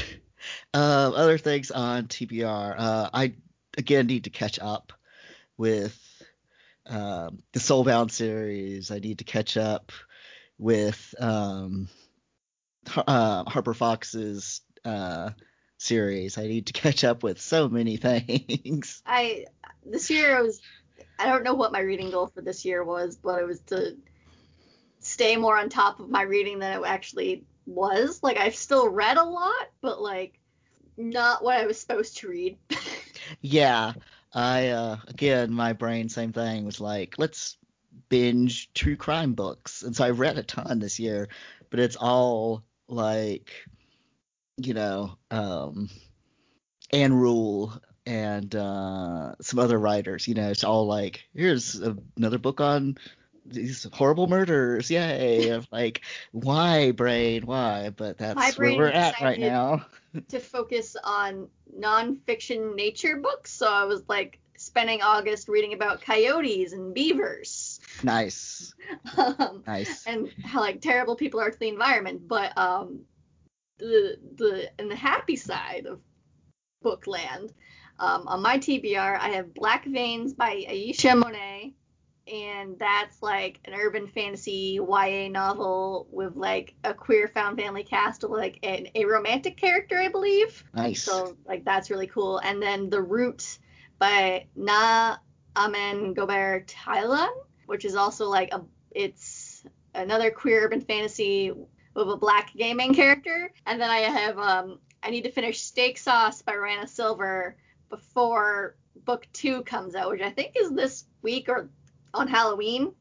Um, 0.75 1.15
other 1.15 1.39
things 1.39 1.71
on 1.71 2.07
TBR. 2.07 2.75
Uh, 2.77 3.11
I 3.13 3.35
again 3.77 4.07
need 4.07 4.25
to 4.25 4.31
catch 4.31 4.59
up 4.59 4.93
with 5.57 5.99
um, 6.87 7.43
the 7.53 7.61
Soulbound 7.61 8.11
series. 8.11 8.91
I 8.91 8.99
need 8.99 9.19
to 9.19 9.25
catch 9.25 9.57
up 9.57 9.93
with 10.59 11.15
um, 11.19 11.89
uh, 12.97 13.45
Harper 13.45 13.75
Fox's 13.75 14.61
uh, 14.85 15.31
series. 15.79 16.39
I 16.39 16.47
need 16.47 16.67
to 16.67 16.73
catch 16.73 17.05
up 17.05 17.23
with 17.23 17.41
so 17.41 17.69
many 17.69 17.97
things. 17.97 19.03
I 19.07 19.47
this 19.85 20.11
year 20.11 20.37
I 20.37 20.43
was 20.43 20.61
I 21.19 21.27
don't 21.27 21.45
know 21.45 21.55
what 21.55 21.73
my 21.73 21.81
reading 21.81 22.11
goal 22.11 22.27
for 22.29 22.43
this 22.43 22.65
year 22.65 22.85
was, 22.85 23.17
but 23.17 23.41
it 23.41 23.47
was 23.47 23.61
to 23.67 23.97
stay 25.01 25.37
more 25.37 25.57
on 25.57 25.69
top 25.69 26.01
of 26.01 26.11
my 26.11 26.23
reading 26.23 26.59
than 26.59 26.79
it 26.79 26.87
actually 26.87 27.45
was. 27.67 28.23
Like 28.23 28.39
I've 28.39 28.57
still 28.57 28.89
read 28.89 29.17
a 29.17 29.25
lot, 29.25 29.69
but 29.81 30.01
like 30.01 30.39
not 30.97 31.43
what 31.45 31.59
I 31.59 31.67
was 31.67 31.79
supposed 31.79 32.19
to 32.19 32.29
read. 32.29 32.59
Yeah, 33.41 33.93
I 34.33 34.69
uh, 34.69 34.99
again, 35.09 35.53
my 35.53 35.73
brain, 35.73 36.09
same 36.09 36.33
thing, 36.33 36.65
was 36.65 36.81
like, 36.81 37.17
let's 37.19 37.57
binge 38.09 38.73
true 38.73 38.95
crime 38.97 39.33
books, 39.33 39.83
and 39.83 39.97
so 39.97 40.05
I 40.05 40.11
read 40.11 40.39
a 40.39 40.45
ton 40.45 40.79
this 40.79 41.01
year, 41.01 41.29
but 41.71 41.81
it's 41.81 41.97
all 41.97 42.63
like, 42.87 43.51
you 44.59 44.75
know, 44.75 45.19
um, 45.31 45.91
Ann 46.93 47.15
Rule 47.15 47.73
and 48.07 48.55
uh, 48.55 49.35
some 49.41 49.59
other 49.59 49.79
writers. 49.79 50.29
You 50.29 50.35
know, 50.35 50.51
it's 50.51 50.65
all 50.65 50.87
like, 50.87 51.25
here's 51.35 51.81
another 52.17 52.39
book 52.39 52.61
on 52.61 52.97
these 53.49 53.87
horrible 53.93 54.27
murders, 54.27 54.91
yay! 54.91 55.51
I'm 55.51 55.67
like, 55.73 56.03
why, 56.33 56.93
brain, 56.93 57.47
why? 57.47 57.91
But 57.91 58.19
that's 58.19 58.59
where 58.59 58.77
we're 58.77 58.89
at 58.89 59.21
right 59.21 59.39
now. 59.39 59.87
to 60.29 60.41
focus 60.41 60.97
on 61.03 61.49
nonfiction 61.79 62.75
nature 62.75 63.17
books, 63.17 63.53
so 63.53 63.67
I 63.69 63.85
was 63.85 64.03
like 64.09 64.39
spending 64.57 65.03
August 65.03 65.49
reading 65.49 65.75
about 65.75 66.01
coyotes 66.01 66.73
and 66.73 66.95
beavers. 66.95 67.81
Nice, 68.03 68.75
um, 69.17 69.63
nice. 69.67 70.07
and 70.07 70.33
how 70.45 70.61
like 70.61 70.81
terrible 70.81 71.17
people 71.17 71.41
are 71.41 71.51
to 71.51 71.59
the 71.59 71.69
environment. 71.69 72.27
But 72.27 72.57
um, 72.57 73.01
the 73.79 74.17
the 74.37 74.71
and 74.79 74.91
the 74.91 74.97
happy 74.97 75.37
side 75.37 75.87
of 75.87 76.01
Bookland, 76.85 77.53
um, 77.99 78.27
on 78.29 78.43
my 78.43 78.59
TBR, 78.59 79.19
I 79.19 79.31
have 79.31 79.55
Black 79.55 79.85
Veins 79.85 80.35
by 80.35 80.65
Ashia 80.69 81.17
Monet, 81.17 81.75
and 82.27 82.79
that's 82.79 83.23
like 83.23 83.61
an 83.65 83.75
urban 83.75 84.09
fantasy 84.09 84.81
YA 84.81 85.29
novel 85.29 86.09
with 86.11 86.35
like 86.35 86.75
a 86.83 86.93
queer 86.93 87.29
found 87.29 87.59
family 87.59 87.85
cast 87.85 88.25
of 88.25 88.31
like 88.31 88.59
an, 88.63 88.89
a 88.95 89.05
romantic 89.05 89.57
character, 89.57 89.97
I 89.99 90.09
believe. 90.09 90.65
Nice. 90.75 91.03
So 91.03 91.37
like 91.47 91.65
that's 91.65 91.91
really 91.91 92.09
cool. 92.09 92.39
And 92.39 92.61
then 92.61 92.91
The 92.91 93.01
Root 93.01 93.59
by 93.99 94.47
Na 94.57 95.17
Amen 95.57 96.15
Gobert 96.15 96.67
Thailand, 96.67 97.37
which 97.67 97.85
is 97.85 97.95
also 97.95 98.29
like 98.29 98.53
a 98.53 98.63
it's 98.91 99.65
another 99.95 100.31
queer 100.31 100.65
urban 100.65 100.81
fantasy 100.81 101.53
with 101.95 102.09
a 102.09 102.17
black 102.17 102.53
gay 102.55 102.69
gaming 102.69 102.95
character. 102.95 103.53
And 103.67 103.81
then 103.81 103.91
I 103.91 103.99
have 103.99 104.39
um 104.39 104.81
I 105.03 105.11
need 105.11 105.23
to 105.23 105.31
finish 105.31 105.61
Steak 105.61 105.99
Sauce 105.99 106.43
by 106.43 106.57
Rana 106.57 106.89
Silver 106.89 107.57
before 107.89 108.77
book 109.05 109.29
two 109.33 109.63
comes 109.63 109.95
out, 109.95 110.11
which 110.11 110.23
I 110.23 110.31
think 110.31 110.55
is 110.57 110.73
this 110.73 111.05
week 111.23 111.49
or 111.49 111.71
on 112.15 112.29
Halloween. 112.29 112.93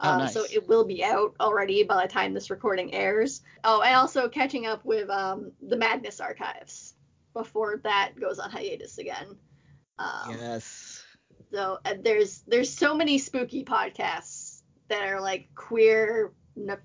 Oh, 0.00 0.10
Um, 0.12 0.18
nice. 0.18 0.32
So 0.34 0.44
it 0.50 0.68
will 0.68 0.84
be 0.84 1.02
out 1.02 1.34
already 1.40 1.82
by 1.82 2.02
the 2.06 2.12
time 2.12 2.32
this 2.34 2.50
recording 2.50 2.94
airs. 2.94 3.42
Oh, 3.64 3.82
and 3.82 3.96
also 3.96 4.28
catching 4.28 4.66
up 4.66 4.84
with 4.84 5.10
um, 5.10 5.52
the 5.60 5.76
Magnus 5.76 6.20
Archives 6.20 6.94
before 7.34 7.80
that 7.84 8.12
goes 8.20 8.38
on 8.38 8.50
hiatus 8.50 8.98
again. 8.98 9.36
Um, 9.98 10.36
Yes. 10.40 11.04
So 11.52 11.78
uh, 11.84 11.94
there's 12.02 12.42
there's 12.46 12.72
so 12.72 12.94
many 12.94 13.16
spooky 13.18 13.64
podcasts 13.64 14.62
that 14.88 15.02
are 15.08 15.20
like 15.20 15.48
queer 15.54 16.32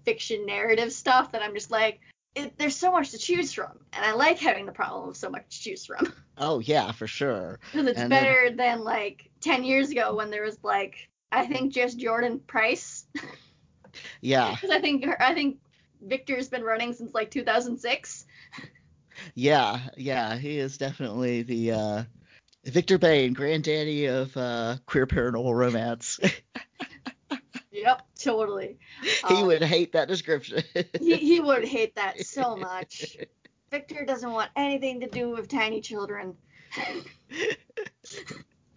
fiction 0.05 0.45
narrative 0.45 0.93
stuff 0.93 1.31
that 1.33 1.41
I'm 1.41 1.53
just 1.53 1.69
like, 1.69 1.99
it, 2.35 2.57
there's 2.57 2.75
so 2.75 2.91
much 2.91 3.11
to 3.11 3.17
choose 3.17 3.51
from, 3.51 3.71
and 3.91 4.05
I 4.05 4.13
like 4.13 4.39
having 4.39 4.65
the 4.65 4.71
problem 4.71 5.09
of 5.09 5.17
so 5.17 5.29
much 5.29 5.43
to 5.49 5.59
choose 5.63 5.85
from 5.85 6.13
Oh 6.37 6.59
yeah, 6.59 6.91
for 6.93 7.07
sure. 7.07 7.59
because 7.71 7.87
it's 7.87 7.99
And 7.99 8.11
then- 8.11 8.23
better 8.23 8.55
than 8.55 8.83
like 8.83 9.29
10 9.41 9.63
years 9.65 9.89
ago 9.91 10.15
when 10.15 10.31
there 10.31 10.43
was 10.43 10.57
like 10.63 11.09
I 11.33 11.45
think 11.45 11.73
just 11.73 11.97
Jordan 11.99 12.39
Price 12.39 13.05
Yeah, 14.21 14.51
because 14.53 14.69
I 14.69 14.79
think 14.79 15.05
I 15.19 15.33
think 15.33 15.57
Victor's 16.01 16.49
been 16.49 16.63
running 16.63 16.93
since 16.93 17.13
like 17.13 17.29
2006. 17.31 18.25
yeah, 19.35 19.79
yeah. 19.97 20.35
He 20.37 20.57
is 20.57 20.77
definitely 20.77 21.43
the 21.43 21.71
uh, 21.71 22.03
Victor 22.65 22.97
Bayne, 22.97 23.33
granddaddy 23.33 24.07
of 24.07 24.35
uh, 24.35 24.77
queer 24.85 25.05
paranormal 25.07 25.53
romance. 25.55 26.19
Yep, 27.75 28.03
totally. 28.21 28.77
he 29.01 29.35
Um, 29.35 29.47
would 29.47 29.63
hate 29.63 29.93
that 29.93 30.07
description. 30.07 30.63
He, 30.99 31.15
he 31.17 31.39
would 31.39 31.65
hate 31.65 31.95
that 31.95 32.23
so 32.23 32.55
much. 32.55 33.17
Victor 33.71 34.05
doesn't 34.05 34.31
want 34.31 34.51
anything 34.55 34.99
to 35.01 35.07
do 35.09 35.31
with 35.31 35.47
tiny 35.47 35.81
children. 35.81 36.37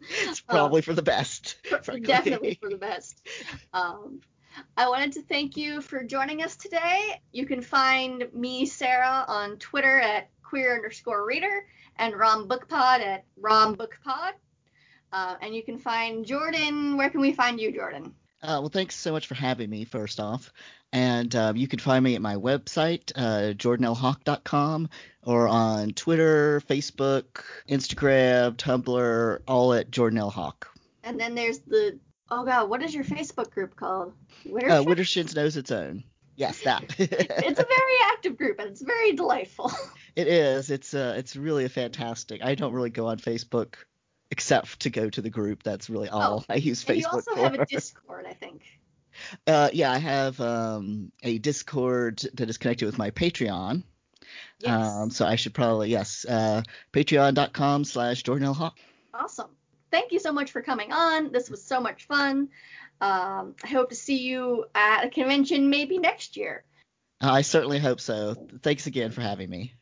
It's 0.09 0.41
probably 0.41 0.83
for 0.83 0.95
the 0.95 1.03
best. 1.03 1.57
frankly. 1.83 2.01
Definitely 2.01 2.59
for 2.61 2.69
the 2.69 2.77
best. 2.77 3.21
Um, 3.73 4.21
I 4.77 4.89
wanted 4.89 5.13
to 5.13 5.23
thank 5.23 5.57
you 5.57 5.81
for 5.81 6.03
joining 6.03 6.43
us 6.43 6.57
today. 6.57 7.21
You 7.33 7.47
can 7.47 7.61
find 7.61 8.27
me, 8.33 8.67
Sarah, 8.67 9.25
on 9.29 9.57
Twitter 9.59 10.01
at 10.01 10.31
queer 10.43 10.75
underscore 10.75 11.27
reader 11.27 11.67
and 11.97 12.15
Rom 12.17 12.49
Bookpod 12.49 13.01
at 13.01 13.25
Rom 13.37 13.77
Bookpod. 13.77 14.33
Uh, 15.13 15.37
and 15.41 15.55
you 15.55 15.63
can 15.63 15.79
find 15.79 16.25
Jordan. 16.25 16.97
Where 16.97 17.11
can 17.11 17.21
we 17.21 17.33
find 17.33 17.61
you, 17.61 17.73
Jordan? 17.73 18.15
Uh, 18.43 18.61
well, 18.61 18.69
thanks 18.69 18.95
so 18.95 19.13
much 19.13 19.27
for 19.27 19.35
having 19.35 19.71
me, 19.71 19.85
first 19.85 20.21
off. 20.21 20.53
And 20.97 21.37
um, 21.37 21.57
you 21.59 21.69
can 21.69 21.79
find 21.79 22.03
me 22.03 22.15
at 22.15 22.23
my 22.23 22.37
website, 22.37 23.13
uh, 23.15 23.53
jordanlhawk.com, 23.53 24.89
or 25.25 25.47
on 25.47 25.91
Twitter, 25.91 26.63
Facebook, 26.63 27.43
Instagram, 27.69 28.55
Tumblr, 28.57 29.39
all 29.47 29.75
at 29.75 29.91
Jordan 29.91 30.19
L. 30.19 30.31
Hawk. 30.31 30.69
And 31.05 31.21
then 31.21 31.35
there's 31.35 31.59
the 31.59 31.99
oh 32.31 32.47
god, 32.47 32.71
what 32.71 32.83
is 32.83 32.95
your 32.95 33.05
Facebook 33.05 33.51
group 33.51 33.77
called? 33.77 34.15
Witter 34.47 34.71
Uh, 34.71 34.79
Check? 34.79 34.89
Widdershins 34.89 35.37
knows 35.37 35.59
its 35.59 35.71
own. 35.71 36.03
Yes, 36.35 36.63
that. 36.63 36.83
It's 36.99 37.61
a 37.61 37.67
very 37.67 37.97
active 38.13 38.39
group 38.39 38.59
and 38.59 38.71
it's 38.71 38.81
very 38.83 39.13
delightful. 39.13 39.71
It 40.17 40.29
is. 40.29 40.71
It's 40.71 40.95
uh, 40.95 41.15
it's 41.19 41.37
really 41.37 41.67
a 41.67 41.69
fantastic. 41.69 42.43
I 42.43 42.55
don't 42.55 42.73
really 42.73 42.89
go 42.89 43.07
on 43.09 43.19
Facebook 43.19 43.75
except 44.31 44.81
to 44.81 44.89
go 44.91 45.11
to 45.11 45.21
the 45.21 45.29
group. 45.29 45.63
That's 45.63 45.91
really 45.91 46.09
all 46.09 46.39
Oh, 46.41 46.45
I 46.49 46.57
use 46.57 46.83
And 46.89 46.97
Facebook 46.97 47.01
you 47.03 47.07
also 47.13 47.35
for. 47.35 47.43
have 47.43 47.55
a 47.55 47.67
Discord, 47.67 48.25
I 48.27 48.33
think. 48.33 48.63
Uh, 49.47 49.71
yeah, 49.73 49.93
I 49.93 49.99
have 49.99 50.41
um, 50.41 51.13
a 51.23 51.39
Discord 51.39 52.25
that 52.35 52.49
is 52.49 52.59
connected 52.59 52.87
with 52.87 52.99
my 52.99 53.11
Patreon. 53.11 53.83
Yes. 54.61 54.71
Um, 54.71 55.11
so 55.11 55.27
I 55.27 55.37
should 55.37 55.55
probably 55.55 55.91
yes, 55.91 56.25
uh, 56.29 56.63
patreon.com 56.93 57.85
slash 57.85 58.23
Jordan 58.23 58.47
L. 58.47 58.55
Hawk. 58.55 58.79
Awesome. 59.15 59.51
Thank 59.91 60.13
you 60.13 60.19
so 60.19 60.33
much 60.33 60.51
for 60.51 60.63
coming 60.63 60.93
on. 60.93 61.33
This 61.33 61.49
was 61.49 61.63
so 61.63 61.81
much 61.81 62.07
fun. 62.07 62.49
Um, 63.01 63.55
I 63.63 63.69
hope 63.69 63.91
to 63.91 63.95
see 63.95 64.19
you 64.19 64.65
at 64.75 65.05
a 65.05 65.11
convention 65.11 65.71
maybe 65.71 65.99
next 65.99 66.37
year. 66.37 66.65
I 67.21 67.43
certainly 67.43 67.79
hope 67.79 68.01
so. 68.01 68.35
Thanks 68.63 68.87
again 68.87 69.11
for 69.11 69.21
having 69.21 69.49
me. 69.49 69.75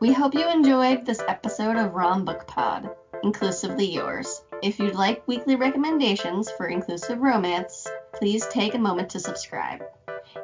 We 0.00 0.12
hope 0.12 0.34
you 0.34 0.50
enjoyed 0.50 1.06
this 1.06 1.20
episode 1.26 1.76
of 1.76 1.94
ROM 1.94 2.26
Book 2.26 2.46
Pod, 2.46 2.90
inclusively 3.22 3.86
yours. 3.86 4.42
If 4.64 4.78
you'd 4.78 4.94
like 4.94 5.28
weekly 5.28 5.56
recommendations 5.56 6.50
for 6.50 6.68
inclusive 6.68 7.20
romance, 7.20 7.86
please 8.14 8.46
take 8.46 8.74
a 8.74 8.78
moment 8.78 9.10
to 9.10 9.20
subscribe. 9.20 9.84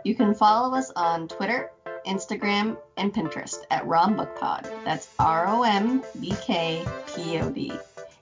You 0.04 0.14
can 0.14 0.34
follow 0.34 0.76
us 0.76 0.92
on 0.94 1.26
Twitter, 1.26 1.70
Instagram, 2.06 2.76
and 2.98 3.14
Pinterest 3.14 3.56
at 3.70 3.86
ROM 3.86 4.18
Book 4.18 4.38
Pod. 4.38 4.70
That's 4.84 5.08
R 5.18 5.48
O 5.48 5.62
M 5.62 6.04
B 6.20 6.34
K 6.42 6.84
P 7.06 7.38
O 7.38 7.48
D. 7.48 7.72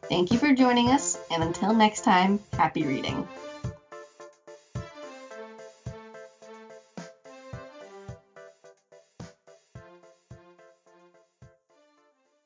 Thank 0.03 0.31
you 0.31 0.39
for 0.39 0.53
joining 0.53 0.89
us, 0.91 1.19
and 1.33 1.43
until 1.43 1.75
next 1.75 2.05
time, 2.05 2.39
happy 2.53 2.85
reading. 2.85 3.27